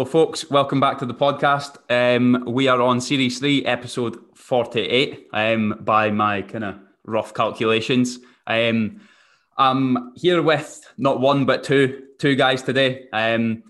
Well, 0.00 0.06
folks, 0.06 0.48
welcome 0.48 0.80
back 0.80 0.96
to 1.00 1.04
the 1.04 1.12
podcast. 1.12 1.76
Um, 1.90 2.44
we 2.46 2.68
are 2.68 2.80
on 2.80 3.02
series 3.02 3.38
three, 3.38 3.66
episode 3.66 4.16
48, 4.34 5.28
um, 5.34 5.76
by 5.82 6.10
my 6.10 6.40
kind 6.40 6.64
of 6.64 6.76
rough 7.04 7.34
calculations. 7.34 8.18
Um, 8.46 9.02
I'm 9.58 10.14
here 10.16 10.40
with 10.40 10.90
not 10.96 11.20
one, 11.20 11.44
but 11.44 11.64
two, 11.64 12.04
two 12.18 12.34
guys 12.34 12.62
today. 12.62 13.08
Um, 13.12 13.62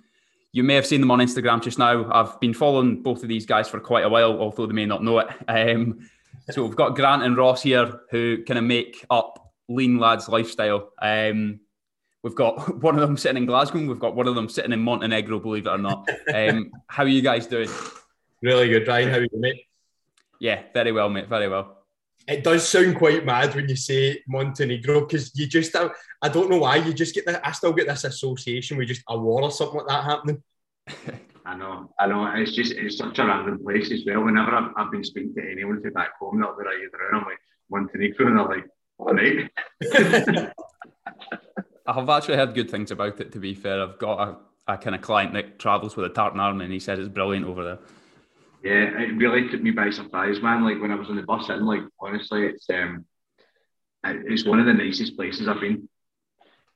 you 0.53 0.63
may 0.63 0.77
have 0.77 0.87
seen 0.87 1.01
them 1.01 1.11
on 1.11 1.19
Instagram 1.19 1.65
just 1.65 1.81
now. 1.81 2.09
I've 2.13 2.39
been 2.39 2.55
following 2.55 3.03
both 3.03 3.25
of 3.25 3.29
these 3.29 3.45
guys 3.45 3.69
for 3.69 3.81
quite 3.81 4.05
a 4.05 4.09
while, 4.09 4.39
although 4.39 4.67
they 4.67 4.73
may 4.73 4.87
not 4.87 5.03
know 5.03 5.19
it. 5.19 5.29
Um, 5.49 6.09
so 6.51 6.65
we've 6.65 6.77
got 6.77 6.95
Grant 6.95 7.25
and 7.25 7.37
Ross 7.37 7.63
here 7.65 8.03
who 8.13 8.45
kind 8.45 8.59
of 8.59 8.63
make 8.63 9.05
up 9.11 9.53
Lean 9.69 9.99
Lads 9.99 10.29
lifestyle. 10.29 10.93
Um, 11.03 11.59
We've 12.23 12.35
got 12.35 12.77
one 12.83 12.95
of 12.95 13.01
them 13.01 13.17
sitting 13.17 13.39
in 13.39 13.47
Glasgow. 13.47 13.87
We've 13.87 13.99
got 13.99 14.15
one 14.15 14.29
of 14.29 14.35
them 14.35 14.49
sitting 14.49 14.73
in 14.73 14.81
Montenegro, 14.81 15.41
believe 15.41 15.67
it 15.67 15.71
or 15.71 15.79
not. 15.79 16.09
Um, 16.33 16.71
how 16.87 17.05
are 17.05 17.09
you 17.09 17.23
guys 17.23 17.47
doing? 17.47 17.69
Really 18.43 18.69
good, 18.69 18.87
Ryan. 18.87 19.11
How 19.11 19.19
are 19.19 19.23
you, 19.23 19.29
mate? 19.35 19.65
Yeah, 20.39 20.63
very 20.73 20.93
well, 20.93 21.09
mate. 21.09 21.29
Very 21.29 21.49
well. 21.49 21.77
It 22.27 22.45
does 22.45 22.69
sound 22.69 22.97
quite 22.97 23.25
mad 23.25 23.55
when 23.55 23.69
you 23.69 23.77
say 23.77 24.23
Montenegro 24.29 25.01
because 25.01 25.37
you 25.37 25.47
just, 25.47 25.75
I 25.75 26.29
don't 26.29 26.51
know 26.51 26.59
why, 26.59 26.77
you 26.77 26.93
just 26.93 27.15
get 27.15 27.27
that. 27.27 27.47
I 27.47 27.53
still 27.53 27.73
get 27.73 27.89
this 27.89 28.05
association 28.05 28.77
with 28.77 28.89
just 28.89 29.03
a 29.09 29.19
war 29.19 29.43
or 29.43 29.51
something 29.51 29.79
like 29.79 29.89
that 29.89 30.05
happening. 30.05 30.43
I 31.45 31.57
know, 31.57 31.91
I 31.99 32.07
know. 32.07 32.33
It's 32.37 32.53
just, 32.53 32.73
it's 32.73 32.99
such 32.99 33.19
a 33.19 33.27
random 33.27 33.59
place 33.65 33.91
as 33.91 34.05
well. 34.07 34.23
Whenever 34.25 34.55
I've, 34.55 34.71
I've 34.77 34.93
been 34.93 35.03
speaking 35.03 35.35
to 35.35 35.51
anyone 35.51 35.81
from 35.81 35.93
back 35.93 36.11
home, 36.21 36.39
they're 36.39 36.49
like, 36.49 36.93
I'm 37.13 37.25
like, 37.25 37.39
Montenegro, 37.71 38.27
and 38.29 38.39
they're 38.39 38.47
like, 38.47 38.69
all 38.99 39.15
right. 39.15 40.53
I've 41.97 42.09
actually 42.09 42.37
heard 42.37 42.55
good 42.55 42.71
things 42.71 42.91
about 42.91 43.21
it. 43.21 43.33
To 43.33 43.39
be 43.39 43.55
fair, 43.55 43.83
I've 43.83 43.99
got 43.99 44.29
a, 44.29 44.73
a 44.75 44.79
kind 44.79 44.95
of 44.95 45.03
client 45.03 45.33
that 45.35 45.59
travels 45.59 45.97
with 45.97 46.07
a 46.07 46.11
tartan 46.11 46.41
army, 46.41 46.65
and 46.65 46.73
he 46.73 46.81
says 46.81 46.99
it's 46.99 47.09
brilliant 47.09 47.47
over 47.47 47.65
there. 47.65 47.79
Yeah, 48.63 49.01
it 49.01 49.17
really 49.17 49.49
took 49.49 49.63
me 49.63 49.71
by 49.71 49.91
surprise, 49.91 50.41
man. 50.43 50.65
Like 50.65 50.81
when 50.81 50.91
I 50.91 50.97
was 50.97 51.09
on 51.09 51.17
the 51.17 51.23
bus, 51.23 51.49
and 51.49 51.67
like 51.67 51.83
honestly, 52.01 52.47
it's 52.47 52.69
um, 52.71 53.05
it's 54.05 54.45
one 54.45 54.61
of 54.61 54.67
the 54.67 54.75
nicest 54.75 55.17
places 55.17 55.49
I've 55.49 55.61
been. 55.61 55.89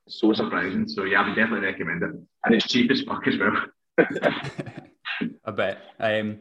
So 0.08 0.33
surprising. 0.33 0.89
So 0.89 1.05
yeah, 1.05 1.22
I 1.22 1.28
would 1.28 1.36
definitely 1.36 1.67
recommend 1.67 2.02
it, 2.02 2.11
and 2.44 2.55
it's 2.55 2.67
cheap 2.67 2.91
as 2.91 3.02
fuck 3.02 3.27
as 3.27 3.34
well. 3.39 3.64
I 5.44 5.50
bet. 5.50 5.78
Um, 6.00 6.41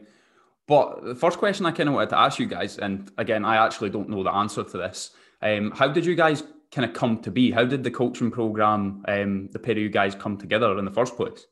but 0.66 1.04
the 1.04 1.14
first 1.14 1.38
question 1.38 1.66
I 1.66 1.72
kind 1.72 1.88
of 1.88 1.94
wanted 1.94 2.10
to 2.10 2.18
ask 2.18 2.38
you 2.38 2.46
guys, 2.46 2.78
and 2.78 3.10
again, 3.18 3.44
I 3.44 3.64
actually 3.64 3.90
don't 3.90 4.08
know 4.08 4.22
the 4.22 4.32
answer 4.32 4.64
to 4.64 4.78
this. 4.78 5.10
Um, 5.42 5.72
how 5.72 5.88
did 5.88 6.06
you 6.06 6.14
guys 6.14 6.42
kind 6.74 6.88
of 6.88 6.94
come 6.94 7.22
to 7.22 7.30
be? 7.30 7.50
How 7.50 7.64
did 7.64 7.84
the 7.84 7.90
coaching 7.90 8.30
program, 8.30 9.04
um, 9.06 9.48
the 9.52 9.74
you 9.74 9.88
guys, 9.88 10.14
come 10.14 10.36
together 10.36 10.78
in 10.78 10.84
the 10.84 10.90
first 10.90 11.16
place? 11.16 11.46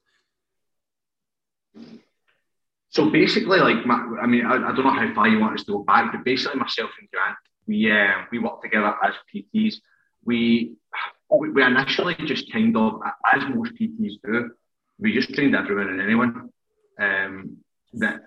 So 2.90 3.08
basically, 3.08 3.60
like, 3.60 3.86
my, 3.86 3.94
I 4.20 4.26
mean, 4.26 4.44
I, 4.44 4.54
I, 4.56 4.74
don't 4.74 4.84
know 4.84 4.92
how 4.92 5.14
far 5.14 5.28
you 5.28 5.38
want 5.38 5.54
us 5.54 5.64
to 5.64 5.72
go 5.72 5.84
back, 5.84 6.12
but 6.12 6.24
basically, 6.24 6.58
myself 6.58 6.90
and 7.00 7.08
Grant, 7.10 7.38
we 7.66 7.90
uh, 7.90 8.24
we 8.30 8.38
worked 8.38 8.62
together 8.62 8.94
as 9.02 9.14
PTs. 9.34 9.76
We 10.24 10.74
we 11.30 11.62
initially 11.62 12.16
just 12.26 12.52
kind 12.52 12.76
of, 12.76 13.00
as 13.32 13.42
most 13.48 13.72
PTs 13.74 14.14
do, 14.22 14.50
we 14.98 15.14
just 15.14 15.32
trained 15.32 15.56
everyone 15.56 15.88
and 15.88 16.00
anyone. 16.02 16.50
Um, 17.00 17.56
that 17.94 18.22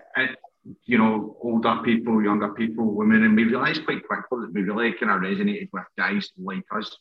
you 0.84 0.98
know, 0.98 1.36
older 1.40 1.80
people, 1.84 2.22
younger 2.22 2.48
people, 2.48 2.84
women, 2.84 3.24
and 3.24 3.36
we 3.36 3.44
realised 3.44 3.84
quite 3.84 4.06
quickly 4.06 4.38
that 4.40 4.52
we 4.52 4.62
really 4.62 4.92
kind 4.92 5.12
of 5.12 5.20
resonated 5.20 5.68
with 5.72 5.84
guys 5.96 6.30
like 6.38 6.64
us. 6.74 6.96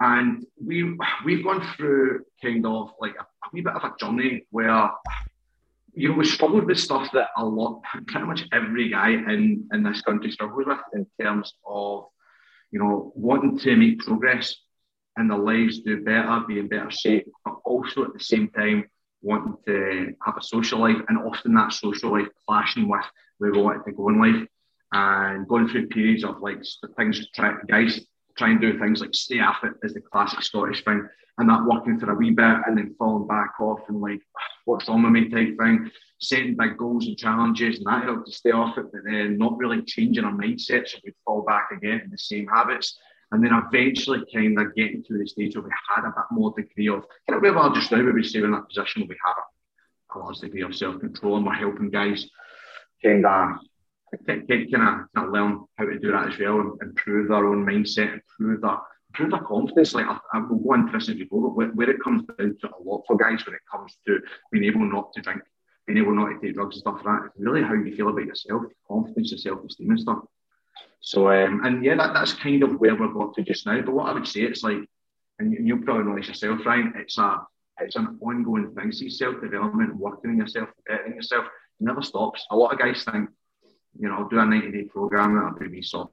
And 0.00 0.44
we 0.62 0.96
we've 1.24 1.44
gone 1.44 1.66
through 1.76 2.24
kind 2.42 2.66
of 2.66 2.90
like 3.00 3.14
a, 3.18 3.22
a 3.22 3.48
wee 3.52 3.62
bit 3.62 3.74
of 3.74 3.84
a 3.84 3.94
journey 3.98 4.46
where 4.50 4.90
you 5.94 6.10
know 6.10 6.16
we 6.16 6.24
struggled 6.26 6.66
with 6.66 6.78
stuff 6.78 7.08
that 7.12 7.28
a 7.36 7.44
lot, 7.44 7.82
pretty 8.06 8.26
much 8.26 8.44
every 8.52 8.90
guy 8.90 9.10
in 9.10 9.68
in 9.72 9.82
this 9.82 10.02
country 10.02 10.30
struggles 10.30 10.66
with 10.66 10.78
in 10.92 11.06
terms 11.20 11.54
of 11.66 12.06
you 12.70 12.78
know 12.78 13.12
wanting 13.14 13.58
to 13.58 13.76
make 13.76 14.00
progress 14.00 14.54
in 15.18 15.28
their 15.28 15.38
lives, 15.38 15.80
do 15.80 16.02
better, 16.02 16.44
be 16.46 16.58
in 16.58 16.68
better 16.68 16.90
shape, 16.90 17.26
but 17.44 17.54
also 17.64 18.04
at 18.04 18.12
the 18.12 18.20
same 18.20 18.48
time 18.48 18.84
wanting 19.22 19.56
to 19.66 20.14
have 20.24 20.36
a 20.36 20.42
social 20.42 20.80
life, 20.80 21.00
and 21.08 21.18
often 21.18 21.54
that 21.54 21.72
social 21.72 22.12
life 22.12 22.28
clashing 22.46 22.88
with 22.88 23.04
where 23.38 23.52
we 23.52 23.60
wanted 23.60 23.84
to 23.84 23.92
go 23.92 24.08
in 24.08 24.20
life, 24.20 24.48
and 24.92 25.48
going 25.48 25.68
through 25.68 25.88
periods 25.88 26.24
of 26.24 26.40
like 26.40 26.62
things, 26.96 27.28
try, 27.34 27.54
guys 27.68 28.06
try 28.36 28.50
and 28.50 28.60
do 28.60 28.78
things 28.78 29.00
like 29.00 29.14
stay 29.14 29.40
off 29.40 29.64
it 29.64 29.72
as 29.82 29.94
the 29.94 30.00
classic 30.00 30.42
Scottish 30.42 30.84
thing, 30.84 31.06
and 31.38 31.48
that 31.48 31.64
working 31.64 31.98
for 31.98 32.10
a 32.10 32.14
wee 32.14 32.30
bit, 32.30 32.56
and 32.66 32.78
then 32.78 32.94
falling 32.98 33.26
back 33.26 33.58
off 33.60 33.80
and 33.88 34.00
like 34.00 34.20
what's 34.64 34.88
on 34.88 35.02
with 35.02 35.12
me 35.12 35.28
type 35.28 35.56
thing, 35.58 35.90
setting 36.20 36.56
big 36.56 36.76
goals 36.76 37.06
and 37.06 37.18
challenges, 37.18 37.78
and 37.78 37.86
that 37.86 38.04
helped 38.04 38.26
to 38.26 38.32
stay 38.32 38.50
off 38.50 38.78
it, 38.78 38.86
but 38.92 39.02
then 39.04 39.38
not 39.38 39.56
really 39.56 39.82
changing 39.82 40.24
our 40.24 40.32
mindset, 40.32 40.86
so 40.88 40.98
we'd 41.04 41.14
fall 41.24 41.42
back 41.42 41.70
again 41.72 42.02
in 42.04 42.10
the 42.10 42.18
same 42.18 42.46
habits 42.46 42.98
and 43.32 43.44
then 43.44 43.52
eventually 43.52 44.24
kind 44.32 44.58
of 44.58 44.74
getting 44.74 45.02
to 45.04 45.18
the 45.18 45.26
stage 45.26 45.56
where 45.56 45.64
we 45.64 45.70
had 45.94 46.04
a 46.04 46.10
bit 46.10 46.24
more 46.30 46.54
degree 46.56 46.88
of 46.88 47.04
kind 47.28 47.36
of 47.36 47.42
where 47.42 47.52
we 47.52 47.58
are 47.58 47.74
just 47.74 47.90
now, 47.90 48.02
we 48.02 48.22
say 48.22 48.40
we're 48.40 48.46
in 48.46 48.52
that 48.52 48.68
position 48.68 49.02
where 49.02 49.08
we 49.08 49.16
have 49.24 49.36
a, 49.36 50.18
large 50.18 50.38
degree 50.38 50.62
of 50.62 50.74
self-control 50.74 51.36
and 51.36 51.44
we're 51.44 51.52
helping 51.52 51.90
guys 51.90 52.26
kind 53.04 53.26
of 53.26 53.58
kind 54.26 54.42
of, 54.42 54.48
kind 54.48 55.08
of 55.16 55.30
learn 55.30 55.64
how 55.76 55.84
to 55.84 55.98
do 55.98 56.12
that 56.12 56.32
as 56.32 56.38
well 56.38 56.60
and 56.60 56.80
improve 56.80 57.28
their 57.28 57.46
own 57.46 57.66
mindset, 57.66 58.20
improve 58.38 58.62
their 58.62 58.78
improve 59.08 59.30
their 59.30 59.46
confidence. 59.46 59.94
Like 59.94 60.06
I, 60.06 60.18
I 60.32 60.38
will 60.38 60.58
go 60.58 60.74
into 60.74 60.92
this 60.92 61.08
as 61.08 61.16
we 61.16 61.26
go, 61.26 61.40
but 61.40 61.56
where, 61.56 61.68
where 61.68 61.90
it 61.90 62.02
comes 62.02 62.22
down 62.38 62.56
to 62.60 62.68
a 62.68 62.80
lot 62.82 63.02
for 63.06 63.16
guys 63.16 63.44
when 63.44 63.54
it 63.54 63.60
comes 63.70 63.96
to 64.06 64.20
being 64.52 64.64
able 64.64 64.80
not 64.80 65.12
to 65.14 65.20
drink, 65.20 65.42
being 65.86 65.98
able 65.98 66.14
not 66.14 66.28
to 66.28 66.38
take 66.40 66.54
drugs 66.54 66.76
and 66.76 66.80
stuff 66.80 66.96
like 66.96 67.04
that, 67.04 67.26
it's 67.26 67.38
really 67.38 67.62
how 67.62 67.74
you 67.74 67.94
feel 67.94 68.08
about 68.08 68.26
yourself, 68.26 68.62
confidence, 68.88 69.30
your 69.30 69.38
self-esteem 69.38 69.90
and 69.90 70.00
stuff. 70.00 70.18
So, 71.00 71.30
um, 71.30 71.64
and 71.64 71.84
yeah, 71.84 71.96
that, 71.96 72.14
that's 72.14 72.34
kind 72.34 72.62
of 72.62 72.80
where 72.80 72.96
we're 72.96 73.12
got 73.12 73.34
to 73.34 73.42
just 73.42 73.66
now. 73.66 73.80
But 73.80 73.94
what 73.94 74.08
I 74.08 74.12
would 74.12 74.26
say, 74.26 74.40
it's 74.40 74.62
like, 74.62 74.78
and 75.38 75.52
you, 75.52 75.58
you'll 75.62 75.84
probably 75.84 76.20
this 76.20 76.28
yourself, 76.28 76.64
Ryan, 76.64 76.92
it's 76.96 77.18
a 77.18 77.46
it's 77.80 77.96
an 77.96 78.18
ongoing 78.22 78.74
thing. 78.74 78.90
See, 78.92 79.10
self 79.10 79.40
development, 79.40 79.96
working 79.96 80.30
on 80.30 80.38
yourself, 80.38 80.70
bettering 80.86 81.14
yourself, 81.14 81.44
never 81.78 82.02
stops. 82.02 82.44
A 82.50 82.56
lot 82.56 82.72
of 82.72 82.78
guys 82.78 83.04
think, 83.04 83.28
you 83.98 84.08
know, 84.08 84.16
I'll 84.16 84.28
do 84.28 84.38
a 84.38 84.46
90 84.46 84.70
day 84.72 84.84
program 84.84 85.36
and 85.36 85.46
I'll 85.46 85.70
be 85.70 85.82
soft. 85.82 86.12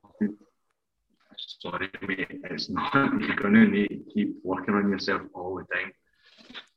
Sorry, 1.60 1.90
mate, 2.08 2.42
it's 2.44 2.70
not. 2.70 2.94
You're 2.94 3.36
going 3.36 3.54
to 3.54 3.66
need 3.66 3.88
to 3.88 4.14
keep 4.14 4.36
working 4.44 4.76
on 4.76 4.90
yourself 4.90 5.22
all 5.34 5.56
the 5.56 5.64
time. 5.74 5.92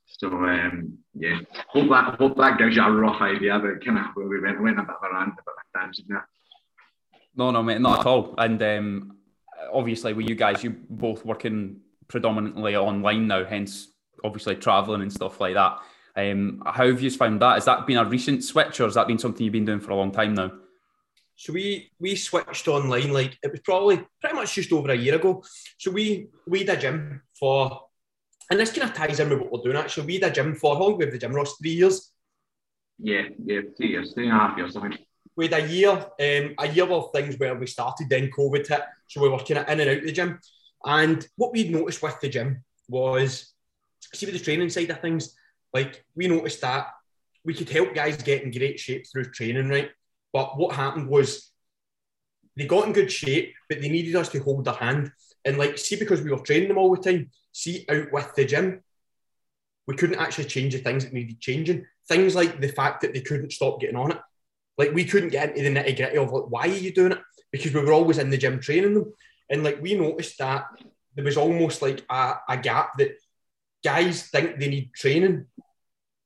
So 0.06 0.28
um, 0.28 0.99
yeah, 1.15 1.41
hope 1.69 1.91
that 1.91 2.15
hope 2.19 2.37
that 2.39 2.59
gives 2.59 2.77
you 2.77 2.83
a 2.83 2.91
rough 2.91 3.21
idea 3.21 3.56
about 3.56 3.84
kind 3.84 3.99
of 3.99 4.06
where 4.15 4.27
we 4.27 4.41
went. 4.41 4.59
We 4.59 4.65
went 4.65 4.78
a 4.78 4.83
bit 4.83 4.95
of 4.95 5.11
a 5.11 5.15
rant 5.15 5.34
about 5.34 5.56
tangent 5.83 6.09
there. 6.09 6.27
No, 7.36 7.50
no, 7.50 7.62
mate, 7.62 7.80
not 7.80 8.00
at 8.00 8.06
all. 8.06 8.34
And 8.38 8.62
um, 8.62 9.16
obviously, 9.72 10.14
with 10.14 10.28
you 10.28 10.34
guys, 10.34 10.64
you 10.64 10.70
both 10.88 11.24
working 11.24 11.80
predominantly 12.08 12.76
online 12.76 13.26
now, 13.26 13.44
hence 13.44 13.88
obviously 14.24 14.56
traveling 14.56 15.02
and 15.02 15.12
stuff 15.12 15.41
like 15.41 15.54
that. 15.54 15.78
Um, 16.16 16.62
how 16.64 16.86
have 16.86 17.02
you 17.02 17.10
found 17.10 17.42
that? 17.42 17.54
Has 17.54 17.66
that 17.66 17.86
been 17.86 17.98
a 17.98 18.04
recent 18.04 18.42
switch, 18.42 18.80
or 18.80 18.84
has 18.84 18.94
that 18.94 19.06
been 19.06 19.19
something 19.19 19.44
you've 19.44 19.52
been 19.52 19.66
doing 19.66 19.80
for 19.80 19.91
a 19.91 19.97
long 19.97 20.12
time 20.12 20.34
now? 20.34 20.50
So 21.34 21.52
we 21.52 21.91
we 22.00 22.16
switched 22.16 22.66
online 22.69 23.12
like 23.12 23.38
it 23.42 23.53
was 23.53 23.60
probably 23.60 24.03
pretty 24.20 24.34
much 24.34 24.54
just 24.54 24.72
over 24.72 24.91
a 24.91 24.97
year 24.97 25.16
ago. 25.16 25.44
So 25.76 25.91
we 25.91 26.28
we 26.47 26.60
did 26.60 26.70
a 26.70 26.80
gym 26.80 27.20
for, 27.38 27.82
and 28.50 28.58
this 28.58 28.72
kind 28.72 28.88
of 28.88 28.97
ties 28.97 29.20
in 29.20 29.28
with 29.28 29.41
what 29.41 29.53
we're 29.53 29.62
doing 29.62 29.76
actually. 29.76 30.06
We 30.06 30.18
did 30.18 30.30
a 30.30 30.34
gym 30.34 30.54
for 30.54 30.74
how 30.74 30.80
long? 30.80 30.97
We 30.97 31.04
have 31.04 31.12
the 31.12 31.18
gym 31.18 31.34
Ross 31.34 31.56
three 31.58 31.72
years. 31.72 32.12
Yeah, 32.98 33.24
yeah, 33.44 33.60
three 33.76 33.88
years, 33.88 34.14
three 34.14 34.28
and 34.28 34.34
a 34.34 34.41
half 34.41 34.56
years, 34.56 34.74
I 34.74 34.80
think 34.80 35.06
we 35.36 35.48
had 35.48 35.64
a 35.64 35.69
year, 35.69 35.91
um, 35.91 36.54
a 36.58 36.69
year 36.69 36.86
of 36.86 37.12
things 37.12 37.38
where 37.38 37.54
we 37.54 37.66
started, 37.66 38.08
then 38.08 38.30
COVID 38.30 38.66
hit, 38.66 38.82
so 39.06 39.20
we 39.20 39.28
were 39.28 39.38
kind 39.38 39.58
of 39.58 39.69
in 39.69 39.80
and 39.80 39.91
out 39.91 40.02
the 40.02 40.12
gym. 40.12 40.41
And 40.84 41.26
what 41.36 41.52
we'd 41.52 41.70
noticed 41.70 42.02
with 42.02 42.19
the 42.20 42.28
gym 42.28 42.64
was, 42.88 43.52
see, 44.14 44.26
with 44.26 44.34
the 44.34 44.44
training 44.44 44.70
side 44.70 44.91
of 44.91 45.00
things, 45.00 45.36
like 45.74 46.04
we 46.15 46.27
noticed 46.28 46.62
that 46.62 46.88
we 47.44 47.54
could 47.54 47.68
help 47.68 47.94
guys 47.94 48.16
get 48.22 48.42
in 48.42 48.50
great 48.50 48.80
shape 48.80 49.04
through 49.06 49.30
training, 49.30 49.68
right? 49.68 49.91
But 50.33 50.56
what 50.56 50.74
happened 50.74 51.09
was 51.09 51.50
they 52.56 52.66
got 52.66 52.86
in 52.86 52.92
good 52.92 53.12
shape, 53.12 53.54
but 53.68 53.80
they 53.80 53.89
needed 53.89 54.16
us 54.16 54.30
to 54.30 54.42
hold 54.42 54.65
their 54.65 54.74
hand. 54.74 55.12
And 55.44 55.59
like, 55.59 55.78
see, 55.78 55.97
because 55.97 56.22
we 56.22 56.30
were 56.30 56.39
training 56.39 56.68
them 56.68 56.78
all 56.78 56.94
the 56.94 57.03
time, 57.03 57.30
see, 57.53 57.84
out 57.89 58.10
with 58.10 58.34
the 58.34 58.44
gym, 58.44 58.82
we 59.86 59.94
couldn't 59.94 60.18
actually 60.18 60.47
change 60.47 60.72
the 60.72 60.80
things 60.80 61.04
that 61.04 61.12
needed 61.12 61.41
changing. 61.41 61.86
Things 62.09 62.34
like 62.34 62.60
the 62.60 62.68
fact 62.68 63.03
that 63.03 63.12
they 63.12 63.21
couldn't 63.21 63.53
stop 63.53 63.80
getting 63.80 63.97
on 63.97 64.12
it. 64.12 64.18
Like 64.78 64.93
we 64.93 65.05
couldn't 65.05 65.31
get 65.31 65.57
into 65.57 65.63
the 65.63 65.81
nitty 65.81 65.97
gritty 65.97 66.19
of 66.19 66.33
like, 66.33 66.51
why 66.51 66.63
are 66.63 66.69
you 66.69 66.93
doing 66.93 67.13
it? 67.13 67.19
Because 67.51 67.73
we 67.73 67.81
were 67.81 67.93
always 67.93 68.19
in 68.19 68.31
the 68.31 68.39
gym 68.39 68.61
training 68.61 68.95
them. 68.95 69.13
And 69.49 69.63
like 69.65 69.81
we 69.81 69.95
noticed 69.95 70.39
that 70.39 70.67
there 71.15 71.25
was 71.25 71.37
almost 71.37 71.83
like 71.83 72.05
a, 72.11 72.34
a 72.49 72.57
gap 72.57 72.99
that 72.99 73.17
guys 73.83 74.25
think 74.25 74.59
they 74.59 74.69
need 74.69 74.93
training, 74.95 75.47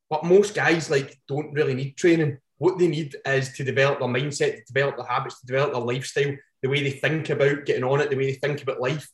but 0.09 0.25
most 0.25 0.55
guys 0.55 0.91
like 0.91 1.19
don't 1.29 1.53
really 1.53 1.75
need 1.75 1.97
training. 1.97 2.39
What 2.59 2.79
they 2.79 2.89
need 2.89 3.17
is 3.25 3.53
to 3.55 3.65
develop 3.65 4.01
their 4.01 4.09
mindset, 4.09 4.57
to 4.57 4.73
develop 4.73 4.97
their 4.97 5.07
habits, 5.07 5.41
to 5.41 5.47
develop 5.47 5.73
their 5.73 5.83
lifestyle, 5.83 6.35
the 6.63 6.69
way 6.69 6.83
they 6.83 6.91
think 6.91 7.31
about 7.31 7.65
getting 7.65 7.85
on 7.85 8.01
it, 8.01 8.11
the 8.11 8.17
way 8.17 8.27
they 8.27 8.35
think 8.35 8.63
about 8.63 8.81
life. 8.81 9.09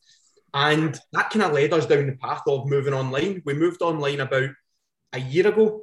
And 0.55 0.99
that 1.13 1.31
kind 1.31 1.45
of 1.45 1.53
led 1.53 1.73
us 1.73 1.87
down 1.87 2.07
the 2.07 2.17
path 2.17 2.43
of 2.49 2.67
moving 2.67 2.95
online. 2.95 3.43
We 3.45 3.55
moved 3.55 3.83
online 3.83 4.21
about 4.21 4.51
a 5.13 5.21
year 5.21 5.47
ago 5.49 5.83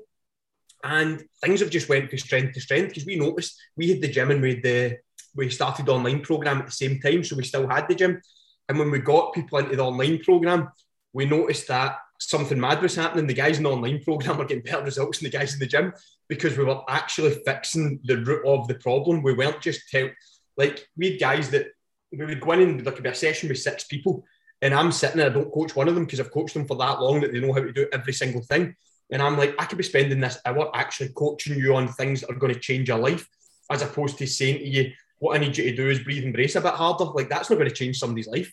And 0.84 1.24
things 1.42 1.62
have 1.62 1.70
just 1.70 1.90
went 1.90 2.10
from 2.10 2.20
strength 2.20 2.54
to 2.54 2.62
strength 2.62 2.90
because 2.90 3.06
we 3.06 3.16
noticed 3.16 3.60
we 3.78 3.90
had 3.90 4.02
the 4.02 4.10
gym 4.10 4.32
and 4.32 4.42
we 4.42 4.60
the 4.60 4.98
we 5.36 5.50
started 5.50 5.86
the 5.86 5.94
online 5.94 6.22
program 6.22 6.60
at 6.60 6.66
the 6.68 6.72
same 6.72 7.00
time, 7.00 7.24
so 7.24 7.36
we 7.36 7.44
still 7.44 7.68
had 7.68 7.88
the 7.88 7.96
gym. 7.96 8.22
And 8.70 8.78
when 8.78 8.92
we 8.92 9.00
got 9.00 9.34
people 9.34 9.58
into 9.58 9.76
the 9.76 9.84
online 9.84 10.20
program, 10.20 10.70
we 11.14 11.26
noticed 11.26 11.68
that 11.70 11.98
something 12.20 12.60
mad 12.60 12.82
was 12.82 12.96
happening. 12.96 13.28
The 13.28 13.34
guys 13.34 13.58
in 13.58 13.64
the 13.64 13.72
online 13.72 14.04
program 14.04 14.38
were 14.38 14.46
getting 14.46 14.64
better 14.64 14.84
results 14.84 15.20
than 15.20 15.32
the 15.32 15.38
guys 15.38 15.54
in 15.54 15.60
the 15.60 15.66
gym 15.66 15.94
because 16.30 16.58
we 16.58 16.64
were 16.64 16.82
actually 16.88 17.36
fixing 17.46 18.00
the 18.04 18.18
root 18.18 18.46
of 18.46 18.68
the 18.68 18.76
problem. 18.76 19.24
We 19.24 19.34
weren't 19.34 19.62
just 19.62 19.90
tell 19.90 20.10
like 20.58 20.88
we 20.96 21.12
had 21.12 21.20
guys 21.20 21.50
that 21.50 21.68
we 22.12 22.26
would 22.26 22.42
go 22.42 22.52
in 22.52 22.62
and 22.62 22.80
there 22.80 22.94
could 22.94 23.04
be 23.04 23.10
a 23.10 23.16
session 23.16 23.50
with 23.50 23.58
six 23.60 23.86
people, 23.86 24.24
and 24.62 24.74
I'm 24.74 24.92
sitting 24.92 25.18
there, 25.18 25.30
I 25.30 25.34
don't 25.34 25.52
coach 25.52 25.76
one 25.76 25.88
of 25.88 25.96
them 25.96 26.06
because 26.06 26.20
I've 26.20 26.32
coached 26.32 26.54
them 26.54 26.68
for 26.68 26.78
that 26.78 27.02
long 27.02 27.22
that 27.22 27.32
they 27.32 27.40
know 27.40 27.54
how 27.54 27.62
to 27.62 27.74
do 27.74 27.88
every 27.92 28.14
single 28.14 28.42
thing. 28.42 28.76
And 29.14 29.22
I'm 29.22 29.38
like, 29.38 29.54
I 29.60 29.66
could 29.66 29.78
be 29.78 29.84
spending 29.84 30.20
this 30.20 30.40
hour 30.44 30.76
actually 30.76 31.10
coaching 31.10 31.56
you 31.56 31.76
on 31.76 31.88
things 31.88 32.22
that 32.22 32.32
are 32.32 32.36
going 32.36 32.54
to 32.54 32.60
change 32.60 32.88
your 32.88 32.98
life, 32.98 33.30
as 33.70 33.84
opposed 33.84 34.18
to 34.18 34.28
saying 34.28 34.58
to 34.58 34.68
you, 34.68 34.92
what 35.20 35.38
I 35.38 35.40
need 35.40 35.56
you 35.56 35.66
to 35.66 35.76
do 35.76 35.88
is 35.88 36.00
breathe 36.00 36.24
and 36.24 36.34
brace 36.34 36.56
a 36.56 36.62
bit 36.62 36.74
harder. 36.74 37.06
Like 37.06 37.30
that's 37.30 37.50
not 37.50 37.58
going 37.58 37.70
to 37.70 37.76
change 37.76 38.00
somebody's 38.00 38.28
life. 38.28 38.52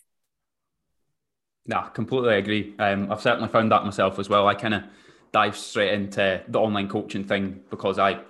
Nah, 1.67 1.89
completely 1.89 2.37
agree. 2.37 2.75
Um, 2.79 3.11
I've 3.11 3.23
certainly 3.23 3.49
found 3.49 3.73
that 3.73 3.85
myself 3.85 4.19
as 4.19 4.29
well. 4.29 4.47
I 4.47 4.55
kind 4.55 4.75
of 4.75 4.83
dive 5.33 5.57
straight 5.57 5.95
into 5.95 6.43
the 6.47 6.61
online 6.61 6.89
coaching 6.89 7.25
thing 7.25 7.61
because 7.71 7.99
I, 7.99 8.21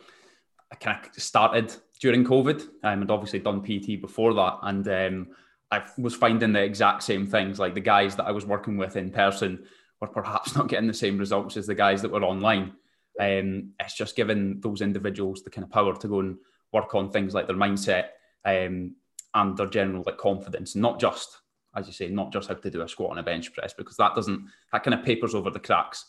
I 0.71 0.77
kind 0.79 1.05
of 1.05 1.23
started 1.23 1.75
during 2.01 2.25
COVID 2.25 2.63
um, 2.85 3.03
and 3.03 3.11
obviously 3.11 3.41
done 3.41 3.61
PT 3.61 4.01
before 4.01 4.35
that. 4.35 4.59
And 4.63 4.87
um, 4.89 5.29
I 5.73 5.83
was 5.99 6.15
finding 6.15 6.53
the 6.53 6.63
exact 6.63 7.03
same 7.03 7.27
things. 7.27 7.59
Like 7.59 7.75
the 7.75 7.81
guys 7.81 8.15
that 8.17 8.27
I 8.27 8.31
was 8.31 8.47
working 8.47 8.77
with 8.77 8.97
in 8.97 9.11
person 9.11 9.65
were 10.01 10.09
perhaps 10.09 10.55
not 10.57 10.69
getting 10.69 10.89
the 10.89 10.95
same 10.95 11.19
results 11.19 11.57
as 11.57 11.67
the 11.67 11.75
guys 11.75 12.03
that 12.03 12.11
were 12.11 12.25
online. 12.25 12.73
Um, 13.19 13.73
it's 13.79 13.97
just 13.97 14.17
giving 14.17 14.61
those 14.61 14.81
individuals 14.81 15.43
the 15.43 15.51
kind 15.51 15.65
of 15.65 15.71
power 15.71 15.95
to 15.95 16.09
go 16.09 16.21
and 16.21 16.39
work 16.73 16.95
on 16.95 17.11
things 17.11 17.35
like 17.35 17.47
their 17.47 17.57
mindset 17.57 18.09
um, 18.45 18.95
and 19.35 19.57
their 19.57 19.67
general 19.67 20.03
like 20.07 20.17
confidence, 20.17 20.75
not 20.75 21.01
just 21.01 21.41
as 21.77 21.87
you 21.87 21.93
say, 21.93 22.09
not 22.09 22.33
just 22.33 22.49
how 22.49 22.55
to 22.55 22.71
do 22.71 22.83
a 22.83 22.89
squat 22.89 23.11
and 23.11 23.21
a 23.21 23.23
bench 23.23 23.53
press 23.53 23.73
because 23.73 23.97
that 23.97 24.15
doesn't 24.15 24.45
that 24.73 24.83
kind 24.83 24.95
of 24.95 25.05
papers 25.05 25.35
over 25.35 25.51
the 25.51 25.61
cracks. 25.61 26.07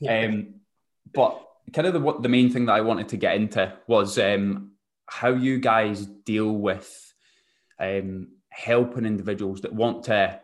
Yeah. 0.00 0.26
Um, 0.26 0.54
but 1.12 1.44
kind 1.72 1.86
of 1.86 1.94
the 1.94 2.00
what 2.00 2.22
the 2.22 2.28
main 2.28 2.50
thing 2.50 2.66
that 2.66 2.74
I 2.74 2.80
wanted 2.80 3.08
to 3.08 3.16
get 3.16 3.36
into 3.36 3.72
was 3.86 4.18
um, 4.18 4.72
how 5.06 5.30
you 5.30 5.58
guys 5.58 6.06
deal 6.06 6.52
with 6.52 7.14
um, 7.78 8.28
helping 8.50 9.06
individuals 9.06 9.62
that 9.62 9.72
want 9.72 10.04
to 10.04 10.40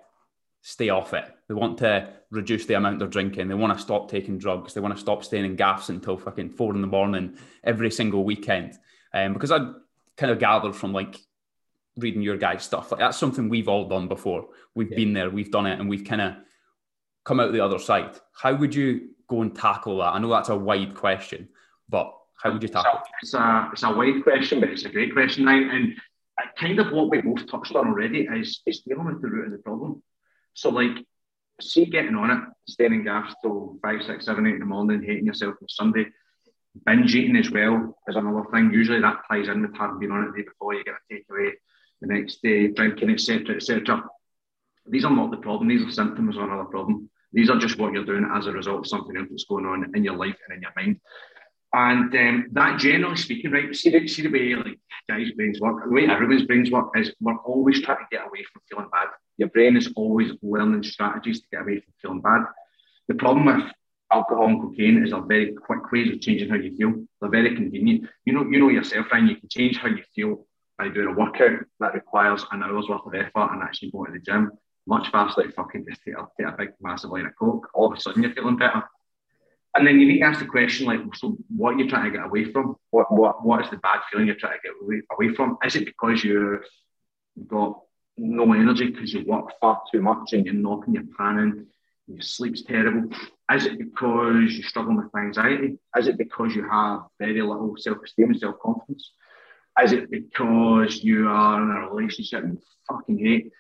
stay 0.63 0.89
off 0.89 1.15
it. 1.15 1.25
They 1.49 1.55
want 1.55 1.79
to 1.79 2.11
reduce 2.31 2.67
the 2.67 2.75
amount 2.75 2.99
they're 2.99 3.09
drinking. 3.09 3.49
They 3.49 3.55
want 3.55 3.77
to 3.77 3.83
stop 3.83 4.11
taking 4.11 4.39
drugs. 4.39 4.75
They 4.75 4.81
want 4.81 4.95
to 4.95 5.01
stop 5.01 5.25
staying 5.25 5.47
in 5.47 5.57
gaffs 5.57 5.89
until 5.89 6.19
fucking 6.19 6.51
four 6.51 6.75
in 6.75 6.83
the 6.83 6.87
morning 6.87 7.39
every 7.65 7.91
single 7.91 8.25
weekend. 8.25 8.75
Um, 9.15 9.33
because 9.33 9.51
I 9.51 9.59
kind 10.17 10.31
of 10.31 10.39
gathered 10.39 10.75
from 10.77 10.93
like 10.93 11.19
reading 11.97 12.23
your 12.23 12.37
guys' 12.37 12.65
stuff. 12.65 12.93
Like 12.93 13.01
that's 13.01 13.17
something 13.17 13.49
we've 13.49 13.69
all 13.69 13.89
done 13.89 14.09
before. 14.09 14.49
We've 14.75 14.91
yeah. 14.91 14.97
been 14.97 15.13
there, 15.15 15.31
we've 15.31 15.51
done 15.51 15.67
it, 15.67 15.81
and 15.81 15.89
we've 15.89 16.05
kind 16.05 16.21
of 16.21 16.35
come 17.25 17.41
out 17.41 17.53
the 17.53 17.65
other 17.65 17.79
side. 17.79 18.17
How 18.33 18.55
would 18.55 18.75
you 18.75 19.11
go 19.29 19.43
and 19.43 19.55
tackle 19.55 19.99
that? 19.99 20.15
I 20.15 20.19
know 20.19 20.29
that's 20.29 20.51
a 20.51 20.57
wide 20.57 20.95
question, 20.95 21.49
but 21.89 22.15
how 22.43 22.53
would 22.53 22.63
you 22.63 22.69
tackle 22.69 23.01
it? 23.01 23.09
It's 23.23 23.35
a, 23.35 23.71
it's 23.73 23.83
a 23.83 23.91
wide 23.91 24.23
question, 24.23 24.61
but 24.61 24.69
it's 24.71 24.85
a 24.85 24.91
great 24.91 25.13
question, 25.13 25.47
Ryan. 25.47 25.71
And 25.71 25.95
kind 26.57 26.79
of 26.79 26.93
what 26.93 27.11
we 27.11 27.21
both 27.21 27.47
touched 27.51 27.75
on 27.75 27.89
already 27.89 28.29
is, 28.33 28.61
is 28.67 28.81
dealing 28.81 29.07
with 29.07 29.23
the 29.23 29.29
root 29.29 29.47
of 29.47 29.53
the 29.53 29.59
problem. 29.59 30.03
So, 30.55 30.71
like, 30.71 31.05
see 31.61 31.87
getting 31.87 32.15
on 32.15 32.31
it, 32.31 32.43
staying 32.69 32.95
in 32.95 33.05
gas 33.05 33.35
till 33.43 33.79
five, 33.83 34.03
six, 34.03 34.25
seven, 34.25 34.47
eight 34.47 34.55
in 34.55 34.61
the 34.61 34.67
morning, 34.67 35.03
hating 35.03 35.27
yourself 35.27 35.55
on 35.61 35.69
Sunday. 35.69 36.07
Binge 36.87 37.15
eating 37.15 37.37
as 37.37 37.51
well 37.51 37.97
is 38.07 38.17
another 38.17 38.45
thing. 38.53 38.71
Usually 38.73 39.01
that 39.01 39.23
ties 39.29 39.49
in 39.49 39.63
with 39.63 39.77
having 39.77 39.99
been 39.99 40.13
on 40.13 40.25
it 40.25 40.33
the 40.33 40.43
day 40.43 40.49
before 40.49 40.75
you 40.75 40.85
get 40.85 40.95
a 40.95 41.15
takeaway 41.15 41.51
the 42.01 42.07
next 42.07 42.43
day, 42.43 42.69
drinking, 42.69 43.11
etc., 43.11 43.57
etc. 43.57 44.05
These 44.87 45.05
are 45.05 45.15
not 45.15 45.31
the 45.31 45.39
problem. 45.39 45.69
These 45.69 45.83
are 45.83 45.91
symptoms 45.91 46.37
of 46.37 46.45
another 46.45 46.65
problem. 46.65 47.11
These 47.33 47.51
are 47.51 47.59
just 47.59 47.79
what 47.79 47.93
you're 47.93 48.05
doing 48.05 48.31
as 48.35 48.47
a 48.47 48.53
result 48.53 48.81
of 48.81 48.87
something 48.87 49.17
else 49.17 49.29
that's 49.31 49.45
going 49.45 49.67
on 49.67 49.93
in 49.95 50.05
your 50.05 50.17
life 50.17 50.37
and 50.49 50.57
in 50.57 50.63
your 50.63 50.73
mind. 50.77 51.01
And 51.75 52.15
um, 52.15 52.49
that, 52.53 52.79
generally 52.79 53.17
speaking, 53.17 53.51
right, 53.51 53.75
see 53.75 53.91
the, 53.91 54.09
see 54.09 54.23
the 54.23 54.31
way 54.31 54.55
like 54.55 54.79
guys' 55.09 55.33
brains 55.33 55.61
work, 55.61 55.85
the 55.85 55.91
way 55.91 56.07
everyone's 56.07 56.45
brains 56.45 56.71
work 56.71 56.91
is 56.95 57.13
we're 57.21 57.37
always 57.39 57.83
trying 57.83 57.99
to 57.99 58.07
get 58.11 58.27
away 58.27 58.45
from 58.51 58.63
feeling 58.71 58.89
bad. 58.91 59.09
Your 59.39 59.49
brain 59.49 59.77
is 59.77 59.91
always 59.97 60.33
learning 60.43 60.83
strategies 60.83 61.41
to 61.41 61.47
get 61.51 61.63
away 61.63 61.81
from 61.81 61.95
feeling 62.03 62.21
bad. 62.21 62.43
The 63.07 63.15
problem 63.15 63.47
with 63.47 63.73
alcohol 64.13 64.49
and 64.49 64.61
cocaine 64.61 65.03
is 65.05 65.13
a 65.13 65.21
very 65.21 65.53
quick 65.55 65.91
ways 65.91 66.13
of 66.13 66.21
changing 66.21 66.49
how 66.49 66.57
you 66.57 66.77
feel. 66.77 67.05
They're 67.21 67.31
very 67.31 67.55
convenient. 67.55 68.09
You 68.25 68.33
know, 68.35 68.45
you 68.45 68.59
know 68.59 68.69
yourself, 68.69 69.07
Ryan, 69.13 69.29
you 69.29 69.37
can 69.37 69.49
change 69.49 69.79
how 69.79 69.89
you 69.89 70.03
feel 70.15 70.47
by 70.77 70.89
doing 70.89 71.09
a 71.09 71.13
workout 71.13 71.61
that 71.81 71.95
requires 71.95 72.45
an 72.53 72.63
hour's 72.63 72.89
worth 72.89 73.07
of 73.07 73.15
effort 73.15 73.53
and 73.53 73.63
actually 73.63 73.91
going 73.91 74.13
to 74.13 74.19
the 74.19 74.25
gym, 74.25 74.53
much 74.87 75.11
faster 75.11 75.43
than 75.43 75.53
fucking 75.53 75.85
just 75.89 76.01
a, 76.07 76.27
take 76.39 76.53
a 76.53 76.57
big 76.57 76.71
massive 76.81 77.11
line 77.11 77.27
of 77.27 77.33
coke. 77.39 77.69
All 77.75 77.93
of 77.93 77.99
a 77.99 78.01
sudden 78.01 78.23
you're 78.23 78.33
feeling 78.33 78.57
better. 78.57 78.83
And 79.75 79.87
then 79.87 80.01
you 80.01 80.07
need 80.07 80.21
to 80.21 80.25
ask 80.25 80.41
the 80.41 80.47
question 80.47 80.87
like, 80.87 81.01
so 81.15 81.37
what 81.55 81.75
are 81.75 81.79
you 81.79 81.89
trying 81.89 82.11
to 82.11 82.17
get 82.17 82.27
away 82.27 82.51
from? 82.51 82.77
What 82.91 83.13
what 83.13 83.45
what 83.45 83.65
is 83.65 83.71
the 83.71 83.77
bad 83.77 84.01
feeling 84.11 84.27
you're 84.27 84.37
trying 84.37 84.59
to 84.59 84.63
get 84.63 84.73
away, 84.83 85.03
away 85.13 85.35
from? 85.35 85.59
Is 85.65 85.77
it 85.77 85.85
because 85.85 86.25
you've 86.25 86.63
got 87.47 87.81
no 88.19 88.53
energy 88.53 88.91
because 88.91 89.13
you 89.13 89.25
work 89.27 89.53
far 89.61 89.83
too 89.91 90.03
much 90.03 90.33
and 90.33 90.45
you're 90.45 90.55
knocking 90.55 90.95
your 90.95 91.05
pan 91.17 91.39
in, 91.39 91.67
your 92.07 92.23
sleep's 92.23 92.63
terrible? 92.63 93.11
Is 93.53 93.67
it 93.67 93.79
because 93.79 94.55
you're 94.55 94.69
struggling 94.69 94.97
with 94.97 95.15
anxiety? 95.17 95.79
Is 95.97 96.09
it 96.09 96.19
because 96.19 96.55
you 96.55 96.69
have 96.69 97.03
very 97.19 97.41
little 97.41 97.75
self-esteem 97.79 98.31
and 98.31 98.41
self-confidence? 98.41 99.13
Is 99.83 99.93
it 99.93 100.11
because 100.11 101.03
you 101.03 101.29
are 101.29 101.63
in 101.63 101.71
a 101.71 101.89
relationship 101.89 102.45
and 102.45 102.59
fucking 102.89 103.19
hate? 103.19 103.53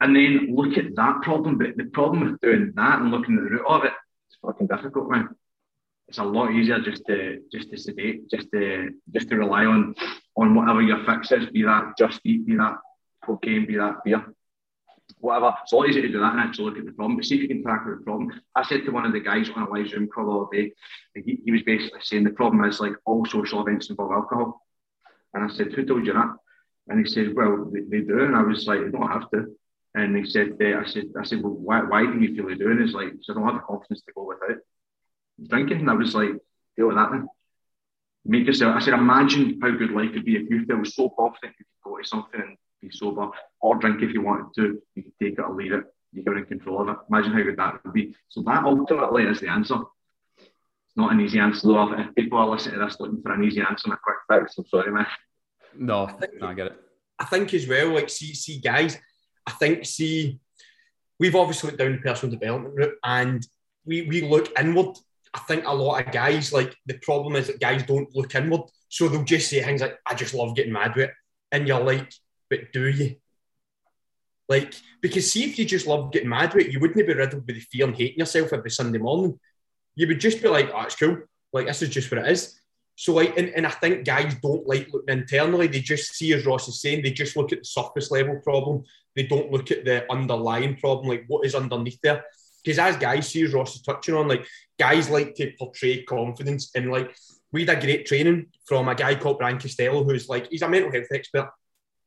And 0.00 0.14
then 0.14 0.54
look 0.54 0.76
at 0.76 0.94
that 0.96 1.22
problem. 1.22 1.58
But 1.58 1.76
the 1.76 1.84
problem 1.84 2.32
with 2.32 2.40
doing 2.40 2.72
that 2.76 3.00
and 3.00 3.10
looking 3.10 3.36
at 3.36 3.44
the 3.44 3.50
root 3.50 3.66
of 3.66 3.84
it, 3.84 3.92
it's 4.28 4.38
fucking 4.42 4.66
difficult, 4.66 5.10
man. 5.10 5.28
It's 6.08 6.18
a 6.18 6.24
lot 6.24 6.52
easier 6.52 6.80
just 6.80 7.04
to 7.06 7.40
just 7.52 7.70
to 7.70 7.76
sedate, 7.76 8.30
just 8.30 8.50
to 8.52 8.90
just 9.12 9.28
to 9.30 9.36
rely 9.36 9.64
on 9.64 9.94
on 10.36 10.54
whatever 10.54 10.80
your 10.80 11.04
fix 11.04 11.32
is, 11.32 11.46
be 11.50 11.62
that 11.62 11.94
just 11.98 12.20
eat, 12.24 12.46
be 12.46 12.56
that 12.56 12.76
cocaine, 13.26 13.66
be 13.66 13.76
that 13.76 14.04
beer, 14.04 14.24
whatever. 15.18 15.54
It's 15.62 15.72
a 15.72 15.76
lot 15.76 15.88
easier 15.88 16.02
to 16.02 16.08
do 16.08 16.20
that 16.20 16.32
and 16.32 16.40
actually 16.40 16.66
look 16.66 16.78
at 16.78 16.86
the 16.86 16.92
problem. 16.92 17.16
But 17.16 17.24
see 17.24 17.36
if 17.36 17.42
you 17.42 17.48
can 17.48 17.62
tackle 17.62 17.96
the 17.96 18.02
problem. 18.02 18.40
I 18.54 18.62
said 18.62 18.84
to 18.84 18.90
one 18.90 19.06
of 19.06 19.12
the 19.12 19.20
guys 19.20 19.50
on 19.54 19.62
a 19.62 19.70
live 19.70 19.88
Zoom 19.88 20.08
call 20.08 20.30
all 20.30 20.48
day, 20.52 20.72
he, 21.14 21.40
he 21.44 21.52
was 21.52 21.62
basically 21.62 22.00
saying 22.02 22.24
the 22.24 22.30
problem 22.30 22.64
is 22.64 22.80
like 22.80 22.92
all 23.04 23.24
social 23.24 23.60
events 23.60 23.90
involve 23.90 24.12
alcohol. 24.12 24.66
And 25.34 25.44
I 25.44 25.54
said, 25.54 25.72
Who 25.72 25.84
told 25.84 26.06
you 26.06 26.12
that? 26.12 26.34
And 26.88 27.04
he 27.04 27.10
said, 27.10 27.34
Well, 27.34 27.70
they, 27.72 27.80
they 27.80 28.04
do. 28.04 28.24
And 28.24 28.36
I 28.36 28.42
was 28.42 28.66
like, 28.66 28.80
You 28.80 28.90
don't 28.90 29.10
have 29.10 29.30
to. 29.30 29.54
And 29.94 30.16
he 30.16 30.26
said, 30.30 30.58
uh, 30.60 30.80
I 30.80 30.86
said, 30.86 31.04
I 31.18 31.24
said, 31.24 31.42
Well, 31.42 31.52
why, 31.52 31.82
why 31.82 32.04
do 32.04 32.18
you 32.20 32.34
feel 32.34 32.48
you're 32.48 32.56
doing 32.56 32.78
it? 32.78 32.84
It's 32.84 32.92
like, 32.92 33.08
I 33.08 33.34
don't 33.34 33.44
have 33.44 33.54
the 33.54 33.60
confidence 33.60 34.02
to 34.02 34.12
go 34.14 34.24
without 34.24 34.58
drinking. 35.48 35.80
And 35.80 35.90
I 35.90 35.94
was 35.94 36.14
like, 36.14 36.30
Deal 36.76 36.88
with 36.88 36.96
that 36.96 37.10
then. 37.10 37.28
Make 38.28 38.46
yourself, 38.46 38.74
I 38.74 38.80
said, 38.80 38.94
imagine 38.94 39.60
how 39.62 39.70
good 39.70 39.92
life 39.92 40.10
would 40.12 40.24
be 40.24 40.36
if 40.36 40.50
you 40.50 40.66
felt 40.66 40.86
so 40.88 41.08
confident 41.10 41.54
you 41.58 41.64
could 41.64 41.90
go 41.90 41.96
to 41.96 42.04
something 42.04 42.40
and 42.40 42.56
be 42.80 42.90
sober 42.90 43.30
or 43.60 43.76
drink 43.76 44.02
if 44.02 44.12
you 44.12 44.22
wanted 44.22 44.54
to. 44.56 44.82
You 44.94 45.02
could 45.02 45.18
take 45.20 45.32
it 45.34 45.40
or 45.40 45.54
leave 45.54 45.72
it. 45.72 45.84
You 46.12 46.24
are 46.26 46.38
in 46.38 46.46
control 46.46 46.82
of 46.82 46.88
it. 46.88 46.96
Imagine 47.10 47.32
how 47.32 47.42
good 47.42 47.56
that 47.56 47.84
would 47.84 47.92
be. 47.92 48.14
So 48.28 48.42
that 48.42 48.64
ultimately 48.64 49.24
is 49.24 49.40
the 49.40 49.48
answer 49.48 49.76
It's 50.38 50.96
not 50.96 51.12
an 51.12 51.20
easy 51.20 51.38
answer 51.38 51.68
though. 51.68 51.92
If 51.92 52.14
people 52.14 52.38
are 52.38 52.48
listening 52.48 52.78
to 52.78 52.84
this 52.84 52.98
looking 53.00 53.22
for 53.22 53.32
an 53.32 53.44
easy 53.44 53.60
answer 53.60 53.82
and 53.86 53.94
a 53.94 53.98
quick 54.02 54.16
fix, 54.30 54.56
I'm 54.58 54.66
sorry, 54.66 54.92
man. 54.92 55.06
No, 55.78 56.06
I, 56.06 56.12
think, 56.12 56.32
no, 56.40 56.46
I 56.46 56.54
get 56.54 56.66
it. 56.66 56.80
I 57.18 57.24
think 57.24 57.52
as 57.54 57.68
well, 57.68 57.92
like 57.92 58.08
see, 58.08 58.34
see, 58.34 58.60
guys, 58.60 58.98
I 59.46 59.50
think 59.52 59.84
see, 59.84 60.38
we've 61.18 61.36
obviously 61.36 61.68
looked 61.68 61.78
down 61.78 61.92
the 61.92 61.98
personal 61.98 62.34
development 62.34 62.74
route 62.74 62.94
and 63.04 63.46
we 63.84 64.02
we 64.02 64.22
look 64.22 64.58
inward. 64.58 64.96
I 65.34 65.40
think 65.40 65.66
a 65.66 65.74
lot 65.74 66.06
of 66.06 66.12
guys 66.12 66.52
like 66.52 66.74
the 66.86 66.98
problem 67.02 67.36
is 67.36 67.48
that 67.48 67.60
guys 67.60 67.82
don't 67.82 68.14
look 68.14 68.34
inward, 68.34 68.62
so 68.88 69.08
they'll 69.08 69.24
just 69.24 69.50
say 69.50 69.62
things 69.62 69.82
like, 69.82 69.98
"I 70.06 70.14
just 70.14 70.34
love 70.34 70.56
getting 70.56 70.72
mad 70.72 70.96
with 70.96 71.10
it," 71.10 71.14
and 71.52 71.68
you're 71.68 71.80
like, 71.80 72.10
"But 72.48 72.72
do 72.72 72.86
you?" 72.88 73.16
Like, 74.48 74.74
because 75.00 75.32
see, 75.32 75.44
if 75.44 75.58
you 75.58 75.64
just 75.64 75.86
love 75.86 76.12
getting 76.12 76.28
mad 76.28 76.54
with 76.54 76.66
it, 76.66 76.72
you 76.72 76.78
wouldn't 76.78 77.06
be 77.06 77.12
riddled 77.12 77.46
with 77.46 77.56
the 77.56 77.60
fear 77.60 77.86
and 77.86 77.96
hating 77.96 78.18
yourself 78.18 78.52
every 78.52 78.70
Sunday 78.70 78.98
morning 78.98 79.38
you 79.96 80.06
would 80.06 80.20
just 80.20 80.40
be 80.40 80.48
like, 80.48 80.70
oh, 80.72 80.82
it's 80.82 80.94
cool. 80.94 81.18
Like, 81.52 81.66
this 81.66 81.82
is 81.82 81.88
just 81.88 82.10
what 82.12 82.24
it 82.24 82.30
is. 82.30 82.60
So, 82.94 83.14
like, 83.14 83.36
and, 83.36 83.48
and 83.48 83.66
I 83.66 83.70
think 83.70 84.04
guys 84.04 84.34
don't 84.42 84.66
like 84.66 84.88
looking 84.92 85.18
internally. 85.18 85.66
They 85.66 85.80
just 85.80 86.14
see, 86.14 86.32
as 86.34 86.46
Ross 86.46 86.68
is 86.68 86.80
saying, 86.80 87.02
they 87.02 87.10
just 87.10 87.36
look 87.36 87.52
at 87.52 87.60
the 87.60 87.64
surface 87.64 88.10
level 88.10 88.40
problem. 88.44 88.84
They 89.16 89.24
don't 89.26 89.50
look 89.50 89.70
at 89.70 89.84
the 89.84 90.10
underlying 90.12 90.76
problem, 90.76 91.08
like 91.08 91.24
what 91.26 91.44
is 91.46 91.54
underneath 91.54 91.98
there. 92.02 92.24
Because 92.62 92.78
as 92.78 92.96
guys 92.96 93.28
see, 93.28 93.42
as 93.42 93.54
Ross 93.54 93.74
is 93.74 93.82
touching 93.82 94.14
on, 94.14 94.28
like, 94.28 94.46
guys 94.78 95.08
like 95.08 95.34
to 95.36 95.52
portray 95.58 96.02
confidence. 96.04 96.70
And, 96.74 96.90
like, 96.90 97.16
we 97.52 97.64
had 97.64 97.78
a 97.78 97.80
great 97.80 98.06
training 98.06 98.46
from 98.66 98.88
a 98.88 98.94
guy 98.94 99.14
called 99.14 99.38
Brian 99.38 99.58
Costello, 99.58 100.04
who's 100.04 100.28
like, 100.28 100.48
he's 100.50 100.62
a 100.62 100.68
mental 100.68 100.92
health 100.92 101.08
expert. 101.12 101.50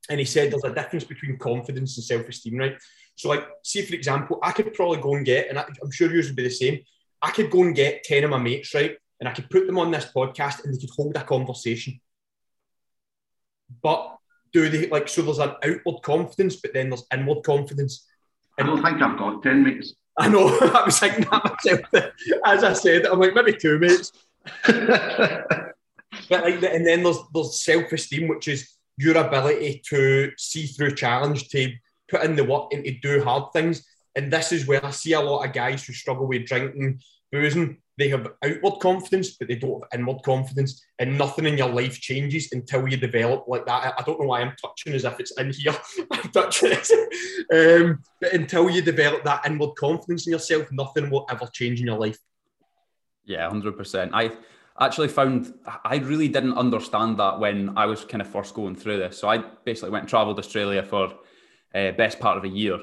And 0.10 0.20
he 0.20 0.25
said 0.25 0.51
there's 0.51 0.63
a 0.63 0.74
difference 0.74 1.04
between 1.04 1.38
confidence 1.38 1.98
and 1.98 2.04
self 2.04 2.28
esteem, 2.28 2.58
right? 2.58 2.75
So, 3.16 3.30
like, 3.30 3.48
see, 3.63 3.84
for 3.84 3.96
example, 3.96 4.39
I 4.42 4.51
could 4.51 4.74
probably 4.74 5.01
go 5.01 5.16
and 5.16 5.25
get, 5.25 5.50
and 5.50 5.60
I'm 5.60 5.92
sure 5.92 6.12
yours 6.12 6.28
would 6.28 6.36
be 6.36 6.44
the 6.44 6.50
same 6.50 6.80
I 7.22 7.32
could 7.32 7.51
go 7.51 7.63
and 7.63 7.75
get 7.75 8.04
10 8.06 8.24
of 8.24 8.30
my 8.30 8.38
mates, 8.38 8.74
right? 8.74 8.96
and 9.20 9.28
I 9.28 9.34
could 9.34 9.50
put 9.50 9.68
them 9.68 9.78
on 9.78 9.92
this 9.92 10.12
podcast 10.16 10.63
and 10.63 10.74
they 10.74 10.80
could 10.80 10.89
hold 10.96 11.16
a 11.16 11.24
conversation. 11.24 12.00
But 13.84 14.18
do 14.54 14.70
they 14.70 14.88
like 14.88 15.08
so? 15.08 15.22
There's 15.22 15.39
an 15.39 15.56
outward 15.63 16.01
confidence, 16.01 16.56
but 16.56 16.74
then 16.74 16.89
there's 16.89 17.06
inward 17.13 17.44
confidence. 17.44 18.08
I 18.58 18.63
don't 18.63 18.82
think 18.82 19.01
I've 19.01 19.18
got 19.18 19.44
ten 19.44 19.63
minutes. 19.63 19.94
I 20.18 20.28
know. 20.28 20.48
I 20.62 20.84
was 20.86 21.00
thinking 21.00 21.25
that 21.30 21.44
myself. 21.44 22.12
As 22.46 22.63
I 22.63 22.74
said, 22.74 23.06
I'm 23.06 23.20
like 23.20 23.36
maybe 23.36 23.54
two 23.54 23.78
minutes. 23.78 24.12
but 24.66 25.75
like, 26.30 26.63
and 26.63 26.86
then 26.86 27.04
there's 27.04 27.20
there's 27.34 27.63
self 27.63 27.92
esteem, 27.92 28.28
which 28.28 28.48
is 28.48 28.74
your 29.00 29.18
ability 29.18 29.82
to 29.89 30.32
see 30.38 30.68
through 30.68 30.96
challenge, 30.96 31.50
to 31.50 31.74
put 32.10 32.24
in 32.24 32.36
the 32.36 32.44
work, 32.44 32.74
and 32.74 32.84
to 32.84 32.91
do 33.00 33.24
hard 33.24 33.51
things. 33.53 33.86
And 34.15 34.32
this 34.32 34.51
is 34.51 34.68
where 34.68 34.86
I 34.86 34.91
see 34.91 35.13
a 35.13 35.22
lot 35.22 35.46
of 35.46 35.53
guys 35.53 35.86
who 35.86 35.94
struggle 35.94 36.27
with 36.27 36.46
drinking, 36.46 37.01
boozing, 37.32 37.77
they 38.00 38.08
have 38.08 38.32
outward 38.44 38.79
confidence, 38.79 39.32
but 39.32 39.50
they 39.50 39.58
don't 39.58 39.84
have 39.84 40.00
inward 40.00 40.24
confidence, 40.24 40.82
and 41.00 41.18
nothing 41.18 41.46
in 41.46 41.58
your 41.58 41.68
life 41.68 42.00
changes 42.00 42.48
until 42.53 42.88
you 42.88 42.96
develop 42.96 43.46
like 43.48 43.65
that. 43.65 43.94
I 43.98 44.01
don't 44.03 44.20
know 44.20 44.27
why 44.27 44.39
I'm 44.39 44.56
touching 44.56 44.94
as 44.94 45.03
if 45.03 45.20
it's 45.20 45.38
in 45.38 45.51
here. 45.51 45.75
I'm 46.12 46.32
touching 46.32 46.72
it, 46.72 46.89
um, 47.53 48.01
but 48.22 48.34
until 48.34 48.70
you 48.70 48.82
develop 48.82 49.25
that 49.25 49.46
inward 49.46 49.75
confidence 49.75 50.25
in 50.25 50.32
yourself, 50.32 50.72
nothing 50.72 51.10
will 51.10 51.25
ever 51.29 51.46
change 51.51 51.82
in 51.82 51.88
your 51.88 52.00
life. 52.00 52.18
Yeah, 53.25 53.50
hundred 53.50 53.75
percent. 53.75 54.12
I 54.13 54.32
actually 54.79 55.09
found 55.09 55.53
I 55.83 55.98
really 55.98 56.27
didn't 56.27 56.57
understand 56.57 57.17
that 57.17 57.39
when 57.39 57.77
I 57.77 57.86
was 57.86 58.05
kind 58.05 58.21
of 58.21 58.27
first 58.27 58.53
going 58.53 58.75
through 58.75 58.98
this. 58.98 59.17
So 59.17 59.29
I 59.29 59.39
basically 59.65 59.91
went 59.91 60.03
and 60.03 60.09
travelled 60.09 60.39
Australia 60.39 60.83
for 60.83 61.13
uh, 61.74 61.91
best 61.91 62.19
part 62.19 62.38
of 62.38 62.43
a 62.43 62.50
year, 62.50 62.79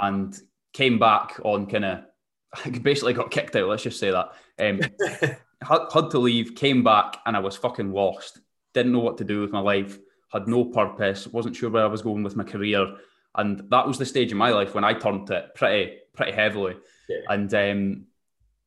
and 0.00 0.38
came 0.72 0.98
back 0.98 1.40
on 1.44 1.66
kind 1.66 1.84
of 1.84 2.04
basically 2.82 3.14
got 3.14 3.30
kicked 3.30 3.56
out. 3.56 3.68
Let's 3.68 3.82
just 3.82 4.00
say 4.00 4.10
that. 4.10 4.32
Um, 4.58 4.80
had, 5.62 5.80
had 5.92 6.10
to 6.10 6.18
leave, 6.18 6.54
came 6.54 6.82
back, 6.82 7.18
and 7.26 7.36
I 7.36 7.40
was 7.40 7.56
fucking 7.56 7.92
lost. 7.92 8.40
Didn't 8.72 8.92
know 8.92 9.00
what 9.00 9.18
to 9.18 9.24
do 9.24 9.40
with 9.40 9.52
my 9.52 9.60
life. 9.60 9.98
Had 10.32 10.48
no 10.48 10.64
purpose. 10.64 11.26
Wasn't 11.26 11.56
sure 11.56 11.70
where 11.70 11.84
I 11.84 11.88
was 11.88 12.02
going 12.02 12.22
with 12.22 12.36
my 12.36 12.44
career. 12.44 12.96
And 13.36 13.64
that 13.70 13.86
was 13.86 13.98
the 13.98 14.06
stage 14.06 14.32
in 14.32 14.38
my 14.38 14.50
life 14.50 14.74
when 14.74 14.84
I 14.84 14.94
turned 14.94 15.30
it 15.30 15.54
pretty, 15.54 15.96
pretty 16.14 16.32
heavily. 16.32 16.76
Yeah. 17.08 17.18
And 17.28 17.54
um, 17.54 18.06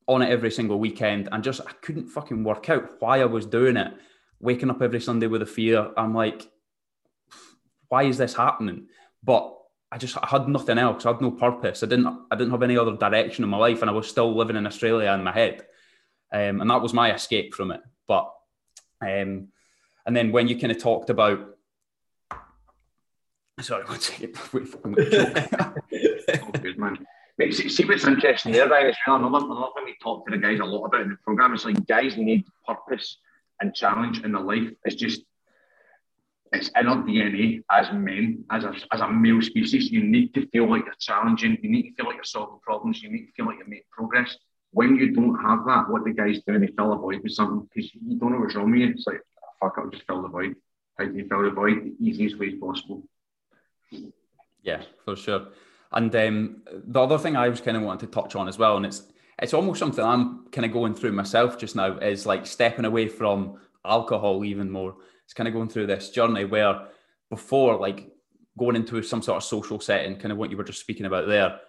on 0.07 0.21
it 0.21 0.29
every 0.29 0.51
single 0.51 0.79
weekend, 0.79 1.29
and 1.31 1.43
just 1.43 1.61
I 1.61 1.71
couldn't 1.81 2.07
fucking 2.09 2.43
work 2.43 2.69
out 2.69 3.01
why 3.01 3.21
I 3.21 3.25
was 3.25 3.45
doing 3.45 3.77
it. 3.77 3.93
Waking 4.39 4.69
up 4.69 4.81
every 4.81 5.01
Sunday 5.01 5.27
with 5.27 5.41
a 5.41 5.47
fear. 5.47 5.91
I'm 5.97 6.13
like, 6.13 6.47
why 7.89 8.03
is 8.03 8.17
this 8.17 8.35
happening? 8.35 8.87
But 9.23 9.53
I 9.91 9.97
just 9.97 10.17
I 10.17 10.27
had 10.27 10.47
nothing 10.47 10.77
else. 10.77 11.05
I 11.05 11.11
had 11.11 11.21
no 11.21 11.31
purpose. 11.31 11.83
I 11.83 11.87
didn't 11.87 12.07
I 12.29 12.35
didn't 12.35 12.51
have 12.51 12.63
any 12.63 12.77
other 12.77 12.95
direction 12.95 13.43
in 13.43 13.49
my 13.49 13.57
life, 13.57 13.81
and 13.81 13.89
I 13.89 13.93
was 13.93 14.07
still 14.07 14.35
living 14.35 14.55
in 14.55 14.67
Australia 14.67 15.11
in 15.13 15.23
my 15.23 15.31
head, 15.31 15.65
um, 16.31 16.61
and 16.61 16.69
that 16.69 16.81
was 16.81 16.93
my 16.93 17.13
escape 17.13 17.53
from 17.53 17.71
it. 17.71 17.81
But 18.07 18.31
um, 19.01 19.49
and 20.05 20.15
then 20.15 20.31
when 20.31 20.47
you 20.47 20.59
kind 20.59 20.71
of 20.71 20.77
talked 20.77 21.09
about, 21.09 21.57
sorry, 23.61 23.83
one 23.85 23.99
second. 23.99 24.35
oh, 24.53 26.51
good 26.61 26.77
man. 26.77 27.05
See, 27.39 27.69
see 27.69 27.85
what's 27.85 28.07
interesting 28.07 28.53
here, 28.53 28.67
Ryan, 28.67 28.89
is 28.89 28.97
another, 29.05 29.45
another 29.45 29.67
thing 29.75 29.85
we 29.85 29.95
talk 30.01 30.25
to 30.25 30.31
the 30.31 30.41
guys 30.41 30.59
a 30.59 30.65
lot 30.65 30.85
about 30.85 31.01
in 31.01 31.09
the 31.09 31.17
program. 31.17 31.53
It's 31.53 31.65
like 31.65 31.85
guys 31.85 32.17
need 32.17 32.45
purpose 32.65 33.17
and 33.61 33.75
challenge 33.75 34.23
in 34.23 34.31
their 34.31 34.41
life. 34.41 34.69
It's 34.85 34.95
just 34.95 35.21
it's 36.51 36.69
in 36.69 36.87
our 36.87 36.97
DNA 36.97 37.63
as 37.71 37.91
men, 37.91 38.43
as 38.49 38.63
a, 38.63 38.73
as 38.91 39.01
a 39.01 39.09
male 39.09 39.41
species. 39.41 39.91
You 39.91 40.03
need 40.03 40.33
to 40.33 40.47
feel 40.47 40.69
like 40.69 40.85
you're 40.85 40.95
challenging. 40.99 41.57
You 41.61 41.69
need 41.69 41.89
to 41.89 41.93
feel 41.95 42.05
like 42.05 42.15
you're 42.15 42.23
solving 42.23 42.59
problems. 42.61 43.03
You 43.03 43.11
need 43.11 43.27
to 43.27 43.31
feel 43.33 43.45
like 43.45 43.57
you're 43.57 43.67
making 43.67 43.85
progress. 43.91 44.35
When 44.71 44.95
you 44.95 45.11
don't 45.11 45.39
have 45.41 45.65
that, 45.65 45.89
what 45.89 46.05
the 46.05 46.11
guys 46.11 46.39
do, 46.47 46.57
they 46.57 46.67
fill 46.67 46.93
a 46.93 46.97
void 46.97 47.21
with 47.21 47.33
something 47.33 47.67
because 47.73 47.93
you 47.93 48.17
don't 48.17 48.31
know 48.31 48.39
what's 48.39 48.55
wrong 48.55 48.71
with 48.71 48.79
you. 48.79 48.89
It's 48.89 49.05
like, 49.05 49.21
ah, 49.43 49.67
fuck, 49.67 49.75
I'll 49.77 49.89
just 49.89 50.03
fill 50.07 50.21
the 50.21 50.27
void. 50.27 50.55
How 50.97 51.05
do 51.05 51.13
you 51.13 51.27
fill 51.27 51.43
the 51.43 51.51
void? 51.51 51.83
The 51.99 52.05
easiest 52.05 52.37
way 52.39 52.55
possible. 52.55 53.03
Yeah, 54.63 54.81
for 55.05 55.15
sure. 55.15 55.47
And 55.91 56.13
um, 56.15 56.61
the 56.71 57.01
other 57.01 57.17
thing 57.17 57.35
I 57.35 57.49
was 57.49 57.61
kind 57.61 57.77
of 57.77 57.83
wanting 57.83 58.07
to 58.07 58.13
touch 58.13 58.35
on 58.35 58.47
as 58.47 58.57
well, 58.57 58.77
and 58.77 58.85
it's 58.85 59.03
it's 59.39 59.53
almost 59.53 59.79
something 59.79 60.03
I'm 60.03 60.47
kind 60.51 60.65
of 60.65 60.71
going 60.71 60.95
through 60.95 61.11
myself 61.11 61.57
just 61.57 61.75
now, 61.75 61.97
is 61.97 62.25
like 62.25 62.45
stepping 62.45 62.85
away 62.85 63.07
from 63.07 63.59
alcohol 63.85 64.43
even 64.43 64.69
more 64.69 64.95
it's 65.27 65.33
kind 65.33 65.49
of 65.49 65.53
going 65.53 65.67
through 65.67 65.87
this 65.87 66.09
journey 66.09 66.45
where 66.45 66.87
before, 67.29 67.75
like 67.75 68.09
going 68.57 68.77
into 68.77 69.03
some 69.03 69.21
sort 69.21 69.35
of 69.35 69.43
social 69.43 69.77
setting, 69.77 70.15
kind 70.15 70.31
of 70.31 70.37
what 70.37 70.49
you 70.49 70.55
were 70.55 70.63
just 70.63 70.79
speaking 70.79 71.05
about 71.05 71.27
there, 71.27 71.59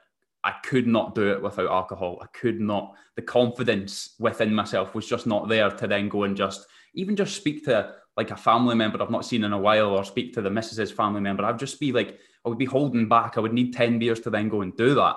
I 0.44 0.52
could 0.62 0.86
not 0.86 1.16
do 1.16 1.32
it 1.32 1.42
without 1.42 1.68
alcohol. 1.68 2.20
I 2.22 2.26
could 2.26 2.60
not. 2.60 2.94
The 3.16 3.22
confidence 3.22 4.14
within 4.20 4.54
myself 4.54 4.94
was 4.94 5.08
just 5.08 5.26
not 5.26 5.48
there 5.48 5.70
to 5.70 5.86
then 5.88 6.08
go 6.08 6.22
and 6.22 6.36
just 6.36 6.66
even 6.94 7.16
just 7.16 7.34
speak 7.34 7.64
to 7.64 7.94
like 8.16 8.30
a 8.30 8.36
family 8.36 8.76
member 8.76 9.02
I've 9.02 9.10
not 9.10 9.24
seen 9.24 9.42
in 9.42 9.52
a 9.52 9.58
while 9.58 9.88
or 9.88 10.04
speak 10.04 10.32
to 10.34 10.40
the 10.40 10.50
missus's 10.50 10.92
family 10.92 11.20
member. 11.20 11.44
I'd 11.44 11.58
just 11.58 11.80
be 11.80 11.90
like, 11.90 12.20
I 12.44 12.48
would 12.48 12.58
be 12.58 12.64
holding 12.64 13.08
back. 13.08 13.36
I 13.36 13.40
would 13.40 13.52
need 13.52 13.74
10 13.74 13.98
beers 13.98 14.20
to 14.20 14.30
then 14.30 14.48
go 14.48 14.62
and 14.62 14.76
do 14.76 14.94
that. 14.94 15.16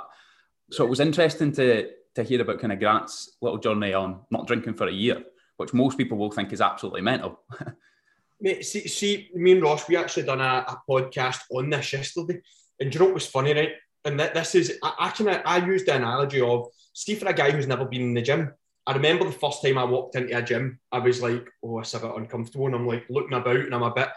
So 0.72 0.86
it 0.86 0.90
was 0.90 1.00
interesting 1.00 1.52
to 1.54 1.90
to 2.16 2.24
hear 2.24 2.42
about 2.42 2.60
kind 2.60 2.74
of 2.74 2.80
Grant's 2.80 3.38
little 3.42 3.58
journey 3.58 3.94
on 3.94 4.22
not 4.32 4.48
drinking 4.48 4.74
for 4.74 4.88
a 4.88 4.94
year, 4.94 5.24
which 5.58 5.74
most 5.74 5.98
people 5.98 6.18
will 6.18 6.32
think 6.32 6.52
is 6.52 6.62
absolutely 6.62 7.02
mental. 7.02 7.40
Mate, 8.42 8.66
see, 8.66 8.88
see, 8.88 9.30
me 9.34 9.54
and 9.54 9.62
Ross, 9.62 9.88
we 9.88 9.96
actually 9.96 10.24
done 10.24 10.42
a, 10.42 10.66
a 10.68 10.82
podcast 10.90 11.42
on 11.52 11.70
this 11.70 11.94
yesterday. 11.94 12.42
And 12.80 12.92
do 12.92 12.96
you 12.96 13.00
know 13.00 13.06
what 13.06 13.14
was 13.14 13.28
funny, 13.28 13.54
right? 13.54 13.74
And 14.04 14.20
that 14.20 14.34
this 14.34 14.56
is, 14.56 14.80
I, 14.84 14.94
I 15.00 15.10
can, 15.12 15.30
I 15.30 15.66
used 15.66 15.86
the 15.86 15.96
analogy 15.96 16.42
of, 16.42 16.68
see, 16.94 17.16
for 17.16 17.30
a 17.30 17.34
guy 17.34 17.52
who's 17.52 17.68
never 17.68 17.86
been 17.86 18.02
in 18.02 18.14
the 18.14 18.22
gym, 18.22 18.52
I 18.88 18.94
remember 18.94 19.26
the 19.26 19.32
first 19.32 19.62
time 19.62 19.78
I 19.78 19.84
walked 19.84 20.16
into 20.16 20.36
a 20.36 20.42
gym, 20.42 20.80
I 20.92 20.98
was 21.00 21.22
like, 21.22 21.48
oh, 21.64 21.80
it's 21.80 21.94
a 21.94 22.00
bit 22.00 22.16
uncomfortable. 22.16 22.66
And 22.66 22.76
I'm 22.76 22.88
like 22.88 23.06
looking 23.10 23.38
about 23.38 23.56
and 23.56 23.76
I'm 23.76 23.84
a 23.84 23.94
bit, 23.94 24.10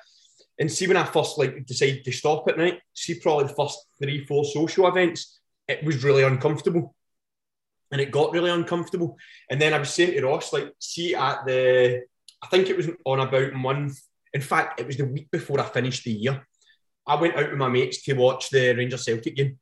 and 0.59 0.71
see, 0.71 0.87
when 0.87 0.97
I 0.97 1.05
first 1.05 1.39
like 1.39 1.67
decided 1.67 2.05
to 2.05 2.13
stop 2.13 2.49
at 2.49 2.59
night, 2.59 2.81
see, 2.95 3.19
probably 3.21 3.49
the 3.49 3.55
first 3.55 3.79
three, 4.01 4.25
four 4.25 4.45
social 4.45 4.87
events, 4.87 5.41
it 5.67 5.85
was 5.85 6.05
really 6.05 6.23
uncomfortable. 6.23 6.95
And 7.91 8.01
it 8.01 8.11
got 8.11 8.33
really 8.33 8.51
uncomfortable. 8.51 9.17
And 9.51 9.61
then 9.61 9.73
I 9.73 9.79
was 9.79 9.91
saying 9.91 10.13
to 10.13 10.27
Ross, 10.27 10.53
like, 10.53 10.73
see, 10.79 11.15
at 11.15 11.45
the, 11.47 12.03
I 12.43 12.47
think 12.49 12.69
it 12.69 12.77
was 12.77 12.89
on 13.05 13.21
about 13.21 13.53
month 13.53 13.99
in 14.35 14.41
fact, 14.41 14.81
it 14.81 14.87
was 14.87 14.97
the 14.97 15.05
week 15.05 15.31
before 15.31 15.61
I 15.61 15.65
finished 15.65 16.05
the 16.05 16.11
year. 16.11 16.45
I 17.07 17.15
went 17.15 17.37
out 17.37 17.51
with 17.51 17.59
my 17.59 17.69
mates 17.69 18.03
to 18.03 18.15
watch 18.15 18.51
the 18.51 18.75
Rangers 18.75 19.05
Celtic 19.05 19.37
game. 19.37 19.59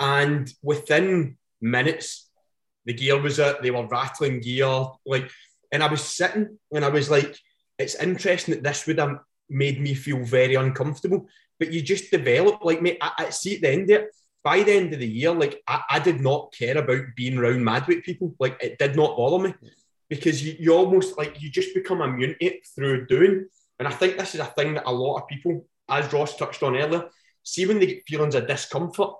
And 0.00 0.52
within 0.62 1.38
minutes, 1.60 2.28
the 2.84 2.92
gear 2.92 3.20
was 3.20 3.38
it, 3.38 3.62
they 3.62 3.70
were 3.70 3.86
rattling 3.86 4.40
gear. 4.40 4.86
Like, 5.06 5.30
and 5.70 5.82
I 5.82 5.86
was 5.86 6.02
sitting 6.02 6.58
and 6.72 6.84
I 6.84 6.88
was 6.88 7.10
like, 7.10 7.38
it's 7.78 7.94
interesting 7.94 8.54
that 8.54 8.64
this 8.64 8.86
would 8.86 8.98
have 8.98 9.18
made 9.48 9.80
me 9.80 9.94
feel 9.94 10.24
very 10.24 10.54
uncomfortable. 10.54 11.26
But 11.58 11.72
you 11.72 11.80
just 11.82 12.10
develop, 12.10 12.64
like, 12.64 12.82
mate, 12.82 12.98
I, 13.00 13.12
I 13.18 13.30
see 13.30 13.56
at 13.56 13.62
the 13.62 13.70
end 13.70 13.90
of 13.90 14.02
it, 14.02 14.14
by 14.44 14.62
the 14.62 14.72
end 14.72 14.92
of 14.92 15.00
the 15.00 15.08
year, 15.08 15.32
like, 15.32 15.62
I, 15.66 15.82
I 15.90 15.98
did 15.98 16.20
not 16.20 16.52
care 16.52 16.78
about 16.78 17.02
being 17.16 17.38
around 17.38 17.64
mad 17.64 17.86
with 17.86 18.04
people. 18.04 18.34
Like, 18.38 18.56
it 18.62 18.78
did 18.78 18.94
not 18.94 19.16
bother 19.16 19.48
me 19.48 19.54
because 20.08 20.44
you, 20.44 20.54
you 20.58 20.72
almost 20.72 21.18
like 21.18 21.40
you 21.42 21.50
just 21.50 21.74
become 21.74 22.00
immune 22.00 22.36
to 22.38 22.44
it 22.44 22.66
through 22.74 23.06
doing. 23.06 23.46
And 23.78 23.88
I 23.88 23.90
think 23.90 24.16
this 24.16 24.34
is 24.34 24.40
a 24.40 24.44
thing 24.44 24.74
that 24.74 24.86
a 24.86 24.92
lot 24.92 25.20
of 25.20 25.28
people, 25.28 25.66
as 25.88 26.12
Ross 26.12 26.36
touched 26.36 26.62
on 26.62 26.76
earlier, 26.76 27.08
see 27.42 27.66
when 27.66 27.80
they 27.80 27.86
get 27.86 28.06
feelings 28.06 28.34
of 28.34 28.46
discomfort, 28.46 29.14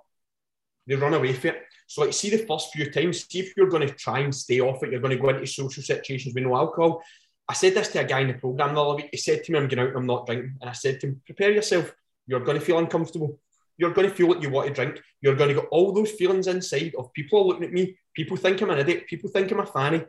they 0.85 0.95
run 0.95 1.13
away 1.13 1.33
from 1.33 1.51
it. 1.51 1.63
So, 1.87 2.01
like, 2.01 2.13
see 2.13 2.29
the 2.29 2.45
first 2.45 2.71
few 2.71 2.89
times, 2.91 3.25
see 3.27 3.39
if 3.39 3.55
you're 3.57 3.69
going 3.69 3.87
to 3.87 3.93
try 3.93 4.19
and 4.19 4.33
stay 4.33 4.61
off 4.61 4.83
it, 4.83 4.91
you're 4.91 5.01
going 5.01 5.15
to 5.15 5.21
go 5.21 5.29
into 5.29 5.47
social 5.47 5.83
situations 5.83 6.35
with 6.35 6.43
no 6.43 6.55
alcohol. 6.55 7.01
I 7.49 7.53
said 7.53 7.75
this 7.75 7.87
to 7.89 7.99
a 8.01 8.03
guy 8.03 8.19
in 8.21 8.27
the 8.27 8.33
program 8.33 8.75
the 8.75 8.83
other 8.83 8.95
week. 8.95 9.09
He 9.11 9.17
said 9.17 9.43
to 9.43 9.51
me, 9.51 9.59
I'm 9.59 9.67
going 9.67 9.79
out 9.79 9.89
and 9.89 9.97
I'm 9.97 10.05
not 10.05 10.25
drinking. 10.25 10.57
And 10.59 10.69
I 10.69 10.73
said 10.73 10.99
to 10.99 11.07
him, 11.07 11.21
prepare 11.25 11.51
yourself. 11.51 11.93
You're 12.25 12.41
going 12.41 12.59
to 12.59 12.65
feel 12.65 12.79
uncomfortable. 12.79 13.39
You're 13.77 13.93
going 13.93 14.09
to 14.09 14.13
feel 14.13 14.29
like 14.29 14.41
you 14.41 14.49
want 14.49 14.67
to 14.67 14.73
drink. 14.73 15.01
You're 15.21 15.35
going 15.35 15.49
to 15.49 15.61
get 15.61 15.69
all 15.71 15.93
those 15.93 16.11
feelings 16.11 16.47
inside 16.47 16.93
of 16.97 17.13
people 17.13 17.39
are 17.39 17.45
looking 17.45 17.63
at 17.63 17.71
me. 17.71 17.97
People 18.13 18.35
think 18.35 18.61
I'm 18.61 18.71
an 18.71 18.79
idiot. 18.79 19.07
People 19.07 19.29
think 19.29 19.51
I'm 19.51 19.59
a 19.59 19.65
fanny. 19.65 20.03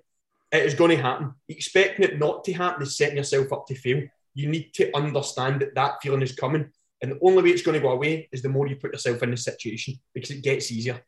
It 0.50 0.64
is 0.64 0.74
going 0.74 0.90
to 0.96 1.02
happen. 1.02 1.34
Expecting 1.48 2.06
it 2.06 2.18
not 2.18 2.44
to 2.44 2.52
happen 2.54 2.82
is 2.82 2.96
setting 2.96 3.18
yourself 3.18 3.52
up 3.52 3.66
to 3.66 3.74
fail 3.74 4.02
you 4.38 4.48
need 4.48 4.72
to 4.72 4.96
understand 4.96 5.60
that 5.60 5.74
that 5.74 6.00
feeling 6.00 6.22
is 6.22 6.32
coming. 6.32 6.70
And 7.02 7.10
the 7.12 7.18
only 7.22 7.42
way 7.42 7.50
it's 7.50 7.62
going 7.62 7.74
to 7.74 7.80
go 7.80 7.90
away 7.90 8.28
is 8.30 8.40
the 8.40 8.48
more 8.48 8.68
you 8.68 8.76
put 8.76 8.92
yourself 8.92 9.20
in 9.24 9.32
the 9.32 9.36
situation 9.36 9.98
because 10.14 10.30
it 10.30 10.44
gets 10.44 10.70
easier. 10.70 11.00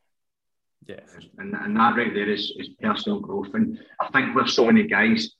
Yeah, 0.87 1.01
and, 1.39 1.55
and 1.55 1.77
that 1.77 1.97
right 1.97 2.13
there 2.13 2.29
is, 2.29 2.53
is 2.59 2.71
personal 2.81 3.21
growth. 3.21 3.55
And 3.55 3.79
I 4.01 4.09
think 4.09 4.35
with 4.35 4.49
so 4.49 4.67
many 4.67 4.83
guys 4.83 5.31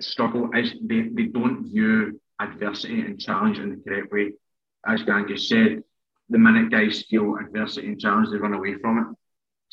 struggle 0.00 0.50
is 0.54 0.74
they, 0.82 1.02
they 1.02 1.24
don't 1.24 1.64
view 1.64 2.20
adversity 2.40 3.00
and 3.00 3.20
challenge 3.20 3.58
in 3.58 3.70
the 3.70 3.76
correct 3.76 4.12
way. 4.12 4.32
As 4.86 5.02
Grant 5.02 5.28
just 5.28 5.48
said, 5.48 5.82
the 6.28 6.38
minute 6.38 6.70
guys 6.70 7.04
feel 7.08 7.36
adversity 7.36 7.86
and 7.88 8.00
challenge, 8.00 8.30
they 8.30 8.38
run 8.38 8.54
away 8.54 8.74
from 8.78 8.98
it 8.98 9.06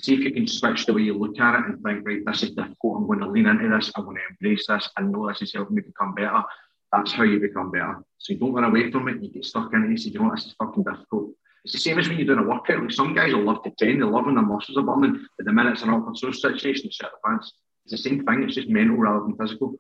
see 0.02 0.14
if 0.16 0.20
you 0.22 0.32
can 0.32 0.48
switch 0.48 0.86
the 0.86 0.94
way 0.94 1.02
you 1.02 1.18
look 1.18 1.40
at 1.40 1.60
it 1.60 1.66
and 1.66 1.84
think, 1.84 2.06
right, 2.06 2.26
this 2.26 2.44
is 2.44 2.52
difficult. 2.52 2.98
I'm 2.98 3.08
going 3.08 3.20
to 3.20 3.30
lean 3.30 3.48
into 3.48 3.70
this. 3.70 3.92
I'm 3.96 4.06
going 4.06 4.18
to 4.18 4.22
embrace 4.30 4.66
this. 4.68 4.90
I 4.98 5.02
know 5.02 5.28
this 5.28 5.42
is 5.42 5.54
helping 5.54 5.76
me 5.76 5.82
become 5.82 6.16
better. 6.16 6.44
That's 6.92 7.12
how 7.12 7.24
you 7.24 7.40
become 7.40 7.72
better. 7.72 8.04
So 8.18 8.34
you 8.34 8.40
don't 8.40 8.54
run 8.54 8.64
away 8.64 8.92
from 8.92 9.08
it. 9.08 9.22
You 9.22 9.30
get 9.30 9.46
stuck 9.46 9.74
in 9.74 9.86
it. 9.86 9.90
You 9.92 9.98
say, 9.98 10.10
you 10.10 10.20
know 10.20 10.26
what, 10.26 10.36
this 10.38 10.48
is 10.48 10.56
fucking 10.60 10.84
difficult. 10.84 11.32
It's 11.64 11.74
the 11.74 11.80
same 11.80 12.00
as 12.00 12.08
when 12.08 12.18
you're 12.18 12.26
doing 12.26 12.40
a 12.40 12.50
workout. 12.50 12.82
Like 12.82 12.92
some 12.92 13.14
guys 13.14 13.34
will 13.34 13.44
love 13.44 13.64
to 13.64 13.72
train. 13.72 14.00
They 14.00 14.06
love 14.06 14.26
when 14.26 14.36
their 14.36 14.44
muscles 14.44 14.78
are 14.78 14.84
burning. 14.84 15.24
But 15.38 15.46
the 15.46 15.54
minute 15.54 15.74
it's 15.74 15.84
an 15.84 15.90
awkward 15.90 16.18
social 16.18 16.34
situation, 16.34 16.88
they 16.88 16.92
shut 16.92 17.12
the 17.12 17.30
pants. 17.30 17.54
it's 17.86 17.92
the 17.92 17.98
same 17.98 18.26
thing. 18.26 18.44
It's 18.44 18.56
just 18.56 18.70
mental 18.70 18.98
rather 18.98 19.22
than 19.22 19.38
physical. 19.38 19.76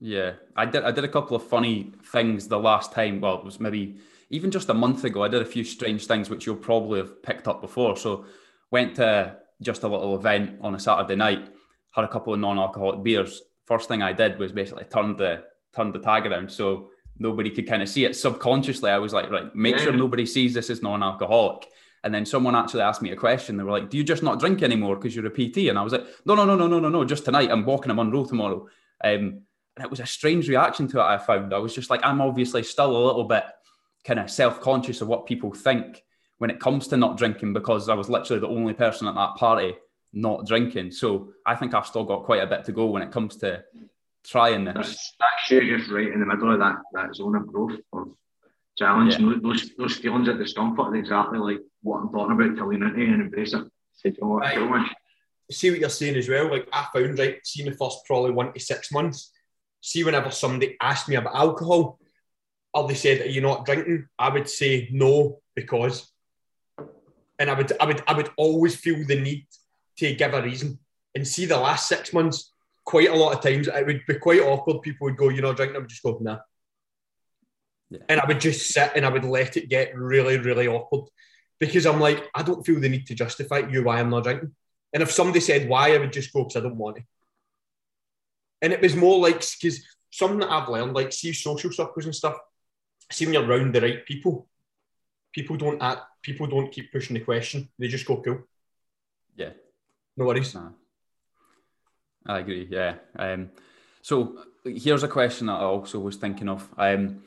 Yeah, 0.00 0.32
I 0.56 0.64
did. 0.64 0.82
I 0.82 0.90
did 0.90 1.04
a 1.04 1.08
couple 1.08 1.36
of 1.36 1.46
funny 1.46 1.92
things 2.04 2.48
the 2.48 2.58
last 2.58 2.92
time. 2.92 3.20
Well, 3.20 3.38
it 3.38 3.44
was 3.44 3.60
maybe 3.60 3.98
even 4.30 4.50
just 4.50 4.70
a 4.70 4.74
month 4.74 5.04
ago. 5.04 5.22
I 5.22 5.28
did 5.28 5.42
a 5.42 5.46
few 5.46 5.62
strange 5.62 6.06
things 6.06 6.30
which 6.30 6.46
you'll 6.46 6.56
probably 6.56 7.00
have 7.00 7.22
picked 7.22 7.46
up 7.46 7.60
before. 7.60 7.96
So, 7.96 8.24
went 8.70 8.96
to 8.96 9.36
just 9.60 9.82
a 9.82 9.88
little 9.88 10.16
event 10.16 10.58
on 10.62 10.74
a 10.74 10.80
Saturday 10.80 11.16
night. 11.16 11.50
Had 11.90 12.04
a 12.04 12.08
couple 12.08 12.32
of 12.32 12.40
non-alcoholic 12.40 13.02
beers. 13.02 13.42
First 13.66 13.88
thing 13.88 14.00
I 14.00 14.14
did 14.14 14.38
was 14.38 14.52
basically 14.52 14.84
turn 14.84 15.16
the 15.16 15.44
turn 15.76 15.92
the 15.92 15.98
tag 15.98 16.26
around 16.26 16.50
so 16.50 16.90
nobody 17.18 17.50
could 17.50 17.68
kind 17.68 17.82
of 17.82 17.88
see 17.88 18.06
it. 18.06 18.16
Subconsciously, 18.16 18.90
I 18.90 18.98
was 18.98 19.12
like, 19.12 19.30
right, 19.30 19.54
make 19.54 19.76
yeah. 19.76 19.82
sure 19.82 19.92
nobody 19.92 20.24
sees 20.24 20.54
this 20.54 20.70
is 20.70 20.82
non-alcoholic. 20.82 21.68
And 22.02 22.14
then 22.14 22.24
someone 22.24 22.56
actually 22.56 22.80
asked 22.80 23.02
me 23.02 23.10
a 23.10 23.16
question. 23.16 23.58
They 23.58 23.62
were 23.62 23.72
like, 23.72 23.90
"Do 23.90 23.98
you 23.98 24.04
just 24.04 24.22
not 24.22 24.40
drink 24.40 24.62
anymore 24.62 24.96
because 24.96 25.14
you're 25.14 25.26
a 25.26 25.30
PT?" 25.30 25.68
And 25.68 25.78
I 25.78 25.82
was 25.82 25.92
like, 25.92 26.06
"No, 26.24 26.34
no, 26.34 26.46
no, 26.46 26.56
no, 26.56 26.66
no, 26.66 26.80
no, 26.80 26.88
no. 26.88 27.04
Just 27.04 27.26
tonight. 27.26 27.50
I'm 27.50 27.66
walking 27.66 27.90
a 27.90 27.94
Munro 27.94 28.24
tomorrow." 28.24 28.66
Um, 29.04 29.42
and 29.80 29.86
it 29.86 29.90
was 29.90 30.00
a 30.00 30.06
strange 30.06 30.46
reaction 30.46 30.86
to 30.88 30.98
it. 30.98 31.04
I 31.04 31.16
found 31.16 31.54
I 31.54 31.58
was 31.58 31.74
just 31.74 31.88
like, 31.88 32.04
I'm 32.04 32.20
obviously 32.20 32.62
still 32.62 32.94
a 32.94 33.06
little 33.06 33.24
bit 33.24 33.44
kind 34.04 34.20
of 34.20 34.30
self-conscious 34.30 35.00
of 35.00 35.08
what 35.08 35.24
people 35.24 35.54
think 35.54 36.04
when 36.36 36.50
it 36.50 36.60
comes 36.60 36.86
to 36.88 36.98
not 36.98 37.16
drinking 37.16 37.54
because 37.54 37.88
I 37.88 37.94
was 37.94 38.10
literally 38.10 38.40
the 38.40 38.48
only 38.48 38.74
person 38.74 39.08
at 39.08 39.14
that 39.14 39.36
party 39.36 39.74
not 40.12 40.46
drinking. 40.46 40.90
So 40.90 41.32
I 41.46 41.54
think 41.54 41.72
I've 41.72 41.86
still 41.86 42.04
got 42.04 42.24
quite 42.24 42.42
a 42.42 42.46
bit 42.46 42.66
to 42.66 42.72
go 42.72 42.86
when 42.86 43.00
it 43.00 43.10
comes 43.10 43.36
to 43.38 43.64
trying 44.22 44.66
this. 44.66 44.74
That's, 44.74 45.14
that's 45.18 45.50
you 45.50 45.78
just 45.78 45.90
right 45.90 46.12
in 46.12 46.20
the 46.20 46.26
middle 46.26 46.52
of 46.52 46.58
that, 46.58 46.76
that 46.92 47.14
zone 47.14 47.36
of 47.36 47.46
growth 47.46 47.80
of 47.94 48.08
challenge. 48.76 49.18
Yeah. 49.18 49.32
Those, 49.42 49.70
those 49.78 49.96
feelings 49.96 50.28
of 50.28 50.36
discomfort 50.36 50.88
are 50.88 50.96
exactly 50.96 51.38
like 51.38 51.60
what 51.82 52.00
I'm 52.00 52.10
talking 52.10 52.32
about 52.32 52.54
to 52.56 52.66
lean 52.66 52.82
into 52.82 53.00
and 53.00 53.22
embrace 53.22 53.54
it. 53.54 53.64
Say, 53.94 54.14
oh, 54.20 54.40
right. 54.40 54.90
See 55.50 55.70
what 55.70 55.80
you're 55.80 55.88
saying 55.88 56.16
as 56.16 56.28
well. 56.28 56.50
Like 56.50 56.68
I 56.70 56.86
found 56.92 57.18
right, 57.18 57.38
seeing 57.44 57.70
the 57.70 57.76
first 57.76 58.04
probably 58.04 58.32
one 58.32 58.52
to 58.52 58.60
six 58.60 58.92
months. 58.92 59.32
See, 59.80 60.04
whenever 60.04 60.30
somebody 60.30 60.76
asked 60.80 61.08
me 61.08 61.16
about 61.16 61.34
alcohol, 61.34 61.98
or 62.72 62.86
they 62.86 62.94
said, 62.94 63.22
"Are 63.22 63.28
you 63.28 63.40
not 63.40 63.64
drinking?" 63.64 64.08
I 64.18 64.28
would 64.28 64.48
say 64.48 64.88
no 64.92 65.40
because, 65.54 66.10
and 67.38 67.50
I 67.50 67.54
would, 67.54 67.72
I 67.80 67.84
would, 67.86 68.02
I 68.06 68.14
would 68.14 68.30
always 68.36 68.76
feel 68.76 69.04
the 69.06 69.20
need 69.20 69.46
to 69.98 70.14
give 70.14 70.34
a 70.34 70.42
reason. 70.42 70.78
And 71.14 71.26
see, 71.26 71.46
the 71.46 71.58
last 71.58 71.88
six 71.88 72.12
months, 72.12 72.52
quite 72.84 73.08
a 73.08 73.14
lot 73.14 73.34
of 73.34 73.42
times, 73.42 73.68
it 73.68 73.86
would 73.86 74.02
be 74.06 74.14
quite 74.14 74.40
awkward. 74.40 74.82
People 74.82 75.06
would 75.06 75.16
go, 75.16 75.30
"You're 75.30 75.42
not 75.42 75.56
drinking." 75.56 75.76
I 75.76 75.80
would 75.80 75.88
just 75.88 76.02
go, 76.02 76.18
"Nah." 76.20 76.40
Yeah. 77.90 77.98
And 78.08 78.20
I 78.20 78.26
would 78.26 78.40
just 78.40 78.72
sit 78.72 78.92
and 78.94 79.04
I 79.04 79.08
would 79.08 79.24
let 79.24 79.56
it 79.56 79.68
get 79.68 79.96
really, 79.96 80.38
really 80.38 80.68
awkward 80.68 81.06
because 81.58 81.86
I'm 81.86 82.00
like, 82.00 82.24
I 82.34 82.42
don't 82.42 82.64
feel 82.64 82.80
the 82.80 82.88
need 82.88 83.06
to 83.08 83.14
justify 83.14 83.58
you 83.68 83.82
why 83.82 83.98
I'm 83.98 84.10
not 84.10 84.24
drinking. 84.24 84.54
And 84.92 85.02
if 85.02 85.10
somebody 85.10 85.40
said 85.40 85.68
why, 85.68 85.94
I 85.94 85.98
would 85.98 86.12
just 86.12 86.32
go 86.32 86.44
because 86.44 86.56
I 86.56 86.60
don't 86.60 86.76
want 86.76 86.96
to. 86.96 87.02
And 88.62 88.72
it 88.72 88.80
was 88.80 88.96
more 88.96 89.18
like 89.18 89.42
because 89.60 89.84
something 90.10 90.40
that 90.40 90.50
I've 90.50 90.68
learned, 90.68 90.94
like 90.94 91.12
see 91.12 91.32
social 91.32 91.72
circles 91.72 92.04
and 92.04 92.14
stuff, 92.14 92.36
see 93.10 93.24
when 93.24 93.34
you're 93.34 93.46
around 93.46 93.74
the 93.74 93.80
right 93.80 94.04
people, 94.04 94.48
people 95.32 95.56
don't 95.56 95.82
act, 95.82 96.02
people 96.22 96.46
don't 96.46 96.72
keep 96.72 96.92
pushing 96.92 97.14
the 97.14 97.20
question. 97.20 97.68
They 97.78 97.88
just 97.88 98.06
go 98.06 98.20
cool. 98.20 98.40
Yeah. 99.36 99.50
No 100.16 100.26
worries. 100.26 100.54
Nah. 100.54 100.70
I 102.26 102.40
agree. 102.40 102.68
Yeah. 102.70 102.96
Um, 103.18 103.50
so 104.02 104.44
here's 104.64 105.02
a 105.02 105.08
question 105.08 105.46
that 105.46 105.54
I 105.54 105.64
also 105.64 105.98
was 105.98 106.16
thinking 106.16 106.48
of. 106.48 106.68
Um, 106.76 107.22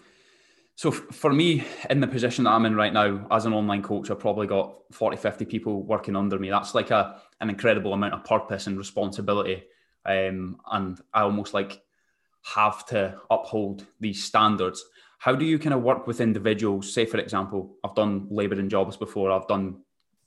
so 0.76 0.92
for 0.92 1.32
me, 1.32 1.66
in 1.90 2.00
the 2.00 2.08
position 2.08 2.46
that 2.46 2.52
I'm 2.52 2.66
in 2.66 2.76
right 2.76 2.94
now 2.94 3.28
as 3.30 3.46
an 3.46 3.54
online 3.54 3.84
coach, 3.84 4.10
I've 4.10 4.20
probably 4.20 4.48
got 4.48 4.76
40, 4.92 5.18
50 5.18 5.46
people 5.46 5.84
working 5.84 6.16
under 6.16 6.40
me. 6.40 6.50
That's 6.50 6.74
like 6.74 6.92
a, 6.92 7.22
an 7.42 7.50
incredible 7.50 7.94
amount 7.94 8.16
of 8.16 8.24
purpose 8.24 8.68
and 8.68 8.78
responsibility. 8.78 9.64
Um, 10.06 10.60
and 10.72 11.00
I 11.14 11.22
almost 11.22 11.54
like 11.54 11.82
have 12.44 12.86
to 12.88 13.20
uphold 13.30 13.86
these 14.00 14.24
standards. 14.24 14.84
How 15.20 15.36
do 15.36 15.46
you 15.46 15.58
kind 15.58 15.74
of 15.74 15.82
work 15.82 16.08
with 16.08 16.20
individuals? 16.20 16.94
Say, 16.94 17.06
for 17.06 17.18
example, 17.18 17.78
I've 17.84 17.96
done 17.96 18.28
labouring 18.30 18.70
jobs 18.70 18.98
before, 18.98 19.32
I've 19.32 19.48
done 19.48 19.78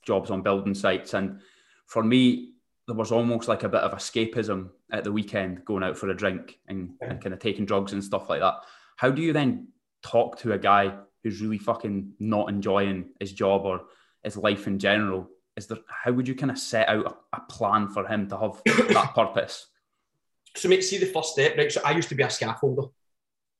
jobs 0.01 0.31
on 0.31 0.41
building 0.41 0.73
sites. 0.73 1.13
And 1.13 1.39
for 1.85 2.03
me, 2.03 2.53
there 2.87 2.95
was 2.95 3.11
almost 3.11 3.47
like 3.47 3.63
a 3.63 3.69
bit 3.69 3.81
of 3.81 3.91
escapism 3.91 4.69
at 4.91 5.03
the 5.03 5.11
weekend 5.11 5.63
going 5.65 5.83
out 5.83 5.97
for 5.97 6.09
a 6.09 6.15
drink 6.15 6.59
and, 6.67 6.93
and 7.01 7.21
kind 7.21 7.33
of 7.33 7.39
taking 7.39 7.65
drugs 7.65 7.93
and 7.93 8.03
stuff 8.03 8.29
like 8.29 8.39
that. 8.39 8.55
How 8.95 9.11
do 9.11 9.21
you 9.21 9.33
then 9.33 9.67
talk 10.01 10.39
to 10.39 10.53
a 10.53 10.57
guy 10.57 10.93
who's 11.23 11.41
really 11.41 11.57
fucking 11.57 12.13
not 12.19 12.49
enjoying 12.49 13.09
his 13.19 13.33
job 13.33 13.65
or 13.65 13.81
his 14.23 14.37
life 14.37 14.65
in 14.65 14.79
general? 14.79 15.29
Is 15.57 15.67
there 15.67 15.79
how 15.89 16.11
would 16.11 16.27
you 16.27 16.35
kind 16.35 16.51
of 16.51 16.59
set 16.59 16.87
out 16.87 17.19
a, 17.33 17.37
a 17.37 17.41
plan 17.49 17.89
for 17.89 18.07
him 18.07 18.29
to 18.29 18.37
have 18.37 18.61
that 18.93 19.13
purpose? 19.15 19.67
So, 20.55 20.69
mate, 20.69 20.83
see 20.83 20.99
the 20.99 21.07
first 21.07 21.33
step, 21.33 21.57
right? 21.57 21.71
So, 21.71 21.81
I 21.83 21.91
used 21.91 22.09
to 22.09 22.15
be 22.15 22.23
a 22.23 22.27
scaffolder 22.27 22.91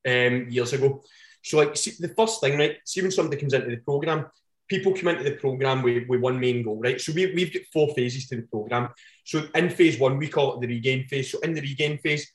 um, 0.08 0.50
years 0.50 0.74
ago. 0.74 1.04
So, 1.44 1.58
like, 1.58 1.76
see, 1.76 1.94
the 2.00 2.14
first 2.14 2.40
thing, 2.40 2.58
right? 2.58 2.78
See, 2.86 3.02
when 3.02 3.12
somebody 3.12 3.40
comes 3.40 3.54
into 3.54 3.70
the 3.70 3.78
program, 3.78 4.28
people 4.68 4.94
come 4.94 5.10
into 5.10 5.24
the 5.24 5.38
program 5.38 5.82
with, 5.82 6.08
with 6.08 6.22
one 6.22 6.40
main 6.40 6.64
goal, 6.64 6.80
right? 6.80 7.02
So, 7.02 7.14
we, 7.14 7.34
we've 7.34 7.54
got 7.54 7.64
four 7.74 7.94
phases 7.96 8.28
to 8.28 8.36
the 8.38 8.44
program. 8.44 8.90
So, 9.26 9.48
in 9.56 9.70
phase 9.70 10.00
one, 10.00 10.18
we 10.18 10.28
call 10.28 10.56
it 10.56 10.62
the 10.62 10.68
regain 10.68 11.08
phase. 11.08 11.32
So, 11.32 11.40
in 11.40 11.54
the 11.54 11.62
regain 11.62 11.98
phase, 11.98 12.32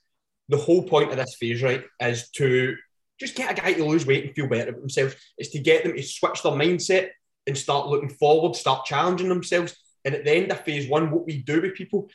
the 0.48 0.58
whole 0.58 0.82
point 0.82 1.10
of 1.10 1.16
this 1.16 1.36
phase, 1.36 1.62
right, 1.62 1.84
is 2.00 2.28
to 2.30 2.76
just 3.18 3.36
get 3.36 3.56
a 3.56 3.60
guy 3.60 3.72
to 3.74 3.84
lose 3.84 4.06
weight 4.06 4.24
and 4.24 4.34
feel 4.34 4.48
better 4.48 4.70
about 4.70 4.80
themselves. 4.80 5.14
It's 5.38 5.50
to 5.50 5.60
get 5.60 5.84
them 5.84 5.94
to 5.94 6.02
switch 6.02 6.42
their 6.42 6.52
mindset 6.52 7.10
and 7.46 7.56
start 7.56 7.88
looking 7.88 8.08
forward, 8.08 8.56
start 8.56 8.84
challenging 8.84 9.28
themselves. 9.28 9.76
And 10.04 10.14
at 10.14 10.24
the 10.24 10.32
end 10.32 10.50
of 10.50 10.60
phase 10.60 10.88
one, 10.88 11.10
what 11.10 11.26
we 11.26 11.42
do 11.42 11.60
with 11.60 11.74
people 11.74 12.08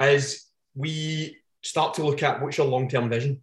is 0.00 0.46
we 0.74 1.38
start 1.62 1.94
to 1.94 2.04
look 2.04 2.22
at 2.22 2.40
what's 2.40 2.58
your 2.58 2.66
long 2.66 2.88
term 2.88 3.08
vision. 3.08 3.42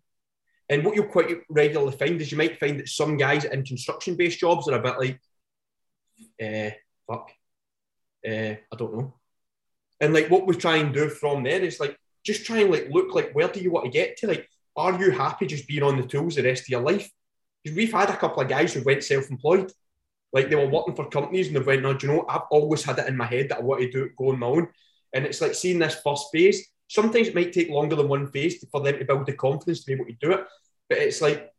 And 0.69 0.85
what 0.85 0.95
you'll 0.95 1.07
quite 1.07 1.41
regularly 1.49 1.95
find 1.97 2.21
is 2.21 2.31
you 2.31 2.37
might 2.37 2.59
find 2.59 2.79
that 2.79 2.87
some 2.87 3.17
guys 3.17 3.43
in 3.43 3.65
construction 3.65 4.15
based 4.15 4.39
jobs 4.39 4.67
are 4.69 4.79
a 4.79 4.81
bit 4.81 4.97
like, 4.97 5.19
uh, 6.41 6.71
fuck, 7.07 7.31
uh, 8.25 8.55
I 8.71 8.75
don't 8.77 8.97
know. 8.97 9.13
And 9.99 10.13
like 10.13 10.29
what 10.29 10.47
we 10.47 10.55
try 10.55 10.77
and 10.77 10.93
do 10.93 11.09
from 11.09 11.43
there 11.43 11.61
is 11.61 11.79
like 11.79 11.97
just 12.25 12.45
try 12.45 12.59
and 12.59 12.71
like 12.71 12.87
look 12.89 13.13
like 13.13 13.33
where 13.33 13.49
do 13.49 13.59
you 13.59 13.71
want 13.71 13.85
to 13.85 13.91
get 13.91 14.17
to? 14.17 14.27
Like 14.27 14.47
are 14.75 14.97
you 14.97 15.11
happy 15.11 15.45
just 15.45 15.67
being 15.67 15.83
on 15.83 15.97
the 15.97 16.07
tools 16.07 16.35
the 16.35 16.43
rest 16.43 16.63
of 16.63 16.69
your 16.69 16.81
life? 16.81 17.09
Because 17.63 17.75
we've 17.75 17.91
had 17.91 18.09
a 18.09 18.17
couple 18.17 18.41
of 18.41 18.49
guys 18.49 18.73
who 18.73 18.83
went 18.83 19.03
self-employed. 19.03 19.71
Like 20.33 20.49
they 20.49 20.55
were 20.55 20.69
working 20.69 20.95
for 20.95 21.09
companies 21.09 21.47
and 21.47 21.55
they 21.55 21.61
went, 21.61 21.81
no, 21.81 21.93
do 21.93 22.07
you 22.07 22.13
know, 22.13 22.25
I've 22.27 22.47
always 22.51 22.83
had 22.83 22.99
it 22.99 23.07
in 23.07 23.17
my 23.17 23.25
head 23.25 23.49
that 23.49 23.57
I 23.57 23.61
want 23.61 23.81
to 23.81 23.91
do 23.91 24.03
it, 24.05 24.15
go 24.15 24.29
on 24.29 24.39
my 24.39 24.47
own. 24.47 24.67
And 25.13 25.25
it's 25.25 25.41
like 25.41 25.55
seeing 25.55 25.79
this 25.79 25.99
first 26.03 26.27
phase. 26.31 26.65
Sometimes 26.87 27.27
it 27.27 27.35
might 27.35 27.53
take 27.53 27.69
longer 27.69 27.95
than 27.95 28.07
one 28.07 28.27
phase 28.27 28.63
for 28.71 28.81
them 28.81 28.97
to 28.97 29.05
build 29.05 29.25
the 29.25 29.33
confidence 29.33 29.81
to 29.81 29.87
be 29.87 29.93
able 29.93 30.05
to 30.05 30.15
do 30.21 30.31
it. 30.33 30.45
But 30.89 30.99
it's 30.99 31.21
like, 31.21 31.51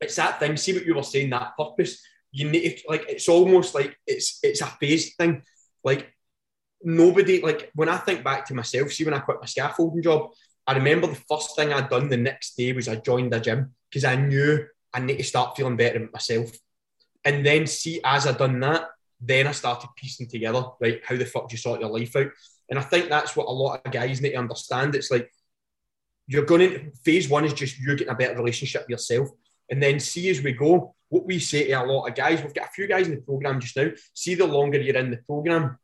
it's 0.00 0.16
that 0.16 0.40
thing. 0.40 0.56
See 0.56 0.74
what 0.74 0.86
you 0.86 0.94
were 0.94 1.02
saying, 1.02 1.30
that 1.30 1.56
purpose. 1.56 2.02
You 2.32 2.50
need 2.50 2.78
to, 2.78 2.82
like, 2.88 3.06
it's 3.08 3.28
almost 3.28 3.74
like 3.74 3.96
it's 4.06 4.38
it's 4.42 4.60
a 4.60 4.66
phase 4.66 5.14
thing. 5.14 5.42
Like 5.82 6.12
nobody, 6.82 7.40
like 7.40 7.70
when 7.74 7.88
I 7.88 7.96
think 7.96 8.22
back 8.22 8.46
to 8.46 8.54
myself, 8.54 8.92
see 8.92 9.04
when 9.04 9.14
I 9.14 9.20
quit 9.20 9.38
my 9.40 9.46
scaffolding 9.46 10.02
job, 10.02 10.30
I 10.66 10.74
remember 10.74 11.06
the 11.06 11.22
first 11.28 11.56
thing 11.56 11.72
I'd 11.72 11.88
done 11.88 12.08
the 12.08 12.16
next 12.16 12.56
day 12.56 12.72
was 12.72 12.88
I 12.88 12.96
joined 12.96 13.32
a 13.34 13.40
gym 13.40 13.74
because 13.88 14.04
I 14.04 14.16
knew 14.16 14.66
I 14.92 15.00
need 15.00 15.18
to 15.18 15.24
start 15.24 15.56
feeling 15.56 15.76
better 15.76 15.98
about 15.98 16.12
myself. 16.12 16.50
And 17.26 17.44
then 17.44 17.66
see, 17.66 18.00
as 18.04 18.26
I 18.26 18.32
done 18.32 18.60
that, 18.60 18.88
then 19.20 19.48
I 19.48 19.52
started 19.52 19.88
piecing 19.96 20.28
together, 20.28 20.64
right, 20.80 21.00
how 21.04 21.16
the 21.16 21.26
fuck 21.26 21.48
do 21.48 21.54
you 21.54 21.58
sort 21.58 21.80
your 21.80 21.90
life 21.90 22.14
out? 22.14 22.28
And 22.70 22.78
I 22.78 22.82
think 22.82 23.08
that's 23.08 23.34
what 23.34 23.48
a 23.48 23.50
lot 23.50 23.80
of 23.84 23.92
guys 23.92 24.20
need 24.20 24.30
to 24.30 24.36
understand. 24.36 24.94
It's 24.94 25.10
like 25.10 25.28
you're 26.28 26.44
going 26.44 26.70
to 26.70 26.90
phase 27.04 27.28
one 27.28 27.44
is 27.44 27.52
just 27.52 27.78
you 27.80 27.96
getting 27.96 28.12
a 28.12 28.16
better 28.16 28.36
relationship 28.36 28.82
with 28.82 28.90
yourself. 28.90 29.28
And 29.68 29.82
then 29.82 29.98
see 29.98 30.30
as 30.30 30.40
we 30.40 30.52
go, 30.52 30.94
what 31.08 31.26
we 31.26 31.40
say 31.40 31.66
to 31.66 31.72
a 31.72 31.84
lot 31.84 32.06
of 32.06 32.14
guys, 32.14 32.42
we've 32.42 32.54
got 32.54 32.68
a 32.68 32.72
few 32.72 32.86
guys 32.86 33.08
in 33.08 33.16
the 33.16 33.20
program 33.20 33.60
just 33.60 33.76
now. 33.76 33.90
See, 34.14 34.36
the 34.36 34.46
longer 34.46 34.80
you're 34.80 34.96
in 34.96 35.10
the 35.10 35.18
program, 35.18 35.78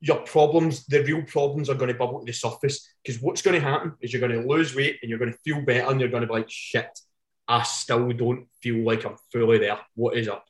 your 0.00 0.18
problems, 0.18 0.84
the 0.86 1.04
real 1.04 1.22
problems 1.22 1.70
are 1.70 1.74
going 1.74 1.92
to 1.92 1.98
bubble 1.98 2.18
to 2.18 2.26
the 2.26 2.32
surface. 2.32 2.88
Because 3.04 3.22
what's 3.22 3.42
going 3.42 3.60
to 3.60 3.64
happen 3.64 3.94
is 4.00 4.12
you're 4.12 4.26
going 4.26 4.42
to 4.42 4.48
lose 4.48 4.74
weight 4.74 4.98
and 5.00 5.08
you're 5.08 5.20
going 5.20 5.32
to 5.32 5.38
feel 5.44 5.62
better 5.62 5.88
and 5.88 6.00
you're 6.00 6.10
going 6.10 6.22
to 6.22 6.26
be 6.26 6.32
like, 6.32 6.50
shit, 6.50 6.98
I 7.48 7.62
still 7.62 8.12
don't 8.12 8.46
feel 8.62 8.84
like 8.84 9.04
I'm 9.04 9.16
fully 9.32 9.58
there. 9.58 9.78
What 9.94 10.16
is 10.16 10.28
up? 10.28 10.44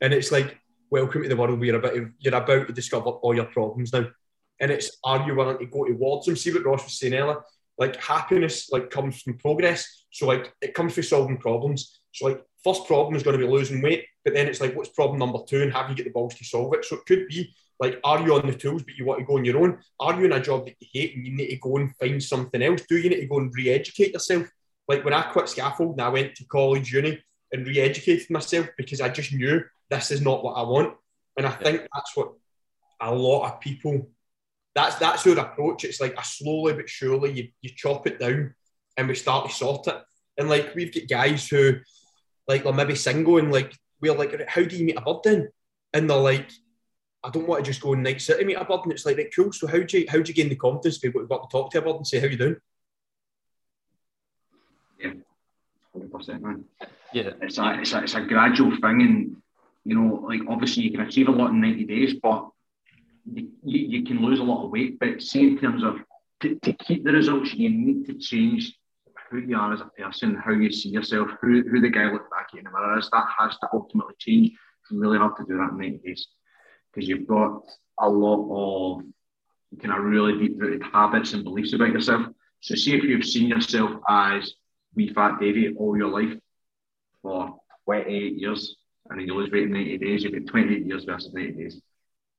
And 0.00 0.12
it's 0.12 0.32
like, 0.32 0.58
welcome 0.90 1.22
to 1.22 1.28
the 1.28 1.36
world 1.36 1.58
where 1.58 1.66
you're 1.66 1.76
about 1.76 1.94
to, 1.94 2.10
you're 2.18 2.34
about 2.34 2.66
to 2.66 2.72
discover 2.72 3.10
all 3.10 3.34
your 3.34 3.46
problems 3.46 3.92
now. 3.92 4.06
And 4.60 4.70
it's, 4.70 4.98
are 5.02 5.26
you 5.26 5.34
willing 5.34 5.58
to 5.58 5.66
go 5.66 5.84
towards 5.84 6.26
them? 6.26 6.36
See 6.36 6.52
what 6.52 6.64
Ross 6.64 6.84
was 6.84 6.98
saying 6.98 7.14
earlier? 7.14 7.40
Like 7.78 7.96
happiness 7.96 8.70
like 8.70 8.90
comes 8.90 9.20
from 9.22 9.38
progress. 9.38 10.04
So 10.10 10.26
like 10.26 10.52
it 10.60 10.74
comes 10.74 10.94
from 10.94 11.02
solving 11.02 11.38
problems. 11.38 12.00
So 12.12 12.28
like 12.28 12.42
first 12.62 12.86
problem 12.86 13.16
is 13.16 13.22
going 13.22 13.38
to 13.38 13.44
be 13.44 13.50
losing 13.50 13.82
weight, 13.82 14.06
but 14.24 14.34
then 14.34 14.46
it's 14.46 14.60
like, 14.60 14.76
what's 14.76 14.90
problem 14.90 15.18
number 15.18 15.40
two 15.48 15.62
and 15.62 15.72
have 15.72 15.90
you 15.90 15.96
get 15.96 16.04
the 16.04 16.12
balls 16.12 16.34
to 16.36 16.44
solve 16.44 16.72
it? 16.74 16.84
So 16.84 16.96
it 16.96 17.06
could 17.06 17.26
be 17.28 17.52
like, 17.80 17.98
are 18.04 18.24
you 18.24 18.34
on 18.34 18.46
the 18.46 18.54
tools 18.54 18.84
but 18.84 18.94
you 18.96 19.04
want 19.04 19.18
to 19.20 19.26
go 19.26 19.36
on 19.36 19.44
your 19.44 19.58
own? 19.58 19.78
Are 19.98 20.18
you 20.18 20.26
in 20.26 20.32
a 20.32 20.40
job 20.40 20.66
that 20.66 20.76
you 20.78 20.88
hate 20.92 21.16
and 21.16 21.26
you 21.26 21.36
need 21.36 21.48
to 21.48 21.56
go 21.56 21.76
and 21.76 21.94
find 21.96 22.22
something 22.22 22.62
else? 22.62 22.82
Do 22.88 22.96
you 22.96 23.10
need 23.10 23.20
to 23.20 23.26
go 23.26 23.38
and 23.38 23.52
re-educate 23.54 24.12
yourself? 24.12 24.46
Like 24.88 25.04
when 25.04 25.14
I 25.14 25.22
quit 25.22 25.48
scaffold 25.48 25.92
and 25.92 26.02
I 26.02 26.08
went 26.08 26.34
to 26.36 26.44
college, 26.44 26.92
uni, 26.92 27.22
and 27.52 27.66
re-educated 27.66 28.30
myself 28.30 28.68
because 28.76 29.00
I 29.00 29.08
just 29.08 29.32
knew 29.32 29.62
this 29.90 30.10
is 30.10 30.20
not 30.20 30.44
what 30.44 30.54
I 30.54 30.62
want. 30.62 30.94
And 31.36 31.46
I 31.46 31.50
think 31.50 31.86
that's 31.94 32.16
what 32.16 32.32
a 33.00 33.14
lot 33.14 33.46
of 33.46 33.60
people 33.60 34.08
that's 34.74 34.96
that's 34.96 35.26
our 35.26 35.38
approach. 35.38 35.84
It's 35.84 36.00
like 36.00 36.18
a 36.18 36.24
slowly 36.24 36.72
but 36.74 36.88
surely 36.88 37.32
you, 37.32 37.48
you 37.62 37.70
chop 37.74 38.06
it 38.06 38.18
down 38.18 38.54
and 38.96 39.08
we 39.08 39.14
start 39.14 39.48
to 39.48 39.54
sort 39.54 39.86
it. 39.86 40.02
And 40.36 40.48
like 40.48 40.74
we've 40.74 40.92
got 40.92 41.08
guys 41.08 41.48
who 41.48 41.76
like 42.48 42.64
they're 42.64 42.72
maybe 42.72 42.96
single 42.96 43.38
and 43.38 43.52
like 43.52 43.74
we're 44.00 44.14
like, 44.14 44.48
how 44.48 44.62
do 44.62 44.76
you 44.76 44.84
meet 44.84 44.98
a 44.98 45.00
bird 45.00 45.22
then? 45.24 45.48
And 45.92 46.10
they're 46.10 46.16
like, 46.16 46.50
I 47.22 47.30
don't 47.30 47.46
want 47.46 47.64
to 47.64 47.70
just 47.70 47.80
go 47.80 47.92
in 47.92 48.02
Night 48.02 48.20
City 48.20 48.44
meet 48.44 48.54
a 48.54 48.64
bird. 48.64 48.80
And 48.82 48.92
it's 48.92 49.06
like, 49.06 49.16
right, 49.16 49.32
cool. 49.34 49.52
So 49.52 49.66
how 49.66 49.80
do 49.80 49.98
you 49.98 50.06
how 50.08 50.20
do 50.20 50.28
you 50.28 50.34
gain 50.34 50.48
the 50.48 50.56
confidence 50.56 50.98
to 50.98 51.10
be 51.10 51.18
able 51.18 51.26
to 51.26 51.40
and 51.42 51.50
talk 51.50 51.70
to 51.70 51.78
a 51.78 51.82
bird 51.82 51.96
and 51.96 52.06
say 52.06 52.18
how 52.18 52.26
you 52.26 52.36
doing? 52.36 52.56
Yeah, 54.98 55.12
hundred 55.94 56.12
percent, 56.12 56.42
man. 56.42 56.64
Yeah, 57.12 57.30
it's 57.40 57.58
a, 57.58 57.80
it's 57.80 57.92
a 57.92 58.02
it's 58.02 58.14
a 58.14 58.20
gradual 58.20 58.70
thing, 58.72 59.00
and 59.02 59.36
you 59.84 59.98
know, 59.98 60.16
like 60.26 60.40
obviously 60.48 60.82
you 60.82 60.90
can 60.90 61.00
achieve 61.00 61.28
a 61.28 61.32
lot 61.32 61.50
in 61.50 61.60
ninety 61.60 61.84
days, 61.84 62.14
but 62.22 62.50
you, 63.32 63.48
you, 63.64 63.86
you 63.98 64.04
can 64.04 64.20
lose 64.20 64.40
a 64.40 64.44
lot 64.44 64.64
of 64.64 64.70
weight. 64.70 64.98
But 64.98 65.22
see, 65.22 65.46
in 65.46 65.58
terms 65.58 65.82
of 65.82 65.96
to, 66.40 66.56
to 66.56 66.72
keep 66.74 67.04
the 67.04 67.12
results, 67.12 67.54
you 67.54 67.70
need 67.70 68.06
to 68.06 68.14
change 68.14 68.76
who 69.30 69.38
you 69.38 69.56
are 69.56 69.72
as 69.72 69.80
a 69.80 69.90
person, 69.96 70.36
how 70.36 70.52
you 70.52 70.70
see 70.70 70.90
yourself, 70.90 71.28
who, 71.40 71.62
who 71.62 71.80
the 71.80 71.88
guy 71.88 72.10
looks 72.10 72.28
back 72.30 72.48
in 72.56 72.64
the 72.64 72.70
mirror 72.70 72.98
is. 72.98 73.08
That 73.10 73.26
has 73.38 73.56
to 73.58 73.68
ultimately 73.72 74.14
change. 74.18 74.52
You 74.90 75.00
really 75.00 75.18
have 75.18 75.36
to 75.36 75.44
do 75.44 75.56
that 75.56 75.70
in 75.70 75.78
90 75.78 75.98
days 75.98 76.28
because 76.92 77.08
you've 77.08 77.26
got 77.26 77.62
a 77.98 78.08
lot 78.08 78.98
of 78.98 79.04
kind 79.80 79.96
of 79.96 80.04
really 80.04 80.38
deep 80.38 80.60
rooted 80.60 80.82
habits 80.82 81.32
and 81.32 81.42
beliefs 81.42 81.72
about 81.72 81.92
yourself. 81.92 82.26
So, 82.60 82.74
see 82.74 82.94
if 82.94 83.02
you've 83.02 83.24
seen 83.24 83.48
yourself 83.48 83.92
as 84.08 84.54
wee 84.94 85.12
fat 85.12 85.38
Davy 85.40 85.74
all 85.76 85.96
your 85.96 86.08
life 86.08 86.38
for 87.22 87.58
28 87.84 88.38
years 88.38 88.76
and 89.10 89.18
then 89.18 89.26
you 89.26 89.34
lose 89.34 89.50
weight 89.50 89.64
in 89.64 89.72
90 89.72 89.98
days, 89.98 90.22
you've 90.22 90.32
got 90.32 90.46
28 90.46 90.86
years 90.86 91.04
versus 91.04 91.32
90 91.32 91.52
days 91.52 91.82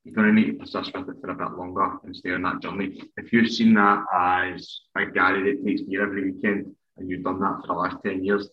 you're 0.06 0.14
going 0.14 0.28
to 0.28 0.34
need 0.34 0.52
to 0.52 0.54
persist 0.54 0.96
with 0.96 1.10
it 1.10 1.20
for 1.20 1.32
a 1.32 1.36
bit 1.36 1.58
longer 1.58 1.98
and 2.04 2.16
stay 2.16 2.32
on 2.32 2.44
that 2.44 2.62
journey. 2.62 3.02
If 3.18 3.34
you've 3.34 3.52
seen 3.52 3.74
that 3.74 4.06
as 4.14 4.82
a 4.96 5.08
Gary 5.08 5.52
that 5.52 5.66
takes 5.66 5.82
beer 5.82 6.04
every 6.04 6.32
weekend 6.32 6.76
and 6.98 7.10
you've 7.10 7.24
done 7.24 7.40
that 7.40 7.62
for 7.62 7.68
the 7.68 7.74
last 7.74 7.98
10 8.06 8.24
years, 8.24 8.48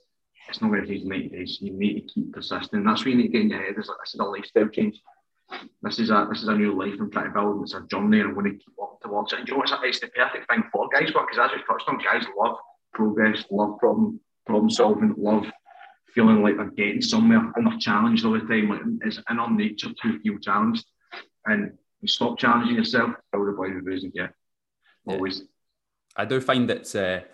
it's 0.49 0.63
not 0.63 0.71
going 0.71 0.81
to 0.81 0.89
take 0.89 1.05
90 1.05 1.29
days. 1.29 1.59
You 1.61 1.75
need 1.75 2.01
to 2.01 2.15
keep 2.15 2.33
persisting. 2.33 2.83
That's 2.85 3.01
what 3.01 3.11
you 3.11 3.17
need 3.17 3.25
to 3.25 3.29
get 3.29 3.43
in 3.43 3.51
your 3.51 3.63
head. 3.63 3.75
Is 3.79 3.87
like 3.87 3.99
this 4.03 4.15
is 4.15 4.21
a 4.21 4.25
lifestyle 4.25 4.69
change. 4.69 4.99
This 5.83 5.99
is 5.99 6.11
a 6.11 6.27
this 6.29 6.43
is 6.43 6.49
a 6.49 6.55
new 6.55 6.73
life 6.73 6.95
I'm 6.99 7.11
trying 7.11 7.27
to 7.27 7.33
build. 7.33 7.63
It's 7.63 7.75
a 7.75 7.83
journey 7.83 8.21
and 8.21 8.31
I'm 8.31 8.35
going 8.35 8.47
to 8.47 8.53
keep 8.53 8.73
working 8.77 8.99
towards 9.03 9.35
it. 9.35 9.41
And 9.41 9.49
you 9.49 9.55
know 9.55 9.59
what's 9.59 9.73
it's 9.85 10.01
the 10.01 10.09
perfect 10.09 10.51
thing 10.51 10.65
for 10.73 10.89
guys, 10.89 11.09
because 11.09 11.39
as 11.39 11.51
we've 11.55 11.67
touched 11.67 11.87
on, 11.87 11.99
guys 11.99 12.25
love 12.37 12.57
progress, 12.93 13.45
love 13.51 13.79
problem 13.79 14.21
problem 14.47 14.71
solving, 14.71 15.15
love 15.17 15.47
feeling 16.15 16.43
like 16.43 16.57
they're 16.57 16.71
getting 16.71 17.01
somewhere 17.01 17.53
and 17.57 17.67
they're 17.67 17.79
challenged 17.79 18.25
all 18.25 18.33
the 18.33 18.41
time. 18.41 18.69
Like 18.69 18.81
it's 19.03 19.21
in 19.31 19.39
our 19.39 19.51
nature 19.51 19.93
to 19.93 20.19
feel 20.21 20.39
challenged 20.39 20.85
and 21.47 21.73
you 22.01 22.09
stop 22.09 22.39
challenging 22.39 22.77
yourself, 22.77 23.13
build 23.33 23.49
a 23.49 23.53
boy 23.53 23.69
the 23.69 23.81
booze 23.81 24.05
and 24.05 24.31
always. 25.07 25.43
I 26.17 26.25
do 26.25 26.41
find 26.41 26.69
that 26.69 26.95
uh, 26.95 27.27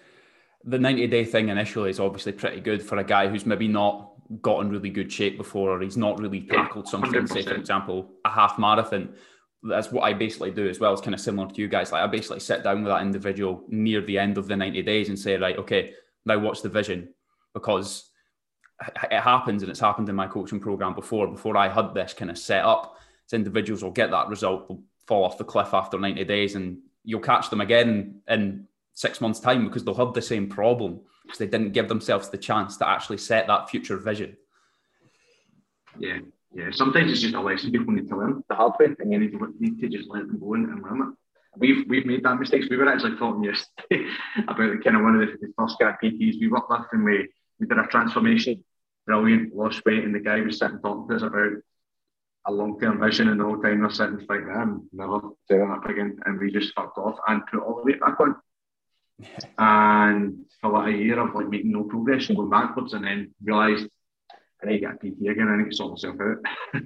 the 0.64 0.78
90 0.78 1.06
day 1.08 1.24
thing 1.24 1.48
initially 1.48 1.90
is 1.90 2.00
obviously 2.00 2.32
pretty 2.32 2.60
good 2.60 2.82
for 2.82 2.98
a 2.98 3.04
guy 3.04 3.28
who's 3.28 3.46
maybe 3.46 3.68
not 3.68 4.12
got 4.42 4.60
in 4.60 4.70
really 4.70 4.90
good 4.90 5.10
shape 5.10 5.38
before 5.38 5.70
or 5.70 5.80
he's 5.80 5.96
not 5.96 6.18
really 6.18 6.42
tackled 6.42 6.84
yeah, 6.86 6.90
something, 6.90 7.26
say, 7.26 7.42
for 7.42 7.54
example, 7.54 8.10
a 8.24 8.30
half 8.30 8.58
marathon. 8.58 9.14
That's 9.62 9.90
what 9.90 10.02
I 10.02 10.12
basically 10.12 10.50
do 10.50 10.68
as 10.68 10.78
well. 10.78 10.92
It's 10.92 11.02
kind 11.02 11.14
of 11.14 11.20
similar 11.20 11.48
to 11.48 11.60
you 11.60 11.68
guys. 11.68 11.90
Like 11.90 12.02
I 12.02 12.06
basically 12.06 12.40
sit 12.40 12.62
down 12.62 12.84
with 12.84 12.92
that 12.92 13.02
individual 13.02 13.64
near 13.68 14.00
the 14.00 14.18
end 14.18 14.38
of 14.38 14.46
the 14.46 14.56
90 14.56 14.82
days 14.82 15.08
and 15.08 15.18
say, 15.18 15.36
right, 15.36 15.58
okay, 15.58 15.94
now 16.24 16.38
what's 16.38 16.60
the 16.60 16.68
vision? 16.68 17.12
Because 17.54 18.10
it 19.10 19.20
happens 19.20 19.62
and 19.62 19.70
it's 19.70 19.80
happened 19.80 20.08
in 20.08 20.14
my 20.14 20.28
coaching 20.28 20.60
program 20.60 20.94
before, 20.94 21.26
before 21.26 21.56
I 21.56 21.68
had 21.68 21.92
this 21.94 22.14
kind 22.14 22.30
of 22.30 22.38
set 22.38 22.64
up 22.64 22.98
individuals 23.32 23.82
will 23.82 23.90
get 23.90 24.10
that 24.10 24.28
result, 24.28 24.68
will 24.68 24.82
fall 25.06 25.24
off 25.24 25.38
the 25.38 25.44
cliff 25.44 25.74
after 25.74 25.98
90 25.98 26.24
days, 26.24 26.54
and 26.54 26.78
you'll 27.04 27.20
catch 27.20 27.50
them 27.50 27.60
again 27.60 28.20
in 28.28 28.66
six 28.94 29.20
months' 29.20 29.40
time 29.40 29.64
because 29.64 29.84
they'll 29.84 29.94
have 29.94 30.14
the 30.14 30.22
same 30.22 30.48
problem 30.48 31.00
because 31.22 31.38
they 31.38 31.46
didn't 31.46 31.72
give 31.72 31.88
themselves 31.88 32.28
the 32.28 32.38
chance 32.38 32.76
to 32.76 32.88
actually 32.88 33.18
set 33.18 33.46
that 33.46 33.68
future 33.68 33.96
vision. 33.96 34.36
Yeah, 35.98 36.18
yeah. 36.54 36.70
Sometimes 36.72 37.12
it's 37.12 37.20
just 37.20 37.34
a 37.34 37.40
lesson 37.40 37.72
people 37.72 37.92
need 37.92 38.08
to 38.08 38.16
learn 38.16 38.42
the 38.48 38.54
hard 38.54 38.72
way, 38.78 38.94
and 38.98 39.12
you 39.12 39.18
need 39.18 39.32
to, 39.32 39.54
need 39.58 39.80
to 39.80 39.88
just 39.88 40.08
let 40.08 40.26
them 40.26 40.38
go 40.38 40.54
and, 40.54 40.82
learn 40.82 41.02
it. 41.02 41.18
We've 41.56 41.88
we've 41.88 42.06
made 42.06 42.22
that 42.24 42.38
mistakes. 42.38 42.66
We 42.70 42.76
were 42.76 42.88
actually 42.88 43.16
talking 43.16 43.44
yesterday 43.44 44.08
about 44.48 44.84
kind 44.84 44.96
of 44.96 45.02
one 45.02 45.16
of 45.16 45.20
the, 45.20 45.36
the 45.40 45.52
first 45.58 45.78
guy 45.78 45.94
PTs 46.02 46.40
we 46.40 46.48
worked 46.48 46.70
with, 46.70 46.80
and 46.92 47.04
we 47.04 47.28
we 47.58 47.66
did 47.66 47.78
a 47.78 47.86
transformation, 47.86 48.64
brilliant, 49.06 49.54
lost 49.54 49.84
weight, 49.84 50.04
and 50.04 50.14
the 50.14 50.20
guy 50.20 50.40
was 50.40 50.58
sitting 50.58 50.78
talking 50.78 51.08
to 51.08 51.16
us 51.16 51.22
about 51.22 51.52
a 52.46 52.52
long 52.52 52.78
term 52.80 53.00
vision 53.00 53.28
and 53.28 53.40
the 53.40 53.44
whole 53.44 53.60
time 53.60 53.80
they're 53.80 53.90
sitting 53.90 54.24
like 54.28 54.46
them, 54.46 54.88
never 54.92 55.20
doing 55.48 55.68
that 55.68 55.90
again. 55.90 56.18
And 56.24 56.40
we 56.40 56.50
just 56.50 56.74
fucked 56.74 56.96
off 56.96 57.18
and 57.28 57.46
put 57.46 57.60
all 57.60 57.76
the 57.76 57.82
way 57.82 57.98
back 57.98 58.18
on. 58.20 58.36
and 59.58 60.44
for 60.60 60.70
like 60.70 60.94
a 60.94 60.96
year 60.96 61.18
of 61.18 61.34
like 61.34 61.48
making 61.48 61.72
no 61.72 61.84
progress 61.84 62.28
and 62.28 62.36
going 62.36 62.50
backwards 62.50 62.94
and 62.94 63.04
then 63.04 63.34
realised 63.42 63.86
I 64.62 64.66
need 64.66 64.80
to 64.80 64.86
get 64.86 65.00
PT 65.00 65.28
again, 65.28 65.48
I 65.48 65.56
need 65.56 65.70
to 65.70 65.76
sort 65.76 65.92
myself 65.92 66.16
out. 66.20 66.82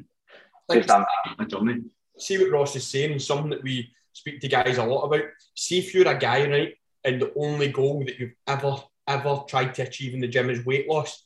a, 0.68 1.06
a 1.38 1.46
journey. 1.46 1.82
See 2.18 2.38
what 2.38 2.50
Ross 2.50 2.76
is 2.76 2.86
saying, 2.86 3.18
something 3.18 3.50
that 3.50 3.62
we 3.62 3.92
speak 4.12 4.40
to 4.40 4.48
guys 4.48 4.78
a 4.78 4.84
lot 4.84 5.04
about. 5.04 5.24
See 5.54 5.78
if 5.78 5.94
you're 5.94 6.08
a 6.08 6.18
guy, 6.18 6.48
right, 6.48 6.74
and 7.04 7.20
the 7.20 7.32
only 7.36 7.68
goal 7.68 8.04
that 8.04 8.18
you've 8.18 8.34
ever, 8.46 8.76
ever 9.06 9.40
tried 9.48 9.74
to 9.74 9.82
achieve 9.82 10.14
in 10.14 10.20
the 10.20 10.28
gym 10.28 10.50
is 10.50 10.64
weight 10.64 10.88
loss, 10.88 11.24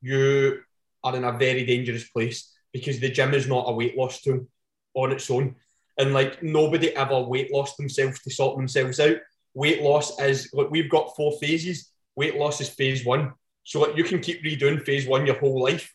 you 0.00 0.60
are 1.02 1.16
in 1.16 1.24
a 1.24 1.32
very 1.32 1.64
dangerous 1.64 2.08
place 2.08 2.52
because 2.72 3.00
the 3.00 3.10
gym 3.10 3.34
is 3.34 3.48
not 3.48 3.64
a 3.68 3.72
weight 3.72 3.96
loss 3.96 4.20
tool 4.20 4.46
on 4.94 5.12
its 5.12 5.30
own. 5.30 5.56
And 5.98 6.12
like 6.12 6.42
nobody 6.42 6.94
ever 6.94 7.20
weight 7.20 7.52
lost 7.52 7.76
themselves 7.76 8.20
to 8.22 8.30
sort 8.30 8.56
themselves 8.56 9.00
out. 9.00 9.16
Weight 9.54 9.82
loss 9.82 10.20
is 10.20 10.50
like 10.52 10.70
we've 10.70 10.90
got 10.90 11.16
four 11.16 11.32
phases. 11.40 11.90
Weight 12.16 12.36
loss 12.36 12.60
is 12.60 12.68
phase 12.68 13.04
one. 13.04 13.32
So 13.66 13.80
like 13.80 13.96
you 13.96 14.04
can 14.04 14.20
keep 14.20 14.44
redoing 14.44 14.84
phase 14.86 15.08
one 15.08 15.26
your 15.26 15.38
whole 15.40 15.60
life, 15.60 15.92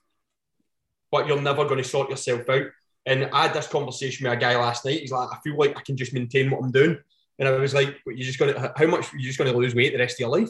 but 1.10 1.25
you're 1.25 1.41
never 1.41 1.63
going 1.63 1.77
to 1.77 1.88
sort 1.88 2.10
yourself 2.10 2.47
out. 2.49 2.65
And 3.05 3.29
I 3.31 3.43
had 3.43 3.53
this 3.53 3.67
conversation 3.67 4.25
with 4.25 4.38
a 4.38 4.39
guy 4.39 4.57
last 4.57 4.84
night. 4.84 4.99
He's 4.99 5.13
like, 5.13 5.29
I 5.31 5.39
feel 5.39 5.55
like 5.55 5.77
I 5.77 5.81
can 5.81 5.95
just 5.95 6.13
maintain 6.13 6.51
what 6.51 6.62
I'm 6.62 6.71
doing. 6.71 6.97
And 7.39 7.47
I 7.47 7.51
was 7.51 7.73
like, 7.73 7.97
you're 8.05 8.17
just 8.17 8.38
gonna 8.38 8.73
how 8.75 8.88
much 8.88 9.13
you're 9.13 9.21
just 9.21 9.38
gonna 9.38 9.53
lose 9.53 9.73
weight 9.73 9.93
the 9.93 9.99
rest 9.99 10.15
of 10.15 10.19
your 10.19 10.38
life? 10.38 10.49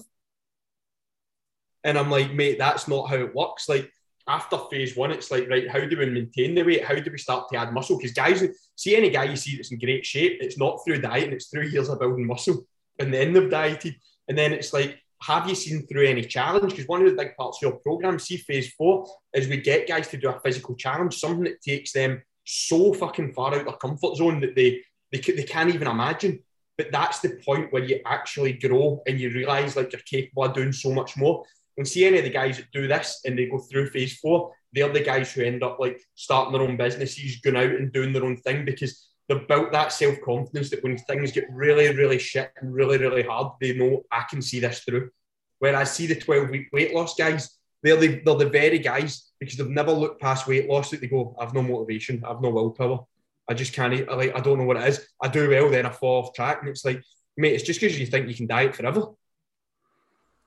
And 1.83 1.95
I'm 1.95 2.09
like, 2.09 2.33
mate, 2.33 2.57
that's 2.57 2.87
not 2.87 3.07
how 3.07 3.17
it 3.17 3.35
works. 3.35 3.69
Like 3.69 3.91
after 4.27 4.57
phase 4.71 4.97
one, 4.97 5.11
it's 5.11 5.29
like, 5.29 5.47
right, 5.47 5.69
how 5.69 5.79
do 5.79 5.97
we 5.97 6.07
maintain 6.07 6.55
the 6.55 6.63
weight? 6.63 6.83
How 6.83 6.95
do 6.95 7.11
we 7.11 7.19
start 7.19 7.49
to 7.49 7.57
add 7.57 7.71
muscle? 7.71 7.97
Because 7.97 8.13
guys, 8.13 8.43
see 8.75 8.95
any 8.95 9.11
guy 9.11 9.25
you 9.25 9.35
see 9.35 9.55
that's 9.55 9.71
in 9.71 9.77
great 9.77 10.07
shape, 10.07 10.39
it's 10.41 10.57
not 10.57 10.83
through 10.83 11.01
diet, 11.01 11.31
it's 11.31 11.49
through 11.49 11.67
years 11.67 11.87
of 11.87 11.99
building 11.99 12.25
muscle. 12.25 12.65
And 12.97 13.13
then 13.13 13.31
they've 13.31 13.49
dieted. 13.49 13.95
And 14.27 14.35
then 14.35 14.53
it's 14.53 14.73
like, 14.73 14.99
have 15.21 15.47
you 15.47 15.55
seen 15.55 15.85
through 15.87 16.07
any 16.07 16.23
challenge? 16.23 16.71
Because 16.71 16.87
one 16.87 17.05
of 17.05 17.09
the 17.09 17.21
big 17.21 17.35
parts 17.35 17.57
of 17.57 17.69
your 17.69 17.79
program, 17.79 18.17
see 18.17 18.37
phase 18.37 18.73
four, 18.73 19.05
is 19.33 19.47
we 19.47 19.57
get 19.57 19.87
guys 19.87 20.07
to 20.09 20.17
do 20.17 20.29
a 20.29 20.39
physical 20.39 20.75
challenge, 20.75 21.19
something 21.19 21.43
that 21.43 21.61
takes 21.61 21.91
them 21.91 22.21
so 22.45 22.93
fucking 22.93 23.33
far 23.33 23.53
out 23.53 23.59
of 23.59 23.65
their 23.65 23.75
comfort 23.75 24.15
zone 24.15 24.39
that 24.41 24.55
they, 24.55 24.81
they, 25.11 25.19
they 25.19 25.43
can't 25.43 25.73
even 25.73 25.87
imagine. 25.87 26.39
But 26.77 26.91
that's 26.91 27.19
the 27.19 27.39
point 27.45 27.71
where 27.71 27.83
you 27.83 27.99
actually 28.05 28.53
grow 28.53 29.03
and 29.05 29.19
you 29.19 29.29
realize 29.29 29.75
like 29.75 29.91
you're 29.91 30.01
capable 30.01 30.45
of 30.45 30.55
doing 30.55 30.71
so 30.71 30.91
much 30.91 31.15
more 31.15 31.43
and 31.77 31.87
see 31.87 32.05
any 32.05 32.17
of 32.17 32.23
the 32.23 32.29
guys 32.29 32.57
that 32.57 32.71
do 32.71 32.87
this 32.87 33.21
and 33.25 33.37
they 33.37 33.45
go 33.45 33.59
through 33.59 33.89
phase 33.89 34.17
four, 34.17 34.51
they're 34.73 34.91
the 34.91 35.01
guys 35.01 35.31
who 35.31 35.43
end 35.43 35.63
up 35.63 35.79
like 35.79 36.01
starting 36.15 36.53
their 36.53 36.61
own 36.61 36.77
businesses, 36.77 37.39
going 37.41 37.57
out 37.57 37.65
and 37.65 37.91
doing 37.91 38.13
their 38.13 38.23
own 38.23 38.37
thing 38.37 38.65
because 38.65 39.10
built 39.39 39.71
that 39.71 39.91
self 39.91 40.19
confidence 40.21 40.69
that 40.69 40.83
when 40.83 40.97
things 40.97 41.31
get 41.31 41.45
really, 41.51 41.95
really 41.95 42.19
shit 42.19 42.51
and 42.57 42.73
really, 42.73 42.97
really 42.97 43.23
hard, 43.23 43.53
they 43.59 43.73
know 43.73 44.03
I 44.11 44.23
can 44.29 44.41
see 44.41 44.59
this 44.59 44.79
through. 44.79 45.09
Where 45.59 45.75
I 45.75 45.83
see 45.83 46.07
the 46.07 46.15
12 46.15 46.49
week 46.49 46.67
weight 46.71 46.93
loss 46.93 47.15
guys, 47.15 47.57
they're 47.83 47.95
the, 47.95 48.21
they're 48.25 48.35
the 48.35 48.49
very 48.49 48.79
guys 48.79 49.31
because 49.39 49.57
they've 49.57 49.67
never 49.67 49.91
looked 49.91 50.21
past 50.21 50.47
weight 50.47 50.69
loss 50.69 50.89
that 50.91 51.01
they 51.01 51.07
go, 51.07 51.35
I've 51.39 51.53
no 51.53 51.61
motivation, 51.61 52.23
I've 52.25 52.41
no 52.41 52.49
willpower. 52.49 52.99
I 53.49 53.53
just 53.53 53.73
can't, 53.73 54.07
I, 54.09 54.13
like, 54.13 54.35
I 54.35 54.39
don't 54.39 54.57
know 54.57 54.65
what 54.65 54.77
it 54.77 54.87
is. 54.87 55.05
I 55.21 55.27
do 55.27 55.49
well, 55.49 55.69
then 55.69 55.85
I 55.85 55.89
fall 55.89 56.23
off 56.23 56.33
track. 56.33 56.59
And 56.61 56.69
it's 56.69 56.85
like, 56.85 57.03
mate, 57.37 57.53
it's 57.53 57.63
just 57.63 57.81
because 57.81 57.99
you 57.99 58.05
think 58.05 58.27
you 58.27 58.35
can 58.35 58.47
diet 58.47 58.75
forever. 58.75 59.07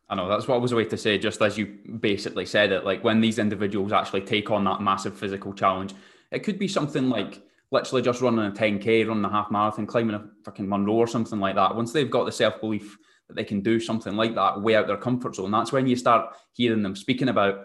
I 0.09 0.15
know 0.15 0.29
that's 0.29 0.47
what 0.47 0.57
I 0.57 0.59
was 0.59 0.73
away 0.73 0.85
to 0.87 0.97
say, 0.97 1.19
just 1.19 1.41
as 1.43 1.57
you 1.59 1.67
basically 1.67 2.47
said 2.47 2.73
it. 2.73 2.85
Like 2.85 3.03
when 3.03 3.21
these 3.21 3.39
individuals 3.39 3.93
actually 3.93 4.21
take 4.21 4.51
on 4.51 4.65
that 4.65 4.81
massive 4.81 5.19
physical 5.19 5.53
challenge, 5.53 5.95
it 6.31 6.41
could 6.41 6.59
be 6.59 6.69
something 6.69 7.09
like 7.09 7.43
literally 7.75 8.03
just 8.03 8.23
running 8.23 8.47
a 8.47 8.51
10k, 8.51 9.07
running 9.07 9.25
a 9.25 9.29
half 9.29 9.51
marathon, 9.51 9.87
climbing 9.87 10.15
a 10.15 10.25
fucking 10.45 10.67
Munro 10.67 10.95
or 10.95 11.07
something 11.07 11.41
like 11.41 11.57
that. 11.57 11.75
Once 11.75 11.93
they've 11.93 12.11
got 12.11 12.25
the 12.25 12.33
self 12.33 12.61
belief 12.61 12.97
that 13.29 13.35
they 13.35 13.45
can 13.45 13.61
do 13.61 13.81
something 13.81 14.17
like 14.17 14.35
that, 14.37 14.63
way 14.63 14.77
out 14.77 14.87
their 14.87 14.97
comfort 14.97 15.35
zone, 15.35 15.51
that's 15.51 15.73
when 15.73 15.87
you 15.87 15.97
start 15.97 16.35
hearing 16.53 16.83
them 16.83 16.95
speaking 16.95 17.29
about, 17.29 17.57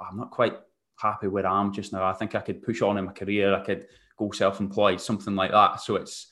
oh, 0.00 0.06
I'm 0.10 0.16
not 0.16 0.30
quite 0.30 0.54
happy 0.96 1.28
where 1.28 1.46
I 1.46 1.60
am 1.60 1.72
just 1.72 1.92
now. 1.92 2.04
I 2.04 2.14
think 2.14 2.34
I 2.34 2.40
could 2.40 2.62
push 2.62 2.82
on 2.82 2.96
in 2.96 3.04
my 3.04 3.12
career. 3.12 3.54
I 3.54 3.60
could 3.60 3.86
go 4.16 4.30
self 4.32 4.58
employed, 4.58 5.00
something 5.00 5.36
like 5.36 5.52
that. 5.52 5.80
So 5.82 5.96
it's, 5.96 6.26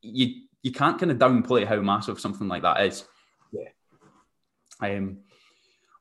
you, 0.00 0.42
you 0.62 0.72
can't 0.72 0.98
kind 0.98 1.12
of 1.12 1.18
downplay 1.18 1.66
how 1.66 1.80
massive 1.80 2.18
something 2.18 2.48
like 2.48 2.62
that 2.62 2.80
is. 2.80 3.04
Yeah. 3.52 3.68
Um, 4.80 5.18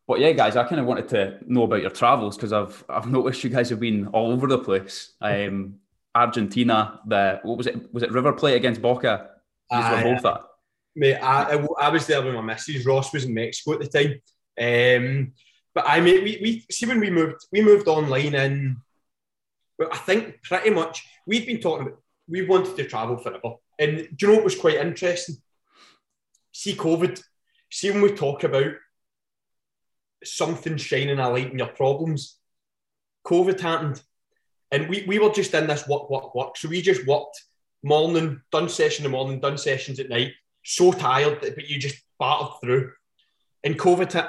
but 0.07 0.21
yeah, 0.21 0.31
guys, 0.31 0.55
I 0.55 0.63
kind 0.63 0.79
of 0.79 0.87
wanted 0.87 1.09
to 1.09 1.39
know 1.45 1.63
about 1.63 1.81
your 1.81 1.91
travels 1.91 2.35
because 2.35 2.51
I've 2.51 2.83
I've 2.89 3.05
noticed 3.05 3.43
you 3.43 3.51
guys 3.51 3.69
have 3.69 3.79
been 3.79 4.07
all 4.07 4.31
over 4.31 4.47
the 4.47 4.57
place. 4.57 5.13
Um, 5.21 5.75
Argentina, 6.19 6.99
the 7.05 7.39
what 7.43 7.57
was 7.57 7.67
it? 7.67 7.93
Was 7.93 8.03
it 8.03 8.11
River 8.11 8.33
Plate 8.33 8.55
against 8.55 8.81
Boca? 8.81 9.29
You 9.71 9.77
were 9.77 10.03
both 10.03 10.25
at. 10.25 10.41
Mate, 10.95 11.15
I, 11.15 11.65
I, 11.79 11.89
was 11.89 12.07
there 12.07 12.21
with 12.21 12.33
my 12.33 12.41
missus. 12.41 12.85
Ross 12.85 13.13
was 13.13 13.23
in 13.23 13.33
Mexico 13.33 13.73
at 13.73 13.79
the 13.79 13.87
time. 13.87 14.21
Um, 14.59 15.33
but 15.73 15.85
I 15.87 16.01
mean, 16.01 16.23
we, 16.23 16.39
we 16.41 16.65
see 16.69 16.87
when 16.87 16.99
we 16.99 17.09
moved, 17.09 17.45
we 17.51 17.61
moved 17.61 17.87
online 17.87 18.35
in. 18.35 18.77
Well, 19.77 19.89
I 19.91 19.97
think 19.97 20.41
pretty 20.43 20.71
much 20.71 21.05
we've 21.25 21.45
been 21.45 21.61
talking 21.61 21.87
about. 21.87 22.01
We 22.27 22.45
wanted 22.45 22.75
to 22.75 22.83
travel 22.83 23.17
forever, 23.17 23.55
and 23.79 24.07
do 24.15 24.25
you 24.25 24.27
know 24.27 24.35
what 24.35 24.43
was 24.43 24.59
quite 24.59 24.75
interesting? 24.75 25.37
See, 26.51 26.75
COVID. 26.75 27.21
See 27.71 27.91
when 27.91 28.01
we 28.01 28.11
talk 28.11 28.43
about 28.43 28.73
something 30.23 30.77
shining 30.77 31.19
a 31.19 31.29
light 31.29 31.51
in 31.51 31.59
your 31.59 31.67
problems. 31.67 32.37
COVID 33.25 33.59
happened, 33.59 34.01
and 34.71 34.87
we, 34.87 35.03
we 35.07 35.19
were 35.19 35.31
just 35.31 35.53
in 35.53 35.67
this 35.67 35.87
work, 35.87 36.09
work, 36.09 36.35
work. 36.35 36.57
So 36.57 36.69
we 36.69 36.81
just 36.81 37.05
worked 37.07 37.43
morning, 37.83 38.41
done 38.51 38.69
session 38.69 39.05
in 39.05 39.11
the 39.11 39.17
morning, 39.17 39.39
done 39.39 39.57
sessions 39.57 39.99
at 39.99 40.09
night. 40.09 40.33
So 40.63 40.91
tired, 40.91 41.39
but 41.41 41.69
you 41.69 41.79
just 41.79 42.03
battled 42.19 42.59
through. 42.61 42.91
And 43.63 43.79
COVID 43.79 44.11
hit, 44.11 44.25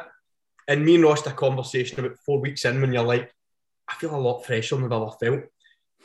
and 0.68 0.84
me 0.84 0.94
and 0.94 1.04
Ross 1.04 1.24
had 1.24 1.32
a 1.32 1.36
conversation 1.36 1.98
about 1.98 2.18
four 2.24 2.40
weeks 2.40 2.64
in 2.64 2.80
when 2.80 2.92
you're 2.92 3.02
like, 3.02 3.32
I 3.88 3.94
feel 3.94 4.14
a 4.14 4.16
lot 4.16 4.46
fresher 4.46 4.76
than 4.76 4.84
I've 4.84 4.92
ever 4.92 5.10
felt. 5.20 5.44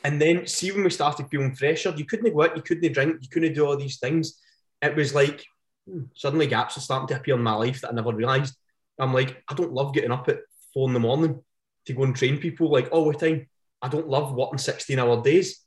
And 0.04 0.20
then 0.20 0.46
see 0.46 0.70
when 0.72 0.84
we 0.84 0.90
started 0.90 1.28
feeling 1.28 1.54
fresher, 1.54 1.94
you 1.96 2.04
couldn't 2.04 2.38
out, 2.38 2.56
you 2.56 2.62
couldn't 2.62 2.92
drink, 2.92 3.18
you 3.22 3.28
couldn't 3.28 3.54
do 3.54 3.66
all 3.66 3.76
these 3.76 3.98
things. 3.98 4.40
It 4.82 4.94
was 4.94 5.14
like 5.14 5.44
hmm, 5.88 6.02
suddenly 6.14 6.46
gaps 6.46 6.76
are 6.76 6.80
starting 6.80 7.08
to 7.08 7.16
appear 7.16 7.36
in 7.36 7.42
my 7.42 7.54
life 7.54 7.80
that 7.80 7.90
I 7.90 7.94
never 7.94 8.12
realised. 8.12 8.54
I'm 8.98 9.14
like, 9.14 9.42
I 9.48 9.54
don't 9.54 9.72
love 9.72 9.94
getting 9.94 10.12
up 10.12 10.28
at 10.28 10.40
four 10.72 10.88
in 10.88 10.94
the 10.94 11.00
morning 11.00 11.42
to 11.86 11.92
go 11.92 12.02
and 12.02 12.16
train 12.16 12.38
people 12.38 12.70
like 12.70 12.88
all 12.92 13.10
the 13.10 13.18
time. 13.18 13.48
I 13.82 13.88
don't 13.88 14.08
love 14.08 14.34
working 14.34 14.58
16 14.58 14.98
hour 14.98 15.22
days. 15.22 15.60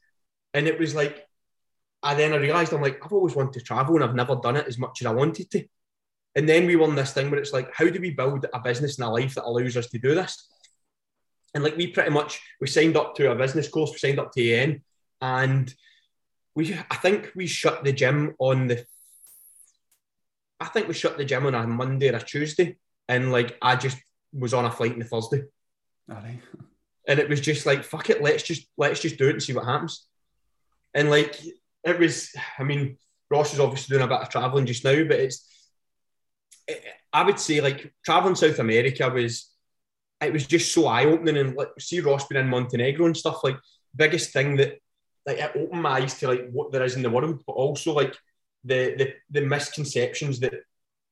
And 0.54 0.68
it 0.68 0.80
was 0.80 0.96
like, 0.96 1.26
I 2.02 2.16
then 2.16 2.34
I 2.34 2.38
realised 2.38 2.74
I'm 2.74 2.82
like, 2.82 3.00
I've 3.04 3.14
always 3.14 3.36
wanted 3.36 3.54
to 3.54 3.66
travel 3.66 3.96
and 3.96 4.04
I've 4.04 4.16
never 4.16 4.36
done 4.36 4.56
it 4.56 4.68
as 4.68 4.78
much 4.78 5.02
as 5.02 5.08
I 5.08 5.14
wanted 5.14 5.52
to. 5.52 5.66
And 6.36 6.48
then 6.48 6.66
we 6.66 6.76
won 6.76 6.96
this 6.96 7.14
thing 7.14 7.30
where 7.30 7.40
it's 7.40 7.54
like, 7.54 7.74
how 7.74 7.90
do 7.90 8.00
we 8.00 8.12
build 8.12 8.46
a 8.54 8.60
business 8.60 8.98
in 8.98 9.04
a 9.04 9.12
life 9.12 9.36
that 9.36 9.46
allows 9.46 9.76
us 9.76 9.88
to 9.90 10.00
do 10.00 10.16
this? 10.16 10.48
And 11.54 11.64
like 11.64 11.76
we 11.76 11.88
pretty 11.88 12.12
much 12.12 12.40
we 12.62 12.68
signed 12.68 12.96
up 12.96 13.16
to 13.16 13.32
a 13.32 13.36
business 13.36 13.68
course, 13.68 13.92
we 13.92 13.98
signed 13.98 14.20
up 14.20 14.32
to 14.34 14.54
AN, 14.54 14.84
and 15.20 15.74
we 16.56 16.76
I 16.90 16.96
think 16.98 17.32
we 17.36 17.48
shut 17.48 17.84
the 17.84 17.92
gym 17.92 18.36
on 18.38 18.68
the 18.68 18.86
I 20.60 20.66
think 20.66 20.88
we 20.88 20.94
shut 20.94 21.18
the 21.18 21.26
gym 21.26 21.46
on 21.48 21.56
a 21.56 21.66
Monday 21.66 22.10
or 22.10 22.18
a 22.18 22.22
Tuesday. 22.22 22.78
And 23.08 23.32
like 23.32 23.58
I 23.62 23.76
just 23.76 23.98
was 24.32 24.54
on 24.54 24.66
a 24.66 24.72
flight 24.72 24.94
on 24.94 25.00
the 25.00 25.06
Thursday. 25.06 25.44
All 26.10 26.18
right. 26.18 26.40
And 27.10 27.20
it 27.20 27.28
was 27.28 27.42
just 27.42 27.66
like, 27.66 27.84
fuck 27.84 28.10
it, 28.10 28.22
let's 28.22 28.44
just 28.44 28.68
let's 28.78 29.02
just 29.02 29.18
do 29.18 29.28
it 29.28 29.32
and 29.32 29.44
see 29.44 29.54
what 29.54 29.66
happens. 29.66 30.06
And 30.94 31.10
like 31.10 31.38
it 31.84 32.00
was, 32.00 32.32
I 32.58 32.64
mean, 32.64 32.98
Ross 33.30 33.54
is 33.54 33.60
obviously 33.60 33.98
doing 33.98 34.06
a 34.06 34.08
bit 34.08 34.22
of 34.22 34.30
traveling 34.30 34.66
just 34.66 34.86
now, 34.86 35.04
but 35.04 35.20
it's 35.20 35.46
I 37.12 37.24
would 37.24 37.40
say 37.40 37.62
like 37.62 37.92
traveling 38.06 38.36
South 38.36 38.60
America 38.60 39.10
was 39.10 39.52
it 40.22 40.34
was 40.34 40.46
just 40.46 40.74
so 40.74 40.86
eye 40.86 41.06
opening 41.06 41.38
and 41.38 41.56
like 41.56 41.70
see 41.80 42.00
Ross 42.00 42.28
being 42.28 42.42
in 42.42 42.50
Montenegro 42.50 43.06
and 43.06 43.18
stuff 43.18 43.44
like 43.44 43.58
biggest 43.96 44.32
thing 44.32 44.58
that 44.58 44.78
like 45.26 45.38
it 45.38 45.52
opened 45.56 45.82
my 45.82 46.02
eyes 46.02 46.20
to 46.20 46.28
like 46.28 46.50
what 46.52 46.72
there 46.72 46.84
is 46.84 46.96
in 46.96 47.02
the 47.02 47.10
world, 47.10 47.42
but 47.46 47.54
also 47.54 47.94
like 47.94 48.16
the 48.64 48.96
the, 48.98 49.14
the 49.32 49.46
misconceptions 49.46 50.40
that 50.42 50.54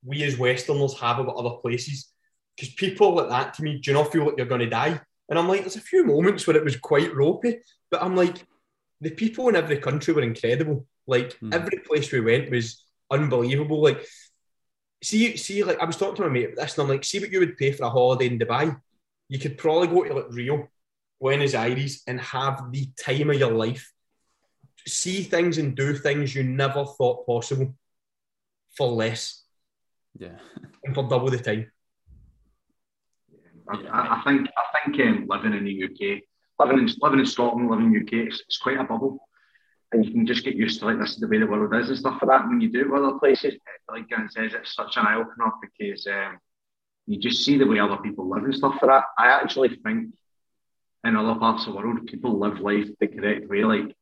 we 0.06 0.24
as 0.24 0.38
Westerners 0.38 1.00
have 1.00 1.20
about 1.20 1.38
other 1.38 1.58
places. 1.62 2.10
Because 2.56 2.74
people 2.74 3.16
like 3.16 3.30
that 3.30 3.54
to 3.56 3.64
me, 3.64 3.80
do 3.80 3.94
not 3.94 4.12
feel 4.12 4.26
like 4.26 4.36
you're 4.38 4.48
going 4.48 4.62
to 4.62 4.70
die? 4.70 5.00
And 5.30 5.38
I'm 5.38 5.48
like, 5.48 5.62
there's 5.62 5.76
a 5.76 5.82
few 5.82 6.06
moments 6.06 6.48
where 6.48 6.56
it 6.56 6.64
was 6.64 6.78
quite 6.78 7.16
ropey, 7.16 7.60
but 7.92 8.02
I'm 8.02 8.16
like, 8.16 8.46
the 9.02 9.12
people 9.12 9.50
in 9.50 9.56
every 9.56 9.78
country 9.78 10.14
were 10.14 10.22
incredible. 10.22 10.86
Like 11.06 11.38
mm. 11.40 11.54
every 11.54 11.80
place 11.80 12.12
we 12.12 12.22
went 12.22 12.52
was 12.52 12.84
unbelievable. 13.12 13.82
Like, 13.82 14.06
see, 15.04 15.38
see, 15.38 15.64
like 15.64 15.80
I 15.80 15.86
was 15.86 15.98
talking 15.98 16.16
to 16.16 16.22
my 16.24 16.30
mate 16.30 16.54
about 16.54 16.58
this, 16.58 16.78
and 16.78 16.84
I'm 16.84 16.90
like, 16.90 17.04
see 17.04 17.20
what 17.20 17.32
you 17.32 17.40
would 17.40 17.58
pay 17.58 17.72
for 17.72 17.86
a 17.86 17.90
holiday 17.90 18.28
in 18.28 18.40
Dubai. 18.40 18.80
You 19.30 19.40
could 19.40 19.58
probably 19.58 19.88
go 19.88 20.04
to 20.04 20.14
like 20.14 20.32
Rio, 20.32 20.70
Buenos 21.20 21.54
Aires, 21.54 22.04
and 22.08 22.20
have 22.20 22.72
the 22.72 22.90
time 23.00 23.30
of 23.30 23.40
your 23.40 23.52
life. 23.52 23.92
See 24.86 25.24
things 25.24 25.58
and 25.58 25.76
do 25.76 25.94
things 25.94 26.34
you 26.34 26.44
never 26.44 26.86
thought 26.86 27.26
possible 27.26 27.76
for 28.76 28.88
less. 28.88 29.44
Yeah. 30.18 30.38
And 30.84 30.96
for 30.96 31.06
double 31.10 31.30
the 31.30 31.38
time. 31.38 31.70
I, 33.70 34.20
I, 34.20 34.22
think 34.26 34.48
I 34.58 34.90
think 34.90 35.00
um, 35.08 35.26
living 35.28 35.54
in 35.54 35.66
the 35.66 35.84
UK, 35.84 36.24
living 36.60 36.80
in 36.80 36.94
living 37.02 37.20
in 37.20 37.26
Scotland, 37.26 37.70
living 37.70 37.88
in 37.88 37.94
the 37.94 38.00
UK, 38.00 38.28
it's, 38.28 38.42
it's, 38.42 38.58
quite 38.58 38.80
a 38.80 38.84
bubble, 38.84 39.20
and 39.92 40.06
you 40.06 40.12
can 40.12 40.26
just 40.26 40.44
get 40.44 40.56
used 40.56 40.80
to 40.80 40.86
like 40.86 41.00
this 41.00 41.12
is 41.12 41.20
the 41.20 41.28
way 41.28 41.40
the 41.40 41.48
world 41.48 41.74
is 41.76 41.90
and 41.90 41.98
stuff 41.98 42.20
like 42.22 42.30
that. 42.30 42.48
When 42.48 42.62
you 42.62 42.72
do 42.72 42.82
it 42.82 43.00
other 43.00 43.20
places, 43.20 43.56
like 43.90 44.10
Gavin 44.10 44.30
says, 44.30 44.54
it's 44.54 44.76
such 44.76 44.98
an 44.98 45.06
eye 45.06 45.16
opener 45.16 45.52
because 45.62 46.08
um, 46.08 46.40
you 47.06 47.20
just 47.20 47.44
see 47.44 47.58
the 47.58 47.68
way 47.68 47.80
other 47.80 47.98
people 47.98 48.30
live 48.30 48.44
and 48.44 48.56
stuff 48.56 48.76
like 48.82 48.92
that. 48.92 49.04
I 49.18 49.28
actually 49.28 49.80
think 49.84 50.14
in 51.04 51.16
other 51.16 51.40
parts 51.40 51.66
of 51.66 51.74
the 51.74 51.80
world, 51.80 52.06
people 52.06 52.38
live 52.38 52.60
life 52.60 52.88
the 53.00 53.08
correct 53.08 53.50
way. 53.50 53.64
Like 53.64 53.96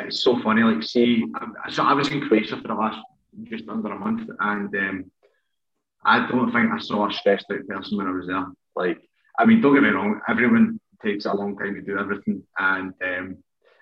it's 0.00 0.22
so 0.22 0.40
funny. 0.40 0.62
Like 0.62 0.82
see, 0.82 1.24
so 1.70 1.84
I 1.84 1.92
was 1.92 2.08
in 2.08 2.26
Croatia 2.26 2.56
for 2.56 2.68
the 2.68 2.74
last 2.74 2.98
just 3.44 3.68
under 3.68 3.92
a 3.92 3.98
month, 3.98 4.28
and 4.40 4.74
um, 4.74 5.10
I 6.04 6.26
don't 6.26 6.52
think 6.52 6.70
I 6.70 6.78
saw 6.78 7.08
a 7.08 7.12
stressed 7.12 7.46
out 7.50 7.66
person 7.66 7.96
when 7.96 8.06
I 8.06 8.12
was 8.12 8.26
there. 8.26 8.46
Like, 8.76 8.98
I 9.38 9.44
mean, 9.44 9.60
don't 9.60 9.74
get 9.74 9.82
me 9.82 9.90
wrong, 9.90 10.20
everyone 10.28 10.80
takes 11.02 11.24
a 11.24 11.32
long 11.32 11.56
time 11.56 11.74
to 11.74 11.82
do 11.82 11.98
everything, 11.98 12.42
and 12.58 12.94
um, 13.02 13.38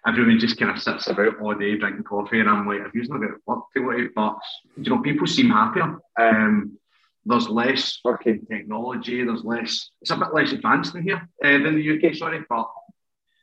everyone 0.07 0.38
just 0.38 0.59
kind 0.59 0.70
of 0.70 0.83
sits 0.83 1.09
about 1.09 1.40
all 1.40 1.55
day 1.55 1.76
drinking 1.76 2.05
coffee, 2.05 2.40
and 2.40 2.48
I'm 2.48 2.66
like, 2.66 2.81
if 2.81 2.94
you're 2.94 3.05
not 3.09 3.20
got 3.20 3.38
work 3.46 3.64
to 3.76 3.81
wait, 3.81 4.11
but 4.14 4.38
you 4.76 4.90
know, 4.90 5.00
people 5.00 5.26
seem 5.26 5.50
happier. 5.50 5.98
Um, 6.18 6.79
there's 7.26 7.48
less 7.48 7.98
working 8.05 8.46
technology. 8.50 9.24
There's 9.24 9.44
less. 9.44 9.90
It's 10.00 10.11
a 10.11 10.16
bit 10.16 10.35
less 10.35 10.53
advanced 10.53 10.94
in 10.94 11.03
here 11.03 11.29
uh, 11.44 11.59
than 11.59 11.76
the 11.76 12.09
UK. 12.09 12.14
Sorry, 12.14 12.40
but 12.48 12.66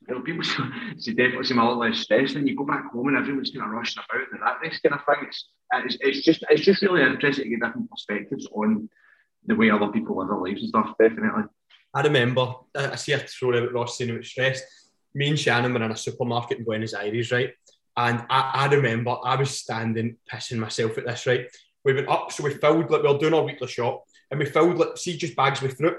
you 0.07 0.15
know, 0.15 0.21
people 0.21 0.43
see 0.97 1.13
definitely 1.13 1.45
seem 1.45 1.59
a 1.59 1.63
lot 1.63 1.77
less 1.77 1.99
stressed. 1.99 2.35
And 2.35 2.47
you 2.47 2.55
go 2.55 2.65
back 2.65 2.91
home 2.91 3.09
and 3.09 3.17
everyone's 3.17 3.51
kind 3.51 3.65
of 3.65 3.71
rushing 3.71 4.03
about 4.09 4.27
and 4.31 4.41
that 4.41 4.59
race 4.61 4.79
kind 4.79 4.95
of 4.95 5.05
thing. 5.05 5.27
It's, 5.27 5.45
it's, 5.73 5.97
it's 6.01 6.21
just 6.21 6.45
it's 6.49 6.63
just 6.63 6.81
really 6.81 7.03
interesting 7.03 7.45
to 7.45 7.49
get 7.49 7.59
different 7.61 7.89
perspectives 7.91 8.47
on 8.51 8.89
the 9.47 9.55
way 9.55 9.71
other 9.71 9.87
people 9.87 10.17
live 10.17 10.27
their 10.27 10.37
lives 10.37 10.61
and 10.61 10.69
stuff. 10.69 10.93
Definitely. 10.99 11.43
I 11.93 12.01
remember 12.01 12.53
I 12.75 12.95
see 12.95 13.13
a 13.13 13.19
throw 13.19 13.57
out 13.57 13.73
Ross 13.73 13.97
saying 13.97 14.11
about 14.11 14.25
stressed. 14.25 14.63
Me 15.15 15.29
and 15.29 15.39
Shannon 15.39 15.73
were 15.73 15.83
in 15.83 15.91
a 15.91 15.95
supermarket 15.95 16.59
in 16.59 16.65
Buenos 16.65 16.93
Aires, 16.93 17.31
right? 17.31 17.53
And 17.95 18.23
I, 18.29 18.51
I 18.53 18.67
remember 18.67 19.17
I 19.23 19.35
was 19.35 19.57
standing 19.57 20.17
pissing 20.31 20.59
myself 20.59 20.97
at 20.97 21.05
this, 21.05 21.25
right? 21.25 21.47
We 21.83 21.93
went 21.93 22.09
up, 22.09 22.31
so 22.31 22.43
we 22.43 22.53
filled 22.53 22.91
like 22.91 23.01
we 23.01 23.11
were 23.11 23.17
doing 23.17 23.33
our 23.33 23.43
weekly 23.43 23.67
shop, 23.67 24.03
and 24.29 24.39
we 24.39 24.45
filled 24.45 24.77
like 24.77 24.97
see 24.97 25.17
just 25.17 25.35
bags 25.35 25.61
with 25.61 25.77
fruit. 25.77 25.97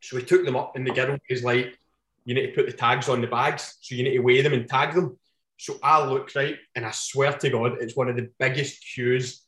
So 0.00 0.16
we 0.16 0.22
took 0.24 0.44
them 0.44 0.56
up, 0.56 0.74
and 0.74 0.86
the 0.86 0.92
girl 0.92 1.18
is 1.28 1.44
like, 1.44 1.78
"You 2.24 2.34
need 2.34 2.46
to 2.46 2.52
put 2.52 2.66
the 2.66 2.72
tags 2.72 3.08
on 3.08 3.20
the 3.20 3.26
bags, 3.28 3.76
so 3.80 3.94
you 3.94 4.02
need 4.02 4.14
to 4.14 4.20
weigh 4.20 4.40
them 4.40 4.54
and 4.54 4.68
tag 4.68 4.94
them." 4.94 5.18
So 5.58 5.78
I 5.82 6.04
look 6.04 6.34
right, 6.34 6.56
and 6.74 6.84
I 6.84 6.90
swear 6.90 7.32
to 7.32 7.50
God, 7.50 7.76
it's 7.80 7.96
one 7.96 8.08
of 8.08 8.16
the 8.16 8.30
biggest 8.40 8.84
queues 8.94 9.42
I've 9.42 9.45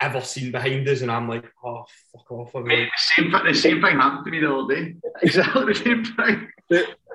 ever 0.00 0.20
seen 0.20 0.52
behind 0.52 0.88
us, 0.88 1.00
and 1.02 1.10
I'm 1.10 1.28
like, 1.28 1.44
"Oh, 1.64 1.84
fuck 2.12 2.30
off!" 2.32 2.54
I'm 2.54 2.64
like, 2.64 2.78
the 2.78 3.22
same, 3.22 3.30
the 3.30 3.54
same 3.54 3.82
thing 3.82 3.96
happened 3.96 4.24
to 4.24 4.30
me 4.30 4.40
the 4.40 4.54
other 4.54 4.74
day. 4.74 4.94
Exactly 5.22 5.72
the 5.72 5.74
same 5.74 6.04
thing. 6.04 6.48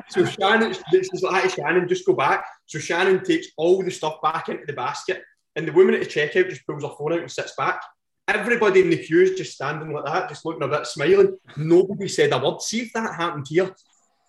So 0.10 0.26
Shannon, 0.26 0.76
this 0.92 1.10
is 1.14 1.24
like 1.24 1.50
Shannon, 1.50 1.88
just 1.88 2.06
go 2.06 2.14
back. 2.14 2.46
So 2.66 2.80
Shannon 2.80 3.24
takes 3.24 3.48
all 3.58 3.82
the 3.82 3.92
stuff 3.92 4.22
back 4.22 4.50
into 4.50 4.66
the 4.66 4.74
basket, 4.74 5.22
and 5.56 5.68
the 5.68 5.72
woman 5.72 5.96
at 5.96 6.02
the 6.02 6.08
checkout 6.08 6.50
just 6.50 6.66
pulls 6.66 6.84
her 6.84 6.90
phone 6.98 7.14
out 7.14 7.20
and 7.20 7.32
sits 7.32 7.54
back. 7.58 7.82
Everybody 8.28 8.82
in 8.82 8.90
the 8.90 8.98
queue 8.98 9.22
is 9.22 9.38
just 9.38 9.54
standing 9.54 9.92
like 9.92 10.06
that, 10.06 10.30
just 10.30 10.46
looking 10.46 10.64
a 10.64 10.68
bit 10.68 10.86
smiling. 10.86 11.38
Nobody 11.58 12.08
said 12.08 12.32
a 12.32 12.38
word. 12.38 12.62
See 12.62 12.82
if 12.82 12.94
that 12.94 13.16
happened 13.16 13.48
here, 13.50 13.74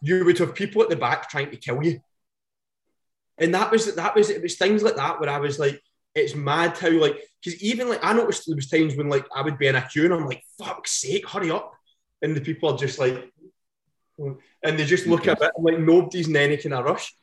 you 0.01 0.25
would 0.25 0.39
have 0.39 0.55
people 0.55 0.83
at 0.83 0.89
the 0.89 0.97
back 0.97 1.29
trying 1.29 1.51
to 1.51 1.57
kill 1.57 1.83
you. 1.83 2.01
And 3.39 3.55
that 3.55 3.71
was 3.71 3.95
that 3.95 4.15
was 4.15 4.31
it 4.31 4.43
was 4.43 4.57
things 4.57 4.83
like 4.83 4.97
that 4.97 5.21
where 5.21 5.31
I 5.31 5.39
was 5.39 5.59
like, 5.59 5.83
it's 6.15 6.35
mad 6.35 6.77
how 6.77 6.91
like 6.91 7.17
because 7.43 7.63
even 7.63 7.89
like 7.89 8.01
I 8.03 8.13
noticed 8.13 8.45
there 8.47 8.57
was 8.57 8.69
times 8.69 8.97
when 8.97 9.09
like 9.09 9.27
I 9.35 9.43
would 9.43 9.59
be 9.59 9.69
in 9.69 9.77
a 9.77 9.83
queue 9.83 10.05
and 10.05 10.15
I'm 10.15 10.27
like, 10.27 10.45
fuck's 10.59 10.93
sake, 10.93 11.29
hurry 11.29 11.51
up. 11.51 11.73
And 12.23 12.37
the 12.37 12.41
people 12.41 12.71
are 12.71 12.77
just 12.77 12.99
like 12.99 13.33
and 14.19 14.79
they 14.79 14.85
just 14.85 15.07
look 15.07 15.27
a 15.27 15.37
bit 15.37 15.53
like 15.59 15.79
nobody's 15.79 16.29
in 16.29 16.37
any 16.37 16.57
kind 16.57 16.75
of 16.75 16.85
rush. 16.85 17.15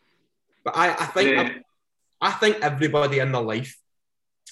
But 0.64 0.76
I, 0.76 0.92
I 0.92 1.06
think 1.06 1.30
yeah. 1.30 1.50
I, 2.22 2.30
I 2.30 2.32
think 2.32 2.58
everybody 2.62 3.20
in 3.20 3.32
their 3.32 3.42
life 3.42 3.78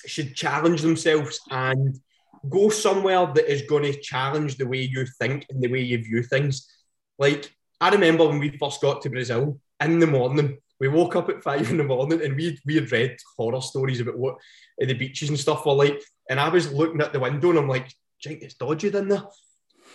should 0.06 0.36
challenge 0.36 0.82
themselves 0.82 1.40
and 1.50 2.00
go 2.48 2.70
somewhere 2.70 3.26
that 3.34 3.52
is 3.52 3.64
going 3.64 3.92
to 3.92 4.00
challenge 4.00 4.58
the 4.58 4.68
way 4.68 4.82
you 4.82 5.06
think 5.20 5.48
and 5.50 5.62
the 5.62 5.68
way 5.68 5.82
you 5.82 5.98
view 5.98 6.22
things. 6.22 6.70
Like 7.18 7.52
I 7.82 7.90
remember 7.90 8.28
when 8.28 8.40
we 8.40 8.56
first 8.58 8.82
got 8.82 9.02
to 9.02 9.10
Brazil 9.10 9.60
in 9.82 10.00
the 10.00 10.08
morning, 10.08 10.58
we 10.80 10.88
woke 10.88 11.16
up 11.16 11.30
at 11.30 11.44
five 11.44 11.70
in 11.72 11.78
the 11.78 11.84
morning 11.84 12.22
and 12.22 12.36
we 12.36 12.60
we 12.66 12.76
had 12.76 12.92
read 12.92 13.18
horror 13.38 13.62
stories 13.62 14.00
about 14.00 14.18
what 14.18 14.36
eh, 14.82 14.86
the 14.86 14.94
beaches 14.94 15.30
and 15.30 15.40
stuff 15.40 15.66
were 15.66 15.74
like. 15.74 16.02
And 16.30 16.40
I 16.40 16.50
was 16.50 16.72
looking 16.72 17.02
at 17.02 17.14
the 17.14 17.20
window 17.20 17.50
and 17.50 17.60
I'm 17.60 17.70
like, 17.70 17.94
Jink, 18.20 18.42
it's 18.42 18.56
dodgy 18.56 18.88
in 18.88 19.08
there. 19.08 19.24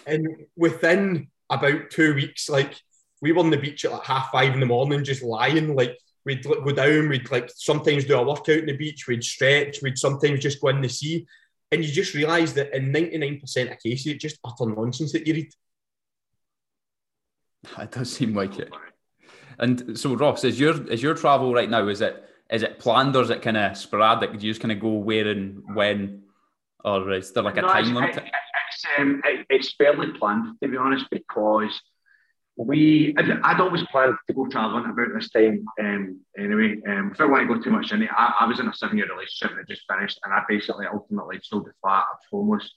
And 0.07 0.27
within 0.57 1.29
about 1.51 1.91
two 1.91 2.15
weeks, 2.15 2.49
like 2.49 2.75
we 3.21 3.33
were 3.33 3.41
on 3.41 3.51
the 3.51 3.57
beach 3.57 3.85
at 3.85 3.93
like 3.93 4.05
half 4.05 4.31
five 4.31 4.55
in 4.55 4.61
the 4.61 4.67
morning, 4.67 5.05
just 5.05 5.23
lying, 5.23 5.75
like 5.75 5.99
we'd 6.25 6.45
go 6.45 6.71
down, 6.71 7.09
we'd 7.09 7.31
like 7.31 7.51
sometimes 7.55 8.05
do 8.05 8.17
a 8.17 8.23
workout 8.23 8.59
in 8.59 8.67
the 8.67 8.77
beach, 8.77 9.07
we'd 9.07 9.25
stretch, 9.25 9.83
we'd 9.83 9.99
sometimes 9.99 10.41
just 10.41 10.61
go 10.61 10.69
in 10.69 10.81
the 10.81 10.89
sea. 10.89 11.27
And 11.73 11.85
you 11.85 11.93
just 11.93 12.15
realise 12.15 12.53
that 12.55 12.75
in 12.75 12.93
99% 12.93 13.73
of 13.73 13.79
cases, 13.79 14.07
it's 14.07 14.23
just 14.23 14.39
utter 14.45 14.67
nonsense 14.67 15.13
that 15.13 15.27
you 15.27 15.35
read. 15.35 15.53
It 17.79 17.93
does 17.93 18.11
seem 18.11 18.35
like 18.35 18.59
it. 18.59 18.73
And 19.61 19.99
so, 19.99 20.15
Ross, 20.15 20.43
is 20.43 20.59
your 20.59 20.87
is 20.89 21.03
your 21.03 21.15
travel 21.15 21.53
right 21.53 21.69
now? 21.69 21.87
Is 21.87 22.01
it 22.01 22.25
is 22.51 22.63
it 22.63 22.79
planned 22.79 23.15
or 23.15 23.23
is 23.23 23.31
it 23.31 23.43
kind 23.43 23.59
of 23.59 23.77
sporadic? 23.77 24.33
Do 24.33 24.47
you 24.47 24.51
just 24.51 24.61
kind 24.61 24.73
of 24.73 24.81
go 24.81 24.95
where 24.95 25.29
and 25.29 25.63
when, 25.75 26.23
or 26.83 27.13
is 27.13 27.33
there 27.33 27.43
like 27.43 27.59
a 27.59 27.63
no, 27.63 27.69
time 27.69 27.95
limit? 27.95 28.17
It, 28.17 28.25
it's, 28.25 28.85
um, 28.99 29.21
it, 29.25 29.47
it's 29.51 29.75
fairly 29.75 30.13
planned 30.19 30.59
to 30.63 30.69
be 30.69 30.79
honest, 30.79 31.05
because 31.11 31.79
we 32.57 33.15
I'd, 33.19 33.31
I'd, 33.45 33.61
always 33.61 33.85
planned 33.93 34.17
to 34.27 34.33
go 34.33 34.49
travelling 34.49 34.87
about 34.87 35.09
this 35.15 35.29
time 35.31 35.67
um, 35.79 36.21
anyway. 36.39 36.81
Um, 36.89 37.13
if 37.13 37.21
I 37.21 37.27
want 37.27 37.47
to 37.47 37.55
go 37.55 37.61
too 37.61 37.71
much 37.71 37.93
into 37.93 38.07
it, 38.07 38.11
I, 38.17 38.33
I 38.41 38.47
was 38.47 38.61
in 38.61 38.69
a 38.69 38.75
seven 38.75 38.97
year 38.97 39.09
relationship 39.13 39.59
that 39.59 39.69
just 39.69 39.83
finished, 39.87 40.19
and 40.25 40.33
I 40.33 40.43
basically 40.49 40.87
ultimately 40.87 41.39
sold 41.43 41.67
the 41.67 41.73
flat. 41.83 42.05
I 42.11 42.15
was 42.15 42.27
homeless 42.33 42.71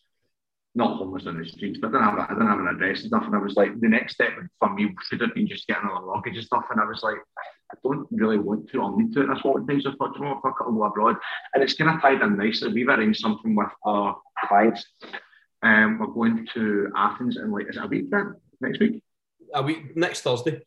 not 0.75 0.97
homeless 0.97 1.27
on 1.27 1.37
the 1.37 1.47
streets, 1.47 1.79
but 1.79 1.89
I 1.89 1.91
didn't 1.91 2.03
have, 2.03 2.19
I 2.19 2.33
didn't 2.33 2.47
have 2.47 2.59
an 2.59 2.67
address 2.67 3.01
and 3.01 3.09
stuff. 3.09 3.23
And 3.25 3.35
I 3.35 3.39
was 3.39 3.55
like, 3.55 3.79
the 3.79 3.87
next 3.87 4.15
step 4.15 4.31
for 4.59 4.73
me 4.73 4.93
should 5.07 5.21
have 5.21 5.33
been 5.35 5.47
just 5.47 5.67
getting 5.67 5.87
a 5.87 6.05
luggage 6.05 6.35
and 6.35 6.45
stuff. 6.45 6.65
And 6.71 6.81
I 6.81 6.85
was 6.85 7.03
like, 7.03 7.17
I 7.71 7.75
don't 7.83 8.07
really 8.11 8.39
want 8.39 8.69
to 8.71 8.81
or 8.81 8.99
need 8.99 9.13
to. 9.13 9.27
That's 9.27 9.43
what 9.43 9.65
things 9.67 9.85
I 9.85 9.91
thought, 9.95 10.15
you 10.15 10.23
know, 10.23 10.39
fuck 10.41 10.57
it, 10.59 10.63
I'll 10.63 10.73
go 10.73 10.83
abroad. 10.83 11.17
And 11.53 11.63
it's 11.63 11.73
kind 11.73 11.91
of 11.91 12.01
tied 12.01 12.21
in 12.21 12.37
nicely. 12.37 12.73
We've 12.73 12.87
arranged 12.87 13.19
something 13.19 13.55
with 13.55 13.69
our 13.85 14.17
clients. 14.47 14.85
Um, 15.61 15.99
we're 15.99 16.07
going 16.07 16.47
to 16.55 16.91
Athens 16.95 17.37
in 17.37 17.51
like, 17.51 17.69
is 17.69 17.77
it 17.77 17.83
a 17.83 17.87
week 17.87 18.09
then? 18.09 18.35
Next 18.59 18.79
week? 18.79 19.01
A 19.53 19.61
week, 19.61 19.95
next 19.95 20.21
Thursday. 20.21 20.61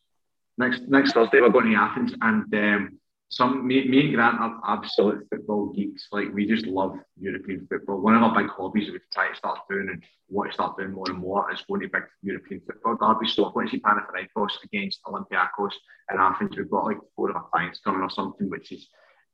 Next 0.59 0.83
next 0.89 1.13
Thursday, 1.13 1.41
we're 1.41 1.51
going 1.51 1.71
to 1.71 1.77
Athens. 1.77 2.15
And 2.23 2.55
um, 2.55 2.99
some 3.29 3.67
me, 3.67 3.87
me 3.89 4.01
and 4.07 4.15
Grant 4.15 4.41
are 4.41 4.61
absolute 4.67 5.27
football 5.31 5.73
geeks. 5.73 6.09
Like 6.13 6.33
we 6.33 6.47
just 6.47 6.67
love 6.67 6.97
European 7.19 7.67
football. 7.69 8.01
One 8.01 8.15
of 8.15 8.23
our 8.23 8.35
big 8.35 8.51
hobbies 8.51 8.87
that 8.87 8.93
we've 8.93 9.11
tried 9.13 9.31
to 9.31 9.37
start 9.37 9.59
doing 9.69 9.89
and 9.91 10.03
want 10.29 10.51
to 10.51 10.55
start 10.55 10.77
doing 10.77 10.93
more 10.93 11.07
and 11.09 11.19
more 11.19 11.53
is 11.53 11.63
going 11.69 11.81
to 11.81 11.89
big 11.89 12.05
European 12.23 12.61
football 12.61 12.97
derbies. 12.97 13.35
So 13.35 13.45
I 13.45 13.53
want 13.53 13.69
to 13.71 13.77
see 13.77 13.83
Panathinaikos 13.83 14.63
against 14.65 15.03
Olympiacos 15.05 15.73
in 16.13 16.21
Athens. 16.21 16.57
We've 16.57 16.71
got 16.71 16.85
like 16.85 16.99
four 17.17 17.31
of 17.31 17.37
our 17.37 17.49
clients 17.53 17.81
coming 17.81 18.03
or 18.03 18.11
something, 18.11 18.49
which 18.49 18.71
is 18.71 18.89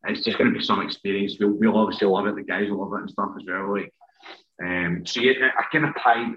it's 0.04 0.24
just 0.24 0.38
going 0.38 0.52
to 0.52 0.58
be 0.58 0.64
some 0.64 0.80
experience. 0.80 1.36
We'll, 1.38 1.50
we'll 1.50 1.76
obviously 1.76 2.08
love 2.08 2.26
it. 2.26 2.34
The 2.34 2.42
guys 2.42 2.70
will 2.70 2.80
love 2.80 2.98
it 2.98 3.02
and 3.02 3.10
stuff 3.10 3.30
as 3.38 3.44
well. 3.46 3.72
Like 3.74 3.92
um, 4.64 5.02
so 5.04 5.20
yeah, 5.20 5.50
I 5.58 5.64
kind 5.70 5.84
of 5.84 5.94
tied 6.02 6.34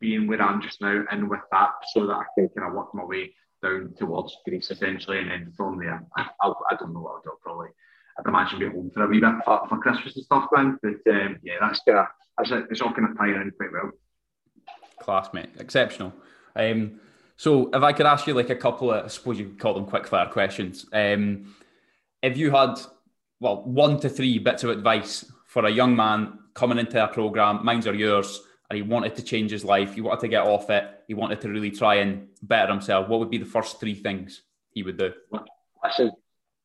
being 0.00 0.26
where 0.26 0.42
I'm 0.42 0.60
just 0.60 0.80
now 0.80 1.04
and 1.10 1.30
with 1.30 1.40
that 1.52 1.70
so 1.94 2.06
that 2.06 2.14
I 2.14 2.24
can 2.36 2.48
kind 2.50 2.68
of 2.68 2.74
work 2.74 2.94
my 2.94 3.04
way 3.04 3.32
down 3.66 3.94
towards 3.98 4.36
Greece 4.46 4.70
essentially, 4.70 5.18
and 5.18 5.30
then 5.30 5.52
from 5.56 5.78
there, 5.78 6.04
I, 6.16 6.26
I, 6.40 6.52
I 6.70 6.76
don't 6.76 6.92
know 6.92 7.00
what 7.00 7.16
I'll 7.16 7.22
do. 7.22 7.32
Probably, 7.42 7.68
I'd 8.18 8.26
imagine 8.26 8.58
be 8.58 8.66
home 8.66 8.90
for 8.92 9.04
a 9.04 9.08
wee 9.08 9.20
bit 9.20 9.34
for, 9.44 9.66
for 9.68 9.78
Christmas 9.78 10.16
and 10.16 10.24
stuff, 10.24 10.48
man. 10.52 10.78
But 10.82 11.12
um, 11.12 11.38
yeah, 11.42 11.54
that's 11.60 11.80
of 11.88 12.06
that's 12.38 12.50
it. 12.50 12.66
It's 12.70 12.80
all 12.80 12.92
kind 12.92 13.10
of 13.10 13.16
tying 13.16 13.34
in 13.34 13.52
quite 13.58 13.72
well. 13.72 13.90
Class, 15.00 15.32
mate. 15.32 15.50
Exceptional. 15.58 16.12
Um, 16.54 17.00
so, 17.36 17.68
if 17.72 17.82
I 17.82 17.92
could 17.92 18.06
ask 18.06 18.26
you 18.26 18.34
like 18.34 18.50
a 18.50 18.56
couple 18.56 18.90
of, 18.92 19.04
I 19.04 19.08
suppose 19.08 19.38
you 19.38 19.46
could 19.46 19.58
call 19.58 19.74
them 19.74 19.86
quick 19.86 20.06
fire 20.06 20.26
questions. 20.26 20.86
Um, 20.92 21.54
if 22.22 22.36
you 22.38 22.50
had, 22.50 22.80
well, 23.40 23.62
one 23.64 24.00
to 24.00 24.08
three 24.08 24.38
bits 24.38 24.64
of 24.64 24.70
advice 24.70 25.30
for 25.46 25.66
a 25.66 25.70
young 25.70 25.94
man 25.94 26.38
coming 26.54 26.78
into 26.78 27.02
a 27.02 27.08
program, 27.08 27.64
mine's 27.64 27.86
or 27.86 27.94
yours, 27.94 28.40
and 28.68 28.76
he 28.76 28.82
wanted 28.82 29.14
to 29.16 29.22
change 29.22 29.50
his 29.50 29.64
life, 29.64 29.94
he 29.94 30.00
wanted 30.00 30.20
to 30.20 30.28
get 30.28 30.46
off 30.46 30.70
it, 30.70 30.84
he 31.06 31.14
wanted 31.14 31.40
to 31.40 31.48
really 31.48 31.70
try 31.70 31.96
and 31.96 32.28
better 32.42 32.72
himself, 32.72 33.08
what 33.08 33.20
would 33.20 33.30
be 33.30 33.38
the 33.38 33.44
first 33.44 33.80
three 33.80 33.94
things 33.94 34.42
he 34.72 34.82
would 34.82 34.96
do? 34.96 35.12
Listen, 35.84 36.12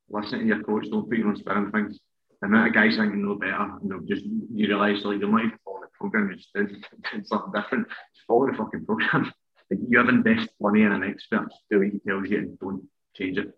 listen 0.09 0.39
to 0.39 0.45
your 0.45 0.63
coach, 0.63 0.87
don't 0.89 1.07
put 1.07 1.17
your 1.17 1.27
own 1.27 1.35
spin 1.35 1.57
on 1.57 1.71
things. 1.71 1.99
The 2.41 2.47
amount 2.47 2.69
of 2.69 2.73
guys 2.73 2.97
think 2.97 3.11
you 3.11 3.17
know 3.17 3.35
better, 3.35 3.77
and 3.79 3.89
they'll 3.89 3.99
just, 4.01 4.25
you 4.25 4.67
realise, 4.67 5.05
like, 5.05 5.19
they're 5.19 5.29
not 5.29 5.45
even 5.45 5.59
following 5.63 5.83
the 5.83 5.97
program, 5.97 6.27
you're 6.29 6.37
just 6.37 6.53
doing, 6.53 6.83
doing 7.11 7.23
something 7.23 7.51
different. 7.53 7.87
Just 7.87 8.27
follow 8.27 8.47
the 8.47 8.57
fucking 8.57 8.85
program. 8.85 9.31
you 9.89 9.97
have 9.97 10.09
invested 10.09 10.49
money 10.59 10.81
in 10.81 10.91
an 10.91 11.03
expert, 11.03 11.49
do 11.69 11.79
what 11.79 11.87
he 11.87 11.99
tells 11.99 12.29
you 12.29 12.37
and 12.39 12.59
don't 12.59 12.83
change 13.15 13.37
it. 13.37 13.53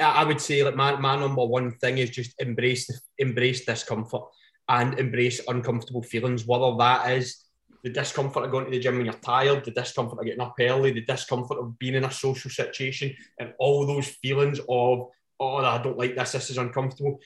I 0.00 0.24
would 0.24 0.40
say 0.40 0.64
like 0.64 0.74
my, 0.74 0.96
my 0.96 1.16
number 1.16 1.44
one 1.44 1.72
thing 1.72 1.98
is 1.98 2.10
just 2.10 2.40
embrace 2.40 2.86
the, 2.86 2.98
embrace 3.18 3.64
discomfort 3.64 4.24
and 4.68 4.98
embrace 4.98 5.40
uncomfortable 5.48 6.02
feelings, 6.02 6.46
whether 6.46 6.76
that 6.78 7.10
is 7.12 7.44
the 7.84 7.90
discomfort 7.90 8.44
of 8.44 8.50
going 8.50 8.64
to 8.64 8.70
the 8.70 8.78
gym 8.78 8.96
when 8.96 9.06
you're 9.06 9.14
tired, 9.14 9.64
the 9.64 9.70
discomfort 9.70 10.18
of 10.18 10.24
getting 10.24 10.40
up 10.40 10.54
early, 10.60 10.90
the 10.90 11.04
discomfort 11.04 11.58
of 11.58 11.78
being 11.78 11.94
in 11.94 12.04
a 12.04 12.10
social 12.10 12.50
situation, 12.50 13.14
and 13.38 13.54
all 13.58 13.86
those 13.86 14.08
feelings 14.08 14.58
of, 14.68 15.08
oh, 15.40 15.56
I 15.56 15.80
don't 15.82 15.96
like 15.96 16.16
this, 16.16 16.32
this 16.32 16.50
is 16.50 16.58
uncomfortable. 16.58 17.20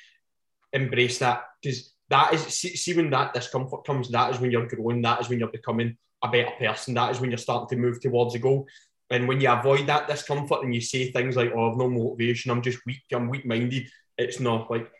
Embrace 0.73 1.19
that 1.19 1.45
because 1.61 1.95
that 2.09 2.35
is, 2.35 2.43
see, 2.43 2.77
see, 2.77 2.95
when 2.95 3.11
that 3.11 3.35
discomfort 3.35 3.85
comes, 3.85 4.11
that 4.11 4.33
is 4.33 4.41
when 4.41 4.51
you're 4.51 4.67
growing, 4.67 5.03
that 5.03 5.21
is 5.21 5.29
when 5.29 5.39
you're 5.39 5.49
becoming 5.49 5.97
a 6.23 6.29
better 6.29 6.53
person, 6.59 6.95
that 6.95 7.11
is 7.11 7.21
when 7.21 7.31
you're 7.31 7.39
starting 7.39 7.69
to 7.69 7.83
move 7.83 8.01
towards 8.01 8.35
a 8.35 8.39
goal. 8.39 8.67
And 9.11 9.27
when 9.27 9.41
you 9.41 9.51
avoid 9.51 9.87
that 9.89 10.09
discomfort 10.09 10.63
and 10.63 10.75
you 10.75 10.81
say 10.81 11.11
things 11.11 11.37
like, 11.37 11.53
oh, 11.55 11.71
I've 11.71 11.77
no 11.77 11.89
motivation, 11.89 12.51
I'm 12.51 12.63
just 12.63 12.79
weak, 12.87 13.03
I'm 13.13 13.29
weak 13.29 13.45
minded, 13.45 13.89
it's 14.17 14.41
not 14.41 14.71
like 14.71 14.91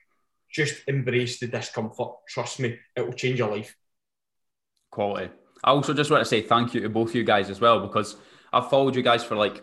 just 0.53 0.83
embrace 0.87 1.41
the 1.41 1.47
discomfort. 1.47 2.13
Trust 2.29 2.61
me, 2.61 2.79
it 2.95 3.01
will 3.01 3.13
change 3.13 3.39
your 3.39 3.51
life. 3.51 3.75
Quality. 4.91 5.31
I 5.65 5.71
also 5.71 5.95
just 5.95 6.11
want 6.11 6.21
to 6.21 6.29
say 6.29 6.43
thank 6.43 6.75
you 6.75 6.81
to 6.83 6.89
both 6.89 7.15
you 7.15 7.25
guys 7.25 7.49
as 7.49 7.61
well 7.61 7.81
because 7.81 8.17
I've 8.53 8.69
followed 8.69 8.95
you 8.95 9.03
guys 9.03 9.25
for 9.25 9.37
like 9.37 9.63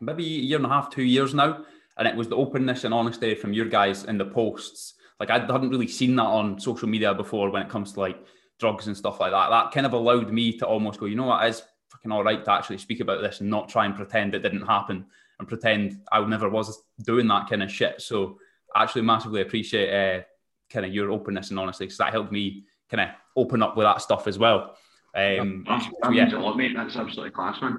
maybe 0.00 0.24
a 0.24 0.26
year 0.26 0.58
and 0.58 0.66
a 0.66 0.68
half, 0.68 0.90
two 0.90 1.02
years 1.02 1.34
now. 1.34 1.64
And 1.98 2.08
it 2.08 2.16
was 2.16 2.28
the 2.28 2.36
openness 2.36 2.84
and 2.84 2.94
honesty 2.94 3.34
from 3.34 3.52
your 3.52 3.66
guys 3.66 4.04
in 4.04 4.18
the 4.18 4.24
posts. 4.24 4.94
Like 5.18 5.30
I 5.30 5.38
hadn't 5.38 5.70
really 5.70 5.88
seen 5.88 6.16
that 6.16 6.22
on 6.22 6.58
social 6.58 6.88
media 6.88 7.14
before 7.14 7.50
when 7.50 7.62
it 7.62 7.68
comes 7.68 7.92
to 7.92 8.00
like 8.00 8.24
drugs 8.58 8.86
and 8.86 8.96
stuff 8.96 9.20
like 9.20 9.32
that. 9.32 9.50
That 9.50 9.72
kind 9.72 9.86
of 9.86 9.92
allowed 9.92 10.32
me 10.32 10.56
to 10.58 10.66
almost 10.66 11.00
go, 11.00 11.06
you 11.06 11.16
know 11.16 11.26
what, 11.26 11.44
it's 11.44 11.62
fucking 11.90 12.12
all 12.12 12.24
right 12.24 12.44
to 12.44 12.52
actually 12.52 12.78
speak 12.78 13.00
about 13.00 13.20
this 13.20 13.40
and 13.40 13.50
not 13.50 13.68
try 13.68 13.84
and 13.84 13.94
pretend 13.94 14.34
it 14.34 14.42
didn't 14.42 14.66
happen 14.66 15.06
and 15.38 15.48
pretend 15.48 16.00
I 16.10 16.24
never 16.24 16.48
was 16.48 16.82
doing 17.04 17.28
that 17.28 17.48
kind 17.48 17.62
of 17.62 17.70
shit. 17.70 18.00
So 18.00 18.38
actually 18.74 19.02
massively 19.02 19.42
appreciate 19.42 19.92
uh, 19.92 20.22
kind 20.70 20.86
of 20.86 20.94
your 20.94 21.10
openness 21.10 21.50
and 21.50 21.58
honesty 21.58 21.84
because 21.84 21.98
that 21.98 22.12
helped 22.12 22.32
me 22.32 22.64
kind 22.90 23.08
of 23.08 23.16
open 23.36 23.62
up 23.62 23.76
with 23.76 23.86
that 23.86 24.02
stuff 24.02 24.26
as 24.26 24.38
well. 24.38 24.76
Um, 25.14 25.64
that, 25.68 25.90
that 26.02 26.14
yeah. 26.14 26.24
means 26.24 26.34
a 26.34 26.38
lot, 26.38 26.56
mate. 26.56 26.72
That's 26.74 26.96
absolutely 26.96 27.30
class, 27.32 27.60
man. 27.60 27.78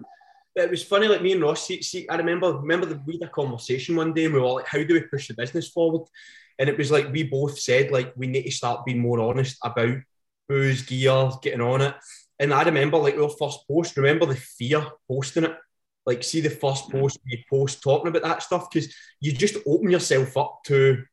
It 0.55 0.69
was 0.69 0.83
funny, 0.83 1.07
like 1.07 1.23
me 1.23 1.31
and 1.31 1.41
Ross. 1.41 1.65
See, 1.65 1.81
see, 1.81 2.07
I 2.07 2.15
remember, 2.15 2.53
remember 2.53 2.85
the, 2.85 3.01
we 3.07 3.13
had 3.13 3.27
a 3.27 3.31
conversation 3.31 3.95
one 3.95 4.13
day, 4.13 4.25
and 4.25 4.33
we 4.33 4.39
were 4.39 4.47
like, 4.47 4.67
"How 4.67 4.83
do 4.83 4.93
we 4.93 5.01
push 5.01 5.27
the 5.27 5.33
business 5.33 5.69
forward?" 5.69 6.07
And 6.59 6.69
it 6.69 6.77
was 6.77 6.91
like 6.91 7.11
we 7.11 7.23
both 7.23 7.59
said, 7.59 7.89
like, 7.89 8.13
we 8.15 8.27
need 8.27 8.43
to 8.43 8.51
start 8.51 8.85
being 8.85 8.99
more 8.99 9.19
honest 9.19 9.57
about 9.63 9.97
booze, 10.47 10.83
gear, 10.83 11.31
getting 11.41 11.61
on 11.61 11.81
it. 11.81 11.95
And 12.37 12.53
I 12.53 12.61
remember, 12.63 12.97
like, 12.97 13.17
our 13.17 13.29
first 13.29 13.67
post. 13.67 13.97
Remember 13.97 14.27
the 14.27 14.35
fear 14.35 14.85
posting 15.07 15.45
it 15.45 15.57
like 16.05 16.23
see 16.23 16.41
the 16.41 16.49
first 16.49 16.89
post 16.89 17.19
you 17.25 17.37
post 17.49 17.81
talking 17.81 18.07
about 18.07 18.23
that 18.23 18.43
stuff 18.43 18.69
because 18.69 18.93
you 19.21 19.31
just 19.31 19.57
open 19.65 19.89
yourself 19.89 20.35
up 20.37 20.59
to 20.65 21.03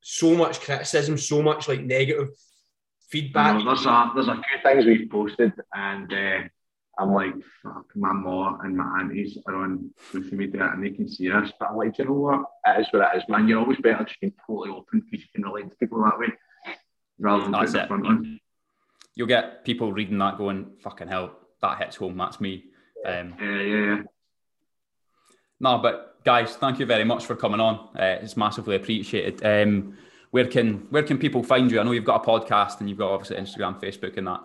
so 0.00 0.34
much 0.34 0.60
criticism, 0.60 1.16
so 1.16 1.42
much 1.42 1.68
like 1.68 1.82
negative 1.82 2.28
feedback. 3.08 3.56
Know, 3.56 3.64
there's 3.64 3.86
a 3.86 4.10
there's 4.14 4.28
a 4.28 4.34
few 4.34 4.62
things 4.62 4.86
we've 4.86 5.10
posted, 5.10 5.52
and 5.74 6.12
uh, 6.12 6.48
I'm 6.98 7.12
like, 7.12 7.34
fuck, 7.62 7.86
my 7.94 8.12
mom 8.12 8.60
and 8.62 8.76
my 8.76 9.00
aunties 9.00 9.38
are 9.46 9.56
on 9.56 9.90
social 10.12 10.36
media 10.36 10.70
and 10.72 10.84
they 10.84 10.90
can 10.90 11.08
see 11.08 11.30
us. 11.30 11.50
But 11.58 11.70
I'm 11.70 11.76
like, 11.76 11.96
you 11.98 12.04
know 12.04 12.12
what? 12.12 12.44
It 12.66 12.80
is 12.80 12.86
what 12.90 13.14
it 13.14 13.18
is, 13.18 13.24
man. 13.28 13.48
You're 13.48 13.60
always 13.60 13.78
better 13.78 14.04
just 14.04 14.20
being 14.20 14.34
totally 14.46 14.70
open 14.70 15.00
because 15.00 15.24
you 15.24 15.30
can 15.34 15.44
relate 15.44 15.70
to 15.70 15.76
people 15.76 16.02
that 16.02 16.18
way 16.18 16.28
rather 17.18 17.44
than 17.44 17.52
putting 17.52 17.76
it 17.76 17.88
front 17.88 18.06
on. 18.06 18.40
You'll 19.14 19.26
get 19.26 19.64
people 19.64 19.92
reading 19.92 20.18
that 20.18 20.38
going, 20.38 20.72
fucking 20.82 21.08
hell, 21.08 21.36
that 21.60 21.78
hits 21.78 21.96
home. 21.96 22.16
That's 22.16 22.40
me. 22.40 22.64
Um, 23.04 23.34
yeah, 23.40 23.60
yeah, 23.60 23.84
yeah. 23.84 24.02
No, 25.60 25.78
but 25.78 26.22
guys, 26.24 26.56
thank 26.56 26.78
you 26.78 26.86
very 26.86 27.04
much 27.04 27.24
for 27.26 27.36
coming 27.36 27.60
on. 27.60 27.88
Uh, 27.96 28.18
it's 28.20 28.36
massively 28.36 28.76
appreciated. 28.76 29.44
Um, 29.44 29.96
where 30.30 30.46
can 30.46 30.86
where 30.90 31.02
can 31.02 31.18
people 31.18 31.42
find 31.42 31.70
you? 31.70 31.78
I 31.78 31.82
know 31.82 31.92
you've 31.92 32.04
got 32.04 32.26
a 32.26 32.28
podcast 32.28 32.80
and 32.80 32.88
you've 32.88 32.98
got 32.98 33.10
obviously 33.10 33.36
Instagram, 33.36 33.80
Facebook, 33.80 34.16
and 34.16 34.26
that. 34.26 34.40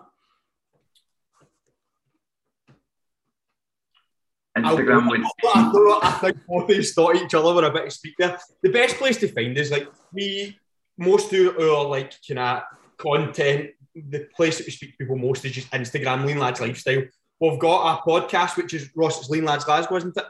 Instagram 4.56 5.08
would. 5.08 5.22
I, 5.44 5.98
I 6.02 6.10
think 6.20 6.36
both 6.46 6.70
of 6.70 6.88
thought 6.90 7.16
each 7.16 7.34
other 7.34 7.54
were 7.54 7.64
a 7.64 7.72
bit 7.72 7.86
of 7.86 7.92
speak 7.92 8.14
there. 8.18 8.38
The 8.62 8.70
best 8.70 8.96
place 8.96 9.16
to 9.18 9.28
find 9.28 9.56
is 9.56 9.70
like 9.70 9.88
we 10.12 10.58
most 10.96 11.30
do 11.30 11.58
our 11.58 11.86
like 11.86 12.14
kind 12.26 12.38
of 12.38 12.62
content. 12.96 13.70
The 13.94 14.28
place 14.36 14.58
that 14.58 14.66
we 14.66 14.72
speak 14.72 14.92
to 14.92 14.96
people 14.98 15.16
most 15.16 15.44
is 15.44 15.52
just 15.52 15.70
Instagram, 15.70 16.24
Lean 16.24 16.38
Lads 16.38 16.60
Lifestyle. 16.60 17.02
We've 17.40 17.58
got 17.58 17.98
a 17.98 18.10
podcast, 18.10 18.56
which 18.56 18.74
is 18.74 18.90
Ross, 18.96 19.20
it's 19.20 19.30
Lean 19.30 19.44
Lads 19.44 19.64
Glasgow, 19.64 19.96
isn't 19.96 20.16
it? 20.16 20.24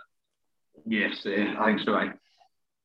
Yes, 0.86 1.24
uh, 1.24 1.54
I 1.58 1.66
think 1.66 1.80
so. 1.80 1.92
Right. 1.92 2.12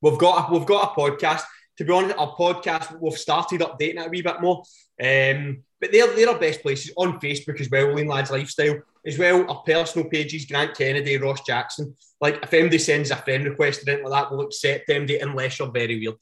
We've 0.01 0.17
got 0.17 0.49
a, 0.49 0.53
we've 0.53 0.65
got 0.65 0.91
a 0.91 0.99
podcast. 0.99 1.43
To 1.77 1.85
be 1.85 1.91
honest, 1.91 2.17
our 2.17 2.35
podcast 2.35 2.99
we've 3.01 3.17
started 3.17 3.61
updating 3.61 3.99
it 3.99 4.07
a 4.07 4.09
wee 4.09 4.21
bit 4.21 4.41
more. 4.41 4.63
Um, 5.01 5.63
But 5.81 5.91
they're, 5.91 6.15
they're 6.15 6.29
our 6.29 6.39
best 6.39 6.61
places 6.61 6.93
on 6.95 7.19
Facebook 7.19 7.59
as 7.59 7.69
well, 7.69 7.93
Lean 7.93 8.07
Lads 8.07 8.31
Lifestyle. 8.31 8.81
As 9.05 9.17
well, 9.17 9.49
our 9.49 9.63
personal 9.63 10.07
pages, 10.07 10.45
Grant 10.45 10.77
Kennedy, 10.77 11.17
Ross 11.17 11.41
Jackson. 11.41 11.93
Like, 12.21 12.41
if 12.41 12.53
anybody 12.53 12.77
sends 12.77 13.11
a 13.11 13.17
friend 13.17 13.43
request 13.43 13.85
or 13.85 13.89
anything 13.91 14.09
like 14.09 14.23
that, 14.23 14.31
we'll 14.31 14.45
accept 14.45 14.87
them 14.87 15.07
unless 15.21 15.59
you're 15.59 15.71
very 15.71 15.99
weird. 15.99 16.15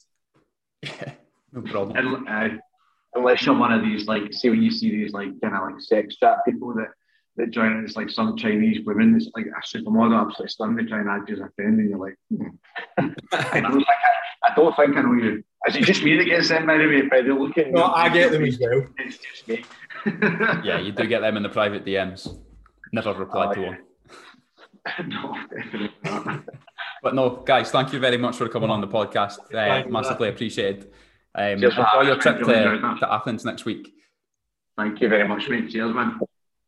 no 1.52 1.62
problem. 1.62 1.96
And, 1.96 2.28
uh, 2.28 2.56
unless 3.14 3.46
you're 3.46 3.56
one 3.56 3.72
of 3.72 3.82
these, 3.82 4.06
like, 4.06 4.32
say 4.32 4.50
when 4.50 4.62
you 4.62 4.72
see 4.72 4.90
these, 4.90 5.12
like, 5.12 5.40
kind 5.40 5.54
of 5.54 5.62
like 5.62 5.80
sex 5.80 6.16
chat 6.16 6.38
people 6.44 6.74
that 6.74 6.88
that 7.36 7.50
join 7.50 7.78
it, 7.78 7.84
it's 7.84 7.96
like 7.96 8.10
some 8.10 8.36
Chinese 8.36 8.84
women, 8.84 9.14
it's 9.16 9.30
like 9.34 9.46
a 9.46 9.66
supermodel, 9.66 10.20
absolutely 10.20 10.48
stunning, 10.48 10.76
they 10.76 10.84
try 10.84 11.00
and 11.00 11.08
add 11.08 11.28
you 11.28 11.34
as 11.34 11.40
a 11.40 11.50
friend, 11.56 11.80
and 11.80 11.90
you're 11.90 11.98
like, 11.98 12.16
hmm. 12.30 12.48
I, 13.32 13.60
don't 13.60 13.74
think 13.74 13.86
I, 13.88 14.50
I 14.50 14.54
don't 14.54 14.76
think 14.76 14.96
I 14.96 15.02
know 15.02 15.14
you. 15.14 15.44
Is 15.66 15.76
it 15.76 15.84
just 15.84 16.02
me 16.02 16.16
that 16.16 16.24
gets 16.24 16.48
sent 16.48 16.66
by 16.66 16.76
the 16.76 16.86
way? 16.86 17.02
By 17.02 17.22
the 17.22 17.34
looking? 17.34 17.72
No, 17.72 17.84
I 17.84 18.08
get 18.08 18.32
them 18.32 18.44
as 18.44 18.58
well. 18.58 18.86
It's 18.98 19.18
just 19.18 19.48
me. 19.48 19.64
yeah, 20.64 20.80
you 20.80 20.92
do 20.92 21.06
get 21.06 21.20
them 21.20 21.36
in 21.36 21.42
the 21.42 21.48
private 21.48 21.84
DMs. 21.84 22.36
Never 22.92 23.14
reply 23.14 23.46
Oh, 23.46 23.54
to 23.54 23.60
yeah. 23.60 23.66
one. 23.68 23.78
no, 25.08 25.36
definitely 25.48 25.92
not. 26.04 26.44
But 27.02 27.14
no, 27.14 27.30
guys, 27.30 27.70
thank 27.70 27.92
you 27.92 27.98
very 27.98 28.16
much 28.16 28.36
for 28.36 28.48
coming 28.48 28.70
on 28.70 28.80
the 28.80 28.88
podcast. 28.88 29.38
Uh, 29.38 29.50
Thank 29.52 29.86
you. 29.86 29.92
massively 29.92 30.28
appreciated. 30.28 30.92
Um, 31.34 31.58
Cheers 31.58 31.74
for 31.74 31.80
enjoy 31.80 32.02
your 32.02 32.16
trip 32.16 32.38
to, 32.40 32.96
to 33.00 33.12
Athens 33.12 33.44
next 33.44 33.64
week. 33.64 33.92
Thank 34.76 35.00
you 35.00 35.08
very 35.08 35.26
much, 35.26 35.48
mate. 35.48 35.70
Cheers, 35.70 35.94
man. 35.94 36.20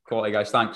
Quality, 0.06 0.32
guys. 0.32 0.50
Thanks. 0.50 0.72